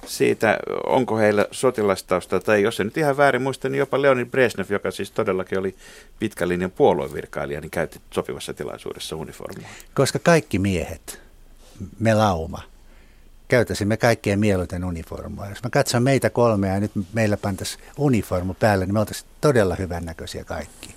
siitä, 0.07 0.59
onko 0.87 1.17
heillä 1.17 1.47
sotilastausta 1.51 2.41
tai 2.41 2.63
jos 2.63 2.77
se 2.77 2.85
nyt 2.85 2.97
ihan 2.97 3.17
väärin 3.17 3.43
muista, 3.43 3.69
niin 3.69 3.79
jopa 3.79 4.03
Leonid 4.03 4.27
Brezhnev, 4.27 4.67
joka 4.69 4.91
siis 4.91 5.11
todellakin 5.11 5.59
oli 5.59 5.75
pitkän 6.19 6.49
linjan 6.49 6.71
puoluevirkailija, 6.71 7.61
niin 7.61 7.71
käytti 7.71 8.01
sopivassa 8.11 8.55
tilaisuudessa 8.55 9.17
uniformua. 9.17 9.69
Koska 9.95 10.19
kaikki 10.19 10.59
miehet, 10.59 11.21
me 11.99 12.15
lauma, 12.15 12.63
käytäisimme 13.49 13.97
kaikkien 13.97 14.41
mieluiten 14.41 14.85
uniformua. 14.85 15.49
Jos 15.49 15.63
mä 15.63 15.71
katson 15.71 16.03
meitä 16.03 16.31
kolmea 16.31 16.75
ja 16.75 16.81
nyt 16.81 16.93
meillä 17.13 17.37
pantaisiin 17.37 17.85
uniformu 17.99 18.55
päälle, 18.55 18.87
niin 18.87 18.95
me 18.95 19.01
oltaisiin 19.01 19.31
todella 19.41 19.75
hyvännäköisiä 19.75 20.45
kaikki. 20.45 20.94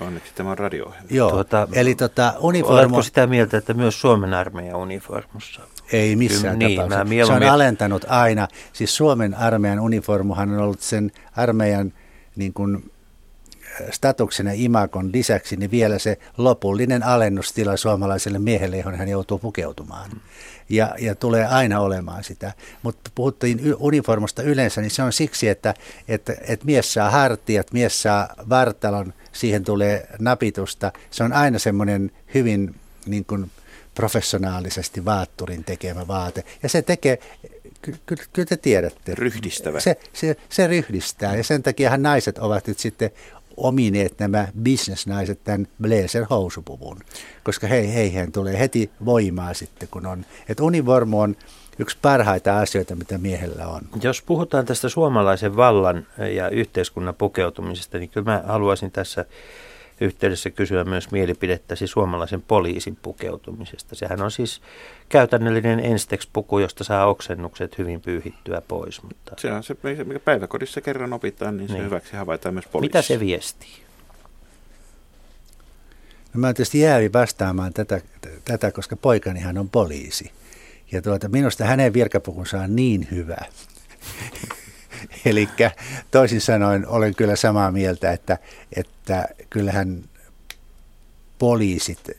Onneksi 0.00 0.32
tämä 0.34 0.50
on 0.50 0.58
radio 0.58 0.94
Joo, 1.10 1.30
tuota, 1.30 1.68
eli 1.72 1.94
tota, 1.94 2.34
uniformu... 2.40 2.78
Oletko 2.78 3.02
sitä 3.02 3.26
mieltä, 3.26 3.56
että 3.56 3.74
myös 3.74 4.00
Suomen 4.00 4.34
armeijan 4.34 4.76
uniformussa? 4.76 5.60
Ei 5.92 6.16
missään 6.16 6.58
Kyllä, 6.58 6.68
niin, 6.68 6.76
tapauksessa. 6.76 7.04
Mieluummin... 7.04 7.42
Se 7.42 7.46
on 7.48 7.54
alentanut 7.54 8.04
aina. 8.08 8.48
Siis 8.72 8.96
Suomen 8.96 9.34
armeijan 9.34 9.80
uniformuhan 9.80 10.50
on 10.50 10.58
ollut 10.58 10.80
sen 10.80 11.12
armeijan 11.36 11.92
niin 12.36 12.52
kuin, 12.52 12.90
statuksen 13.90 14.46
ja 14.46 14.52
imakon 14.56 15.10
lisäksi 15.12 15.56
niin 15.56 15.70
vielä 15.70 15.98
se 15.98 16.18
lopullinen 16.36 17.02
alennustila 17.02 17.76
suomalaiselle 17.76 18.38
miehelle, 18.38 18.76
johon 18.76 18.94
hän 18.94 19.08
joutuu 19.08 19.38
pukeutumaan. 19.38 20.10
Ja, 20.68 20.94
ja 20.98 21.14
tulee 21.14 21.46
aina 21.46 21.80
olemaan 21.80 22.24
sitä. 22.24 22.52
Mutta 22.82 23.10
puhuttiin 23.14 23.60
uniformasta 23.78 24.42
yleensä, 24.42 24.80
niin 24.80 24.90
se 24.90 25.02
on 25.02 25.12
siksi, 25.12 25.48
että, 25.48 25.74
että, 26.08 26.34
että 26.48 26.66
mies 26.66 26.94
saa 26.94 27.10
hartiat, 27.10 27.72
mies 27.72 28.02
saa 28.02 28.28
vartalon, 28.48 29.12
siihen 29.32 29.64
tulee 29.64 30.06
napitusta. 30.18 30.92
Se 31.10 31.24
on 31.24 31.32
aina 31.32 31.58
semmoinen 31.58 32.10
hyvin 32.34 32.74
niin 33.06 33.24
kuin 33.24 33.50
professionaalisesti 33.94 35.04
vaatturin 35.04 35.64
tekemä 35.64 36.08
vaate. 36.08 36.44
Ja 36.62 36.68
se 36.68 36.82
tekee, 36.82 37.18
kyllä, 37.82 38.24
kyllä 38.32 38.46
te 38.46 38.56
tiedätte. 38.56 39.14
Ryhdistävä. 39.14 39.80
Se, 39.80 39.96
se, 40.12 40.36
se 40.48 40.66
ryhdistää 40.66 41.36
ja 41.36 41.44
sen 41.44 41.62
takiahan 41.62 42.02
naiset 42.02 42.38
ovat 42.38 42.66
nyt 42.66 42.78
sitten 42.78 43.10
omineet 43.56 44.18
nämä 44.18 44.48
bisnesnaiset 44.62 45.44
tämän 45.44 45.66
blazer-housupuvun, 45.82 47.00
koska 47.44 47.66
he, 47.66 47.94
heihin 47.94 48.32
tulee 48.32 48.58
heti 48.58 48.90
voimaa 49.04 49.54
sitten, 49.54 49.88
kun 49.88 50.06
on. 50.06 50.26
Että 50.48 50.62
univormu 50.62 51.20
on 51.20 51.36
yksi 51.80 51.98
parhaita 52.02 52.58
asioita, 52.58 52.96
mitä 52.96 53.18
miehellä 53.18 53.66
on. 53.66 53.80
Jos 54.02 54.22
puhutaan 54.22 54.66
tästä 54.66 54.88
suomalaisen 54.88 55.56
vallan 55.56 56.06
ja 56.34 56.48
yhteiskunnan 56.48 57.14
pukeutumisesta, 57.14 57.98
niin 57.98 58.10
kyllä 58.10 58.32
mä 58.32 58.42
haluaisin 58.46 58.90
tässä 58.90 59.24
yhteydessä 60.00 60.50
kysyä 60.50 60.84
myös 60.84 61.10
mielipidettäsi 61.10 61.86
suomalaisen 61.86 62.42
poliisin 62.42 62.96
pukeutumisesta. 63.02 63.94
Sehän 63.94 64.22
on 64.22 64.30
siis 64.30 64.60
käytännöllinen 65.08 65.80
Enstex-puku, 65.80 66.58
josta 66.58 66.84
saa 66.84 67.06
oksennukset 67.06 67.78
hyvin 67.78 68.00
pyyhittyä 68.00 68.62
pois. 68.68 69.02
Mutta... 69.02 69.34
Se 69.38 69.52
on 69.52 69.62
se, 69.62 69.76
mikä 70.04 70.20
päiväkodissa 70.20 70.80
kerran 70.80 71.12
opitaan, 71.12 71.56
niin 71.56 71.68
se 71.68 71.74
niin. 71.74 71.84
hyväksi 71.84 72.16
havaitaan 72.16 72.54
myös 72.54 72.66
poliisissa. 72.66 72.98
Mitä 72.98 73.06
se 73.06 73.20
viestii? 73.20 73.82
No 76.34 76.40
mä 76.40 76.54
tietysti 76.54 76.80
jäävi 76.80 77.12
vastaamaan 77.12 77.72
tätä, 77.72 78.00
tätä, 78.44 78.72
koska 78.72 78.96
poikanihan 78.96 79.58
on 79.58 79.68
poliisi. 79.68 80.30
Ja 80.92 81.02
tuota, 81.02 81.28
minusta 81.28 81.64
hänen 81.64 81.92
virkapukunsa 81.92 82.60
on 82.60 82.76
niin 82.76 83.08
hyvä. 83.10 83.38
Eli 85.24 85.48
toisin 86.10 86.40
sanoen 86.40 86.88
olen 86.88 87.14
kyllä 87.14 87.36
samaa 87.36 87.72
mieltä, 87.72 88.12
että, 88.12 88.38
että 88.76 89.28
kyllähän 89.50 90.04
poliisit 91.38 92.10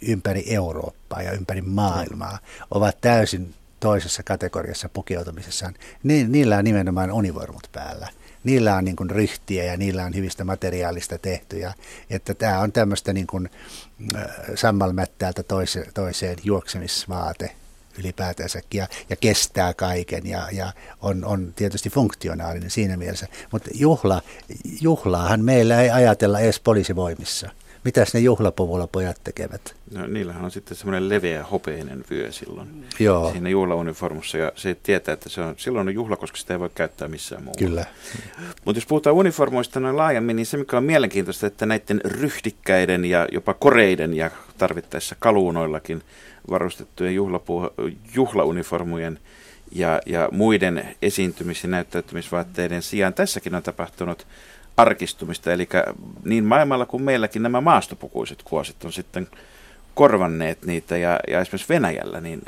ympäri 0.00 0.44
Eurooppaa 0.46 1.22
ja 1.22 1.32
ympäri 1.32 1.62
maailmaa 1.62 2.38
ovat 2.70 3.00
täysin 3.00 3.54
toisessa 3.80 4.22
kategoriassa 4.22 4.88
pukeutumisessaan. 4.88 5.74
Ni, 6.02 6.24
niillä 6.24 6.56
on 6.56 6.64
nimenomaan 6.64 7.12
univormut 7.12 7.68
päällä. 7.72 8.08
Niillä 8.44 8.76
on 8.76 8.84
niin 8.84 8.96
kuin 8.96 9.10
ryhtiä 9.10 9.64
ja 9.64 9.76
niillä 9.76 10.04
on 10.04 10.14
hyvistä 10.14 10.44
materiaalista 10.44 11.18
tehtyjä. 11.18 11.74
Että 12.10 12.34
tämä 12.34 12.58
on 12.58 12.72
tämmöistä 12.72 13.12
niin 13.12 13.26
kuin, 13.26 13.50
äh, 14.16 14.24
sammalmättäältä 14.54 15.42
toise, 15.42 15.86
toiseen 15.94 16.36
juoksemisvaate 16.44 17.50
ylipäätänsäkin 17.98 18.78
ja, 18.78 18.88
ja 19.10 19.16
kestää 19.16 19.74
kaiken 19.74 20.26
ja, 20.26 20.48
ja 20.52 20.72
on, 21.00 21.24
on 21.24 21.52
tietysti 21.56 21.90
funktionaalinen 21.90 22.70
siinä 22.70 22.96
mielessä. 22.96 23.28
Mutta 23.52 23.70
juhla, 23.74 24.22
juhlaahan 24.80 25.40
meillä 25.40 25.82
ei 25.82 25.90
ajatella 25.90 26.40
edes 26.40 26.60
poliisivoimissa. 26.60 27.50
Mitäs 27.84 28.14
ne 28.14 28.20
juhlapuvulla 28.20 28.86
pojat 28.86 29.20
tekevät? 29.24 29.74
No, 29.90 30.06
niillähän 30.06 30.44
on 30.44 30.50
sitten 30.50 30.76
semmoinen 30.76 31.08
leveä 31.08 31.44
hopeinen 31.44 32.04
vyö 32.10 32.32
silloin 32.32 32.84
Joo. 32.98 33.32
siinä 33.32 33.48
juhlauniformussa 33.48 34.38
ja 34.38 34.52
se 34.56 34.76
tietää, 34.82 35.12
että 35.12 35.28
se 35.28 35.40
on, 35.40 35.54
silloin 35.58 35.88
on 35.88 35.94
juhla, 35.94 36.16
koska 36.16 36.36
sitä 36.36 36.54
ei 36.54 36.60
voi 36.60 36.70
käyttää 36.74 37.08
missään 37.08 37.42
muualla. 37.42 37.58
Kyllä. 37.58 37.84
Mutta 38.64 38.78
jos 38.78 38.86
puhutaan 38.86 39.16
uniformoista 39.16 39.80
noin 39.80 39.96
laajemmin, 39.96 40.36
niin 40.36 40.46
se 40.46 40.56
mikä 40.56 40.76
on 40.76 40.84
mielenkiintoista, 40.84 41.46
että 41.46 41.66
näiden 41.66 42.00
ryhdikkäiden 42.04 43.04
ja 43.04 43.28
jopa 43.32 43.54
koreiden 43.54 44.14
ja 44.14 44.30
tarvittaessa 44.58 45.16
kaluunoillakin 45.18 46.02
varustettujen 46.50 47.14
juhlapu- 47.14 47.92
juhlauniformujen 48.14 49.18
ja, 49.72 50.00
ja 50.06 50.28
muiden 50.32 50.96
esiintymis- 51.02 51.62
ja 51.62 51.68
näyttäytymisvaatteiden 51.68 52.82
sijaan 52.82 53.14
tässäkin 53.14 53.54
on 53.54 53.62
tapahtunut 53.62 54.26
arkistumista, 54.76 55.52
eli 55.52 55.68
niin 56.24 56.44
maailmalla 56.44 56.86
kuin 56.86 57.02
meilläkin 57.02 57.42
nämä 57.42 57.60
maastopukuiset 57.60 58.42
kuosit 58.42 58.84
on 58.84 58.92
sitten 58.92 59.28
korvanneet 59.94 60.64
niitä, 60.64 60.96
ja, 60.96 61.20
ja 61.28 61.40
esimerkiksi 61.40 61.74
Venäjällä, 61.74 62.20
niin 62.20 62.42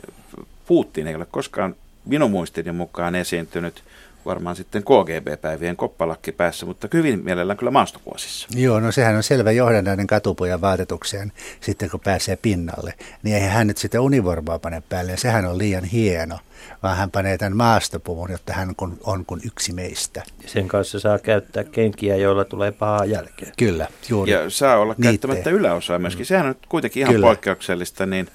Putin 0.67 1.07
ei 1.07 1.15
ole 1.15 1.27
koskaan 1.31 1.75
minun 2.05 2.31
muistini 2.31 2.73
mukaan 2.73 3.15
esiintynyt 3.15 3.83
varmaan 4.27 4.57
sitten 4.57 4.83
KGB-päivien 4.83 5.77
koppalakki 5.77 6.33
päässä, 6.33 6.67
mutta 6.67 6.89
hyvin 6.95 7.25
mielellään 7.25 7.57
kyllä 7.57 7.71
maastokuosissa. 7.71 8.49
Joo, 8.57 8.81
no 8.81 8.93
sehän 8.93 9.17
on 9.17 9.23
selvä 9.23 9.53
johdannainen 9.53 10.07
katupojan 10.07 10.61
vaatetukseen 10.61 11.33
sitten 11.61 11.91
kun 11.91 12.01
pääsee 12.01 12.37
pinnalle. 12.37 12.95
Niin 13.23 13.37
eihän 13.37 13.51
hän 13.51 13.67
nyt 13.67 13.79
sitä 13.79 14.01
univormaa 14.01 14.59
pane 14.59 14.83
päälle, 14.89 15.17
sehän 15.17 15.47
on 15.47 15.59
liian 15.59 15.85
hieno, 15.85 16.39
vaan 16.83 16.97
hän 16.97 17.11
panee 17.11 17.39
tämän 17.39 17.57
maastopuvun, 17.57 18.31
jotta 18.31 18.53
hän 18.53 18.75
on, 18.81 18.99
on 19.05 19.25
kuin 19.27 19.41
yksi 19.45 19.73
meistä. 19.73 20.23
Sen 20.47 20.69
kanssa 20.69 21.01
saa 21.01 21.19
käyttää 21.19 21.65
kenkiä, 21.65 22.17
joilla 22.17 22.45
tulee 22.45 22.73
pahaa 22.73 23.05
jälkeen. 23.05 23.53
Kyllä, 23.59 23.89
juuri. 24.09 24.33
Ja 24.33 24.51
saa 24.51 24.77
olla 24.77 24.93
Niitte. 24.99 25.03
käyttämättä 25.03 25.51
yläosaa 25.51 25.99
myöskin. 25.99 26.27
Sehän 26.27 26.47
on 26.47 26.55
kuitenkin 26.69 27.01
ihan 27.01 27.15
Kyllä. 27.15 27.27
poikkeuksellista 27.27 28.07
niin 28.07 28.29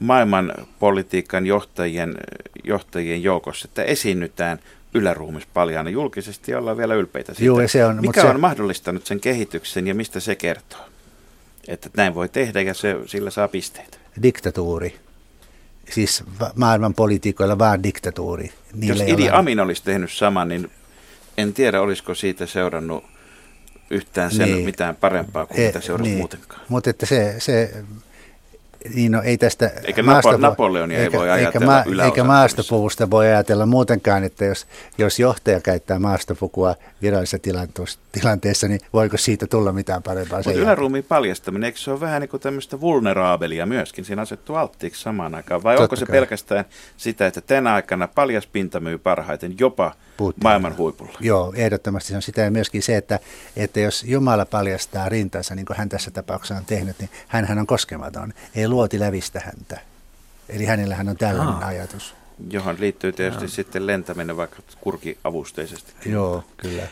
maailman 0.00 0.52
politiikan 0.78 1.46
johtajien, 1.46 2.14
johtajien 2.64 3.22
joukossa, 3.22 3.68
että 3.68 3.82
esiinnytään 3.82 4.58
yläruumis 4.94 5.46
paljaana 5.46 5.90
julkisesti 5.90 6.52
ja 6.52 6.58
ollaan 6.58 6.76
vielä 6.76 6.94
ylpeitä 6.94 7.34
siitä. 7.34 7.44
Joo, 7.44 7.68
se 7.68 7.84
on- 7.84 8.00
Mikä 8.00 8.20
se- 8.20 8.26
on 8.26 8.40
mahdollistanut 8.40 9.06
sen 9.06 9.20
kehityksen 9.20 9.86
ja 9.86 9.94
mistä 9.94 10.20
se 10.20 10.34
kertoo? 10.34 10.80
Että 11.68 11.90
näin 11.96 12.14
voi 12.14 12.28
tehdä 12.28 12.60
ja 12.60 12.74
se, 12.74 12.96
sillä 13.06 13.30
saa 13.30 13.48
pisteitä. 13.48 13.98
Diktatuuri. 14.22 14.96
Siis 15.90 16.24
maailman 16.54 16.94
poliitikoilla 16.94 17.58
vaan 17.58 17.82
diktatuuri. 17.82 18.52
Jos 18.80 19.00
ei 19.00 19.10
Idi 19.12 19.22
ole- 19.22 19.30
Amin 19.32 19.60
olisi 19.60 19.82
tehnyt 19.82 20.12
saman, 20.12 20.48
niin 20.48 20.70
en 21.38 21.52
tiedä, 21.52 21.80
olisiko 21.80 22.14
siitä 22.14 22.46
seurannut 22.46 23.04
yhtään 23.90 24.30
sen 24.30 24.52
Niin. 24.52 24.64
mitään 24.64 24.96
parempaa 24.96 25.46
kuin 25.46 25.60
mitä 25.60 25.80
seurasi 25.80 26.10
muutenkaan. 26.16 26.60
Mutta 26.68 26.90
että 26.90 27.06
se, 27.06 27.34
se 27.38 27.84
niin 28.94 29.12
no, 29.12 29.22
ei 29.22 29.38
tästä 29.38 29.70
Eikä 29.84 30.02
Napo- 30.02 30.38
Napoleonia 30.38 30.98
ei 30.98 31.12
voi 31.12 31.30
ajatella 31.30 31.78
eikä, 31.78 31.82
eikä 31.82 31.90
yläosapuvussa. 31.90 32.24
maastopuvusta 32.24 33.10
voi 33.10 33.26
ajatella 33.26 33.66
muutenkaan, 33.66 34.24
että 34.24 34.44
jos, 34.44 34.66
jos 34.98 35.18
johtaja 35.18 35.60
käyttää 35.60 35.98
maastopukua 35.98 36.74
virallisessa 37.02 37.38
tilanteessa, 37.38 38.00
tilanteessa, 38.12 38.68
niin 38.68 38.80
voiko 38.92 39.16
siitä 39.16 39.46
tulla 39.46 39.72
mitään 39.72 40.02
parempaa 40.02 40.38
Mutta 40.38 40.60
yläruumiin 40.60 41.04
paljastaminen, 41.04 41.66
eikö 41.66 41.78
se 41.78 41.90
ole 41.90 42.00
vähän 42.00 42.20
niin 42.20 42.28
kuin 42.28 42.40
tämmöistä 42.40 42.80
vulneraabelia 42.80 43.66
myöskin? 43.66 44.04
Siinä 44.04 44.22
asettuu 44.22 44.56
alttiiksi 44.56 45.02
samaan 45.02 45.34
aikaan. 45.34 45.62
Vai 45.62 45.74
Totta 45.74 45.82
onko 45.82 45.96
se 45.96 46.06
kai. 46.06 46.12
pelkästään 46.16 46.64
sitä, 46.96 47.26
että 47.26 47.40
tänä 47.40 47.74
aikana 47.74 48.08
paljas 48.08 48.46
pinta 48.46 48.80
myy 48.80 48.98
parhaiten 48.98 49.54
jopa 49.58 49.94
Putin. 50.16 50.42
maailman 50.42 50.76
huipulla? 50.76 51.18
Joo, 51.20 51.52
ehdottomasti 51.56 52.08
se 52.08 52.16
on 52.16 52.22
sitä 52.22 52.40
ja 52.40 52.50
myöskin 52.50 52.82
se, 52.82 52.96
että, 52.96 53.18
että 53.56 53.80
jos 53.80 54.04
Jumala 54.04 54.46
paljastaa 54.46 55.08
rintansa, 55.08 55.54
niin 55.54 55.66
kuin 55.66 55.76
hän 55.76 55.88
tässä 55.88 56.10
tapauksessa 56.10 56.54
on 56.54 56.64
tehnyt, 56.64 56.96
niin 56.98 57.10
hän 57.28 57.58
on 57.58 57.66
koskematon. 57.66 58.32
Ei 58.54 58.68
luoti 58.68 59.00
lävistä 59.00 59.40
häntä. 59.40 59.80
Eli 60.48 60.64
hänellähän 60.64 61.08
on 61.08 61.16
tällainen 61.16 61.54
Aa. 61.54 61.66
ajatus. 61.66 62.17
Johon 62.50 62.76
liittyy 62.80 63.12
tietysti 63.12 63.48
sitten 63.48 63.86
lentäminen 63.86 64.36
vaikka 64.36 64.56
kurkiavusteisesti 64.80 65.92
Joo, 66.06 66.44
kyllä. 66.56 66.82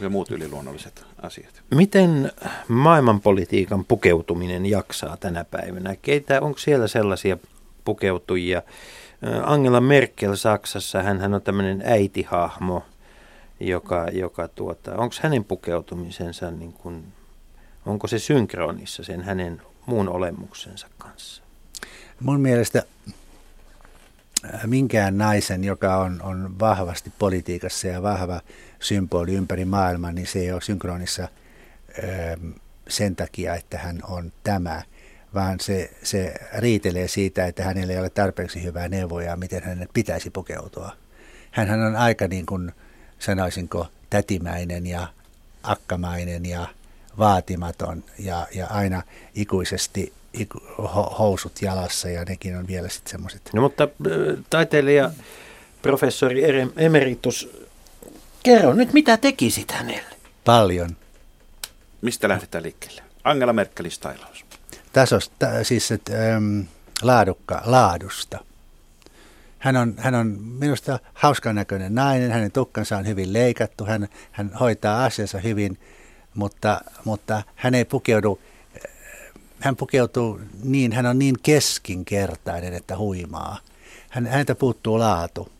ja 0.00 0.08
muut 0.08 0.30
yliluonnolliset 0.30 1.04
asiat. 1.22 1.62
Miten 1.74 2.32
maailmanpolitiikan 2.68 3.84
pukeutuminen 3.84 4.66
jaksaa 4.66 5.16
tänä 5.16 5.44
päivänä? 5.44 5.96
Keitä, 6.02 6.40
onko 6.40 6.58
siellä 6.58 6.88
sellaisia 6.88 7.36
pukeutujia? 7.84 8.62
Angela 9.44 9.80
Merkel 9.80 10.36
Saksassa, 10.36 11.02
hän 11.02 11.34
on 11.34 11.42
tämmöinen 11.42 11.82
äitihahmo, 11.84 12.82
joka, 13.60 14.06
joka 14.12 14.48
tuota, 14.48 14.96
onko 14.96 15.14
hänen 15.20 15.44
pukeutumisensa, 15.44 16.50
niin 16.50 16.72
kuin, 16.72 17.04
onko 17.86 18.06
se 18.06 18.18
synkronissa 18.18 19.04
sen 19.04 19.22
hänen 19.22 19.62
muun 19.86 20.08
olemuksensa 20.08 20.86
kanssa? 20.98 21.42
Mun 22.20 22.40
mielestä 22.40 22.82
minkään 24.66 25.18
naisen, 25.18 25.64
joka 25.64 25.96
on, 25.96 26.22
on 26.22 26.58
vahvasti 26.58 27.12
politiikassa 27.18 27.88
ja 27.88 28.02
vahva 28.02 28.40
symboli 28.80 29.34
ympäri 29.34 29.64
maailmaa, 29.64 30.12
niin 30.12 30.26
se 30.26 30.38
ei 30.38 30.52
ole 30.52 30.60
synkronissa 30.60 31.28
ähm, 32.04 32.50
sen 32.88 33.16
takia, 33.16 33.54
että 33.54 33.78
hän 33.78 34.00
on 34.08 34.32
tämä, 34.44 34.82
vaan 35.34 35.60
se, 35.60 35.90
se 36.02 36.34
riitelee 36.58 37.08
siitä, 37.08 37.46
että 37.46 37.64
hänellä 37.64 37.92
ei 37.92 37.98
ole 37.98 38.10
tarpeeksi 38.10 38.62
hyvää 38.62 38.88
neuvoja, 38.88 39.36
miten 39.36 39.62
hänen 39.62 39.88
pitäisi 39.94 40.30
pukeutua. 40.30 40.92
Hänhän 41.50 41.80
on 41.80 41.96
aika 41.96 42.28
niin 42.28 42.46
kuin, 42.46 42.72
sanoisinko, 43.18 43.86
tätimäinen 44.10 44.86
ja 44.86 45.06
akkamainen 45.62 46.46
ja 46.46 46.66
vaatimaton 47.18 48.04
ja, 48.18 48.46
ja 48.54 48.66
aina 48.66 49.02
ikuisesti 49.34 50.12
housut 51.18 51.62
jalassa 51.62 52.08
ja 52.08 52.24
nekin 52.24 52.56
on 52.56 52.66
vielä 52.66 52.88
sitten 52.88 53.10
semmoiset. 53.10 53.50
No 53.54 53.62
mutta 53.62 53.84
äh, 53.84 54.44
taiteilija, 54.50 55.10
professori 55.82 56.42
emeritus, 56.76 57.48
kerro 58.42 58.72
nyt 58.72 58.92
mitä 58.92 59.16
tekisit 59.16 59.72
hänelle? 59.72 60.16
Paljon. 60.44 60.96
Mistä 62.02 62.28
lähdetään 62.28 62.64
liikkeelle? 62.64 63.02
Angela 63.24 63.52
Merkelin 63.52 63.90
stylaus. 63.90 64.44
Tasosta, 64.92 65.64
siis 65.64 65.90
et, 65.90 66.10
äm, 66.36 66.64
laadukka, 67.02 67.62
laadusta. 67.64 68.38
Hän 69.58 69.76
on, 69.76 69.94
hän 69.98 70.14
on 70.14 70.26
minusta 70.40 70.98
hauskan 71.14 71.54
näköinen 71.54 71.94
nainen, 71.94 72.30
hänen 72.30 72.52
tukkansa 72.52 72.96
on 72.96 73.06
hyvin 73.06 73.32
leikattu, 73.32 73.84
hän, 73.84 74.08
hän 74.30 74.50
hoitaa 74.60 75.04
asiansa 75.04 75.38
hyvin, 75.38 75.78
mutta, 76.34 76.80
mutta 77.04 77.42
hän 77.54 77.74
ei 77.74 77.84
pukeudu, 77.84 78.40
äh, 78.42 78.49
hän 79.60 79.76
pukeutuu 79.76 80.40
niin, 80.62 80.92
hän 80.92 81.06
on 81.06 81.18
niin 81.18 81.36
keskinkertainen, 81.42 82.74
että 82.74 82.96
huimaa. 82.98 83.58
Hän, 84.10 84.26
häneltä 84.26 84.54
puuttuu 84.54 84.98
laatu. 84.98 85.52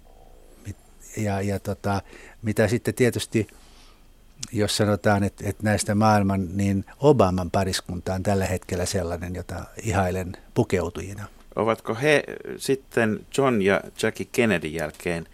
Ja, 1.16 1.40
ja 1.40 1.58
tota, 1.58 2.02
mitä 2.42 2.68
sitten 2.68 2.94
tietysti, 2.94 3.46
jos 4.52 4.76
sanotaan, 4.76 5.24
että, 5.24 5.48
että 5.48 5.62
näistä 5.62 5.94
maailman, 5.94 6.56
niin 6.56 6.84
Obaman 7.00 7.50
pariskunta 7.50 8.14
on 8.14 8.22
tällä 8.22 8.46
hetkellä 8.46 8.86
sellainen, 8.86 9.34
jota 9.34 9.64
ihailen 9.82 10.36
pukeutujina. 10.54 11.26
Ovatko 11.56 11.94
he 11.94 12.22
sitten 12.56 13.26
John 13.38 13.62
ja 13.62 13.80
Jackie 14.02 14.28
Kennedy 14.32 14.68
jälkeen 14.68 15.26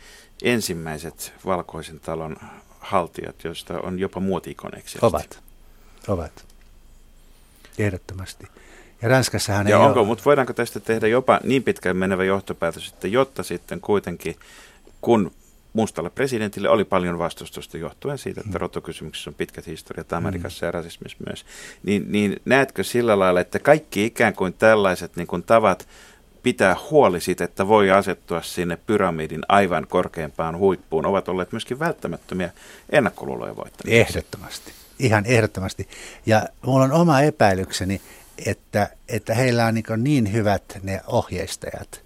ensimmäiset 0.42 1.32
valkoisen 1.44 2.00
talon 2.00 2.36
haltijat, 2.80 3.44
joista 3.44 3.80
on 3.80 3.98
jopa 3.98 4.20
muotikoneksi? 4.20 4.98
Ovat. 5.02 5.42
Ovat. 6.08 6.45
Ehdottomasti. 7.78 8.46
Ja 9.02 9.08
Ranskassahan 9.08 9.68
Ja 9.68 9.76
ei 9.78 9.82
onko, 9.84 10.00
ole. 10.00 10.06
mutta 10.06 10.24
voidaanko 10.24 10.52
tästä 10.52 10.80
tehdä 10.80 11.06
jopa 11.06 11.40
niin 11.44 11.62
pitkään 11.62 11.96
menevä 11.96 12.24
johtopäätös, 12.24 12.88
että 12.88 13.08
jotta 13.08 13.42
sitten 13.42 13.80
kuitenkin, 13.80 14.36
kun 15.00 15.32
mustalle 15.72 16.10
presidentille 16.10 16.68
oli 16.68 16.84
paljon 16.84 17.18
vastustusta 17.18 17.78
johtuen 17.78 18.18
siitä, 18.18 18.40
Mm. 18.40 18.46
että 18.46 18.58
rotokysymyksessä 18.58 19.30
on 19.30 19.34
pitkät 19.34 19.66
historiat 19.66 20.12
Amerikassa 20.12 20.66
ja 20.66 20.72
rasismissa 20.72 21.18
myös, 21.26 21.44
niin, 21.82 22.12
niin 22.12 22.36
näetkö 22.44 22.84
sillä 22.84 23.18
lailla, 23.18 23.40
että 23.40 23.58
kaikki 23.58 24.04
ikään 24.04 24.34
kuin 24.34 24.52
tällaiset 24.52 25.16
niin 25.16 25.26
kuin 25.26 25.42
tavat 25.42 25.88
pitää 26.42 26.76
huoli 26.90 27.20
siitä, 27.20 27.44
että 27.44 27.68
voi 27.68 27.90
asettua 27.90 28.42
sinne 28.42 28.78
pyramidin 28.86 29.42
aivan 29.48 29.86
korkeimpaan 29.86 30.56
huippuun, 30.58 31.06
ovat 31.06 31.28
olleet 31.28 31.52
myöskin 31.52 31.78
välttämättömiä 31.78 32.50
ennakkoluuloja 32.90 33.56
voittamiseksi? 33.56 34.18
Ehdottomasti. 34.18 34.72
Ihan 34.98 35.26
ehdottomasti. 35.26 35.88
Ja 36.26 36.46
mulla 36.66 36.84
on 36.84 36.92
oma 36.92 37.20
epäilykseni, 37.20 38.00
että, 38.46 38.90
että 39.08 39.34
heillä 39.34 39.66
on 39.66 39.74
niin, 39.74 39.84
niin 39.96 40.32
hyvät 40.32 40.62
ne 40.82 41.00
ohjeistajat, 41.06 42.02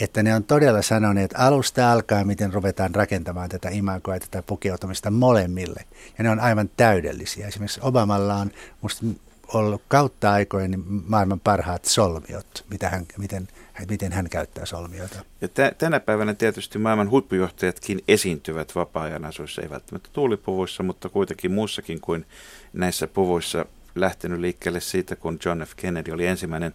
että 0.00 0.22
ne 0.22 0.34
on 0.34 0.44
todella 0.44 0.82
sanoneet 0.82 1.30
alusta 1.36 1.92
alkaen, 1.92 2.26
miten 2.26 2.52
ruvetaan 2.52 2.94
rakentamaan 2.94 3.48
tätä 3.48 3.68
imagoa 3.68 4.14
ja 4.14 4.20
tätä 4.20 4.42
pukeutumista 4.42 5.10
molemmille. 5.10 5.84
Ja 6.18 6.24
ne 6.24 6.30
on 6.30 6.40
aivan 6.40 6.70
täydellisiä. 6.76 7.46
Esimerkiksi 7.46 7.80
Obamalla 7.82 8.34
on 8.34 8.50
musta 8.80 9.06
ollut 9.54 9.82
kautta 9.88 10.32
aikojen 10.32 10.84
maailman 10.86 11.40
parhaat 11.40 11.84
solmiot, 11.84 12.64
mitä 12.70 12.88
hän, 12.88 13.06
miten 13.18 13.48
miten 13.88 14.12
hän 14.12 14.28
käyttää 14.30 14.66
solmiota. 14.66 15.24
Ja 15.40 15.48
t- 15.48 15.78
tänä 15.78 16.00
päivänä 16.00 16.34
tietysti 16.34 16.78
maailman 16.78 17.10
huippujohtajatkin 17.10 18.04
esiintyvät 18.08 18.74
vapaa-ajan 18.74 19.24
asuissa, 19.24 19.62
ei 19.62 19.70
välttämättä 19.70 20.08
tuulipuvuissa, 20.12 20.82
mutta 20.82 21.08
kuitenkin 21.08 21.52
muussakin 21.52 22.00
kuin 22.00 22.26
näissä 22.72 23.06
puvuissa 23.06 23.66
lähtenyt 23.94 24.40
liikkeelle 24.40 24.80
siitä, 24.80 25.16
kun 25.16 25.38
John 25.44 25.62
F. 25.62 25.72
Kennedy 25.76 26.12
oli 26.12 26.26
ensimmäinen 26.26 26.74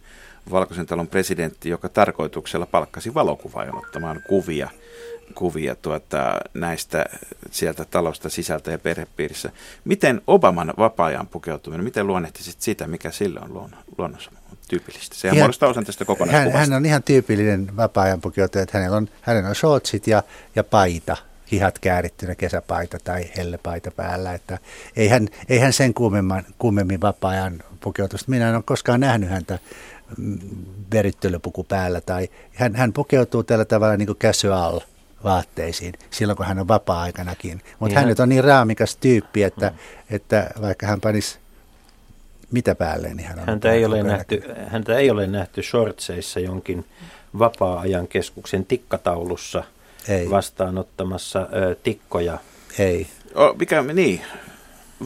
Valkoisen 0.51 0.85
talon 0.85 1.07
presidentti, 1.07 1.69
joka 1.69 1.89
tarkoituksella 1.89 2.65
palkkasi 2.65 3.13
valokuvaajan 3.13 3.77
ottamaan 3.77 4.21
kuvia, 4.29 4.69
kuvia 5.35 5.75
tuota, 5.75 6.35
näistä 6.53 7.05
sieltä 7.51 7.85
talosta 7.85 8.29
sisältä 8.29 8.71
ja 8.71 8.77
perhepiirissä. 8.77 9.49
Miten 9.85 10.21
Obaman 10.27 10.73
vapaa-ajan 10.77 11.27
pukeutuminen, 11.27 11.83
miten 11.83 12.07
luonnehtisit 12.07 12.61
sitä, 12.61 12.87
mikä 12.87 13.11
sillä 13.11 13.39
on 13.39 13.53
luon, 13.53 13.71
luonnossa 13.97 14.31
tyypillistä? 14.67 15.15
Sehän 15.15 15.37
muodostaa 15.37 15.69
osan 15.69 15.85
tästä 15.85 16.05
kokonaiskuvasta. 16.05 16.57
Hän, 16.57 16.69
hän 16.69 16.77
on 16.77 16.85
ihan 16.85 17.03
tyypillinen 17.03 17.77
vapaa-ajan 17.77 18.21
pukeutuja, 18.21 18.63
että 18.63 18.77
hänellä 18.77 18.97
on, 18.97 19.09
hänellä 19.21 19.49
on 19.49 19.55
shortsit 19.55 20.07
ja, 20.07 20.23
ja 20.55 20.63
paita 20.63 21.17
hihat 21.51 21.79
käärittynä 21.79 22.35
kesäpaita 22.35 22.97
tai 23.03 23.29
hellepaita 23.37 23.91
päällä. 23.91 24.33
Että 24.33 24.57
ei, 24.95 25.07
hän, 25.07 25.27
ei 25.49 25.59
hän 25.59 25.73
sen 25.73 25.93
kuumemmin, 25.93 26.45
kuumemmin 26.59 27.01
vapaa-ajan 27.01 27.63
pukeutusta. 27.79 28.31
Minä 28.31 28.49
en 28.49 28.55
ole 28.55 28.63
koskaan 28.63 28.99
nähnyt 28.99 29.29
häntä 29.29 29.59
mm, 30.17 30.39
verittelypuku 30.93 31.63
päällä. 31.63 32.01
Tai 32.01 32.29
hän, 32.53 32.75
hän 32.75 32.93
pukeutuu 32.93 33.43
tällä 33.43 33.65
tavalla 33.65 33.97
niin 33.97 34.07
kuin 34.07 34.17
casual 34.17 34.79
vaatteisiin 35.25 35.93
silloin, 36.09 36.37
kun 36.37 36.45
hän 36.45 36.59
on 36.59 36.67
vapaa-aikanakin. 36.67 37.61
Mutta 37.79 37.85
niin 37.85 37.97
hän 37.97 38.07
nyt 38.07 38.19
on 38.19 38.29
niin 38.29 38.43
raamikas 38.43 38.95
tyyppi, 38.95 39.43
että, 39.43 39.69
mm. 39.69 40.15
että 40.15 40.49
vaikka 40.61 40.87
hän 40.87 41.01
panisi 41.01 41.39
mitä 42.51 42.75
päälle, 42.75 43.13
niin 43.13 43.27
hän 43.27 43.39
on 43.39 43.45
häntä 43.47 43.71
ei, 43.71 43.85
ole 43.85 44.03
nähty, 44.03 44.43
häntä 44.67 44.97
ei 44.97 45.11
ole 45.11 45.27
nähty 45.27 45.63
shortseissa 45.63 46.39
jonkin 46.39 46.85
vapaa-ajan 47.39 48.07
keskuksen 48.07 48.65
tikkataulussa– 48.65 49.63
ei. 50.07 50.29
vastaanottamassa 50.29 51.39
ö, 51.39 51.75
tikkoja. 51.83 52.37
Ei. 52.79 53.07
O, 53.35 53.53
mikä, 53.53 53.81
niin. 53.81 54.21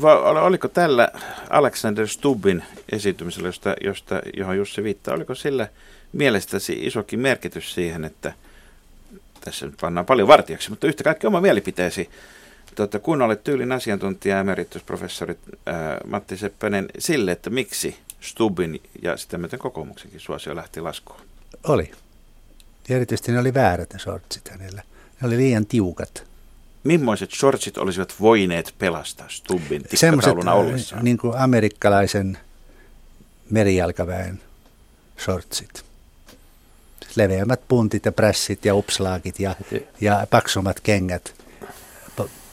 Va, 0.01 0.41
oliko 0.41 0.67
tällä 0.67 1.09
Alexander 1.49 2.07
Stubbin 2.07 2.63
esiintymisellä, 2.91 3.47
josta, 3.47 3.73
josta, 3.83 4.21
johon 4.37 4.57
Jussi 4.57 4.83
viittaa, 4.83 5.15
oliko 5.15 5.35
sillä 5.35 5.67
mielestäsi 6.13 6.73
isokin 6.81 7.19
merkitys 7.19 7.73
siihen, 7.73 8.05
että 8.05 8.33
tässä 9.41 9.65
nyt 9.65 9.75
pannaan 9.81 10.05
paljon 10.05 10.27
vartijaksi, 10.27 10.69
mutta 10.69 10.87
yhtä 10.87 11.03
kaikki 11.03 11.27
oma 11.27 11.41
mielipiteesi. 11.41 12.09
Tuota, 12.75 12.99
kun 12.99 13.21
olet 13.21 13.43
tyylin 13.43 13.71
asiantuntija 13.71 14.39
emeritusprofessori 14.39 15.37
ää, 15.65 15.97
Matti 16.07 16.37
Seppänen 16.37 16.85
sille, 16.99 17.31
että 17.31 17.49
miksi 17.49 17.97
Stubbin 18.21 18.81
ja 19.01 19.17
sitten 19.17 19.39
myöten 19.39 19.59
kokoomuksenkin 19.59 20.19
suosio 20.19 20.55
lähti 20.55 20.81
laskuun? 20.81 21.21
Oli. 21.63 21.91
Ja 22.89 22.95
erityisesti 22.95 23.31
ne 23.31 23.39
oli 23.39 23.53
väärät 23.53 23.93
ne 23.93 23.99
shortsit 23.99 24.49
hänellä. 24.49 24.83
Ne 25.21 25.27
oli 25.27 25.37
liian 25.37 25.65
tiukat. 25.65 26.23
Millaiset 26.83 27.31
shortsit 27.31 27.77
olisivat 27.77 28.13
voineet 28.19 28.75
pelastaa 28.79 29.29
Stubbin 29.29 29.83
tikkatauluna 29.83 30.51
äh, 30.51 30.57
ollessa? 30.57 30.95
niin 31.01 31.17
kuin 31.17 31.37
amerikkalaisen 31.37 32.37
merijalkaväen 33.49 34.41
shortsit. 35.19 35.88
Leveämmät 37.19 37.61
puntit 37.67 38.05
ja 38.05 38.11
prässit 38.11 38.65
ja 38.65 38.75
upslaakit 38.75 39.39
ja, 39.39 39.55
ja 40.01 40.27
paksummat 40.29 40.79
kengät. 40.79 41.33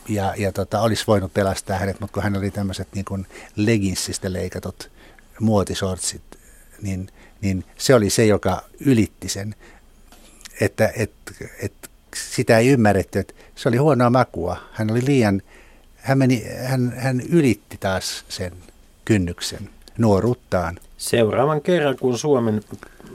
Ja, 0.08 0.34
ja 0.36 0.52
tota, 0.52 0.80
olisi 0.80 1.04
voinut 1.06 1.34
pelastaa 1.34 1.78
hänet, 1.78 2.00
mutta 2.00 2.14
kun 2.14 2.22
hän 2.22 2.36
oli 2.36 2.50
tämmöiset 2.50 2.88
niin 2.94 3.04
kuin 3.04 3.26
leginsistä 3.56 4.32
leikatut 4.32 4.90
muotisortsit, 5.40 6.22
niin, 6.82 7.08
niin 7.40 7.64
se 7.78 7.94
oli 7.94 8.10
se, 8.10 8.26
joka 8.26 8.62
ylitti 8.80 9.28
sen 9.28 9.54
että, 10.60 10.92
että, 10.96 11.32
että 11.62 11.88
sitä 12.16 12.58
ei 12.58 12.68
ymmärretty, 12.68 13.18
että 13.18 13.34
se 13.54 13.68
oli 13.68 13.76
huonoa 13.76 14.10
makua. 14.10 14.56
Hän 14.72 14.90
oli 14.90 15.04
liian, 15.04 15.42
hän, 15.96 16.18
meni, 16.18 16.44
hän, 16.64 16.94
hän 16.96 17.20
ylitti 17.20 17.76
taas 17.80 18.24
sen 18.28 18.52
kynnyksen 19.04 19.70
nuoruuttaan. 19.98 20.78
Seuraavan 20.96 21.60
kerran, 21.60 21.96
kun 22.00 22.18
Suomen 22.18 22.60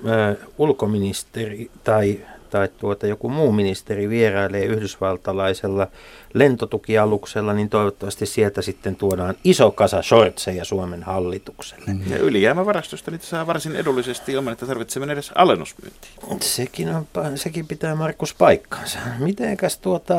äh, 0.08 0.38
ulkoministeri 0.58 1.72
tai 1.84 2.20
tai 2.52 2.70
tuota 2.78 3.08
joku 3.08 3.30
muu 3.30 3.52
ministeri 3.52 4.10
vierailee 4.10 4.66
yhdysvaltalaisella 4.66 5.88
lentotukialuksella, 6.34 7.54
niin 7.54 7.70
toivottavasti 7.70 8.26
sieltä 8.26 8.62
sitten 8.62 8.96
tuodaan 8.96 9.36
iso 9.44 9.72
kasa 9.72 10.02
shortseja 10.02 10.66
Suomen 10.66 11.04
hallitukselle. 11.04 11.92
Ja 12.10 12.18
ylijäämävarastosta 12.18 13.12
niitä 13.12 13.26
saa 13.26 13.48
varsin 13.48 13.76
edullisesti 13.76 14.32
ilman, 14.32 14.54
että 14.54 14.66
tarvitsee 14.66 15.00
mennä 15.00 15.14
edes 15.14 15.32
alennusmyyntiin. 15.36 16.14
Sekin, 16.42 16.90
on, 16.90 17.06
sekin 17.36 17.68
pitää 17.68 17.96
Markus 17.96 18.34
paikkansa. 18.34 19.00
Mitenkäs 19.20 19.78
tuota, 19.78 20.16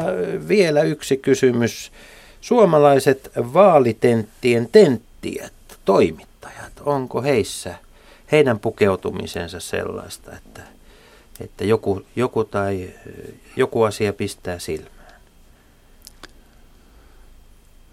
vielä 0.48 0.82
yksi 0.82 1.16
kysymys. 1.16 1.92
Suomalaiset 2.40 3.30
vaalitenttien 3.36 4.68
tenttijät, 4.72 5.52
toimittajat, 5.84 6.72
onko 6.84 7.22
heissä 7.22 7.74
heidän 8.32 8.58
pukeutumisensa 8.58 9.60
sellaista, 9.60 10.36
että 10.36 10.62
että 11.40 11.64
joku, 11.64 12.02
joku 12.16 12.44
tai 12.44 12.90
joku 13.56 13.82
asia 13.82 14.12
pistää 14.12 14.58
silmään? 14.58 15.20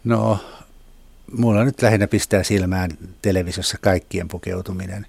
No, 0.03 0.39
mulla 1.37 1.63
nyt 1.63 1.81
lähinnä 1.81 2.07
pistää 2.07 2.43
silmään 2.43 2.91
televisiossa 3.21 3.77
kaikkien 3.81 4.27
pukeutuminen. 4.27 5.07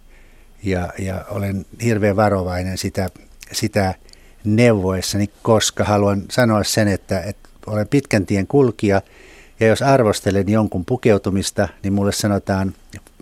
Ja, 0.62 0.92
ja 0.98 1.24
olen 1.28 1.66
hirveän 1.82 2.16
varovainen 2.16 2.78
sitä, 2.78 3.08
sitä 3.52 3.94
neuvoessani, 4.44 5.30
koska 5.42 5.84
haluan 5.84 6.22
sanoa 6.30 6.64
sen, 6.64 6.88
että, 6.88 7.20
että 7.20 7.48
olen 7.66 7.88
pitkän 7.88 8.26
tien 8.26 8.46
kulkija 8.46 9.02
ja 9.60 9.66
jos 9.66 9.82
arvostelen 9.82 10.48
jonkun 10.48 10.84
pukeutumista, 10.84 11.68
niin 11.82 11.92
mulle 11.92 12.12
sanotaan 12.12 12.74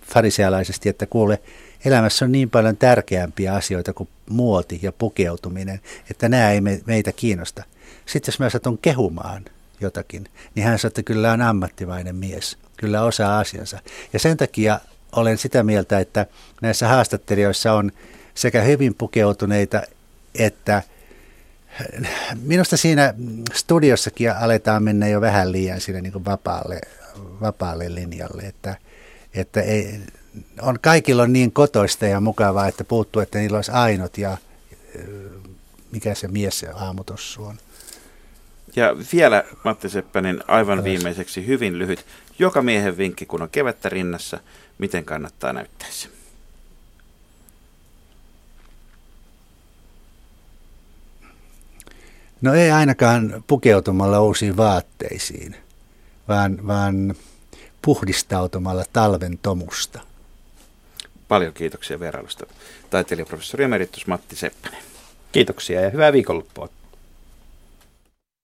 farisealaisesti, 0.03 0.89
että 0.89 1.07
kuule, 1.07 1.43
elämässä 1.85 2.25
on 2.25 2.33
niin 2.33 2.51
paljon 2.51 2.77
tärkeämpiä 2.77 3.55
asioita 3.55 3.93
kuin 3.93 4.09
muoti 4.31 4.79
ja 4.83 4.93
pukeutuminen, 4.93 5.81
että 6.11 6.29
nämä 6.29 6.51
ei 6.51 6.61
meitä 6.87 7.13
kiinnosta. 7.13 7.65
Sitten 8.07 8.33
jos 8.33 8.39
mä 8.39 8.51
satun 8.51 8.79
kehumaan 8.79 9.45
jotakin, 9.81 10.25
niin 10.55 10.67
hän 10.67 10.79
sanoo, 10.79 10.91
että 10.91 11.03
kyllä 11.03 11.33
on 11.33 11.43
ammattimainen 11.43 12.17
mies, 12.17 12.59
kyllä 12.77 13.03
osaa 13.03 13.39
asiansa. 13.39 13.79
Ja 14.13 14.19
sen 14.19 14.37
takia 14.37 14.81
olen 15.13 15.39
sitä 15.39 15.63
mieltä, 15.63 15.99
että 15.99 16.27
näissä 16.63 16.89
haastattelijoissa 16.89 17.73
on 17.73 17.93
sekä 18.35 18.63
hyvin 18.63 18.95
pukeutuneita 18.95 19.83
että 20.35 20.83
minusta 22.43 22.77
siinä 22.77 23.15
studiossakin 23.55 24.33
aletaan 24.33 24.83
mennä 24.83 25.09
jo 25.09 25.21
vähän 25.21 25.53
liian 25.53 25.81
sinne 25.81 26.01
niin 26.01 26.25
vapaalle, 26.25 26.81
vapaalle 27.41 27.95
linjalle, 27.95 28.43
että, 28.43 28.77
että 29.35 29.61
ei, 29.61 30.01
on, 30.63 30.79
kaikilla 30.81 31.23
on 31.23 31.33
niin 31.33 31.53
kotoista 31.53 32.07
ja 32.07 32.21
mukavaa, 32.21 32.69
että 32.69 32.85
puuttuu, 32.85 33.23
että 33.23 33.39
niillä 33.39 33.57
olisi 33.57 33.71
ainut 33.71 34.19
ja 34.19 34.37
mikä 35.93 36.15
se 36.15 36.29
mies 36.29 36.59
se 36.59 36.69
aamutossu 36.69 37.45
on. 37.45 37.59
Ja 38.77 38.97
vielä 39.13 39.45
Matti 39.65 39.89
Seppänen 39.89 40.41
aivan 40.49 40.85
viimeiseksi 40.85 41.47
hyvin 41.47 41.79
lyhyt. 41.79 42.07
Joka 42.39 42.63
miehen 42.63 42.99
vinkki, 42.99 43.27
kun 43.27 43.43
on 43.43 43.51
kevättä 43.51 43.89
rinnassa, 43.89 44.41
miten 44.79 45.05
kannattaa 45.05 45.53
näyttää 45.53 45.89
se? 45.91 46.09
No 52.41 52.55
ei 52.55 52.71
ainakaan 52.71 53.45
pukeutumalla 53.47 54.21
uusiin 54.21 54.57
vaatteisiin, 54.57 55.57
vaan, 56.29 56.67
vaan 56.67 57.15
puhdistautumalla 57.83 58.85
talven 58.93 59.39
tomusta. 59.43 60.01
Paljon 61.29 61.53
kiitoksia 61.53 62.01
vierailusta 62.01 62.47
taiteilijaprofessori 62.91 63.65
emeritus 63.65 64.07
Matti 64.07 64.37
Seppänen. 64.37 64.83
Kiitoksia 65.33 65.81
ja 65.81 65.91
hyvää 65.91 66.13
viikonloppua. 66.13 66.69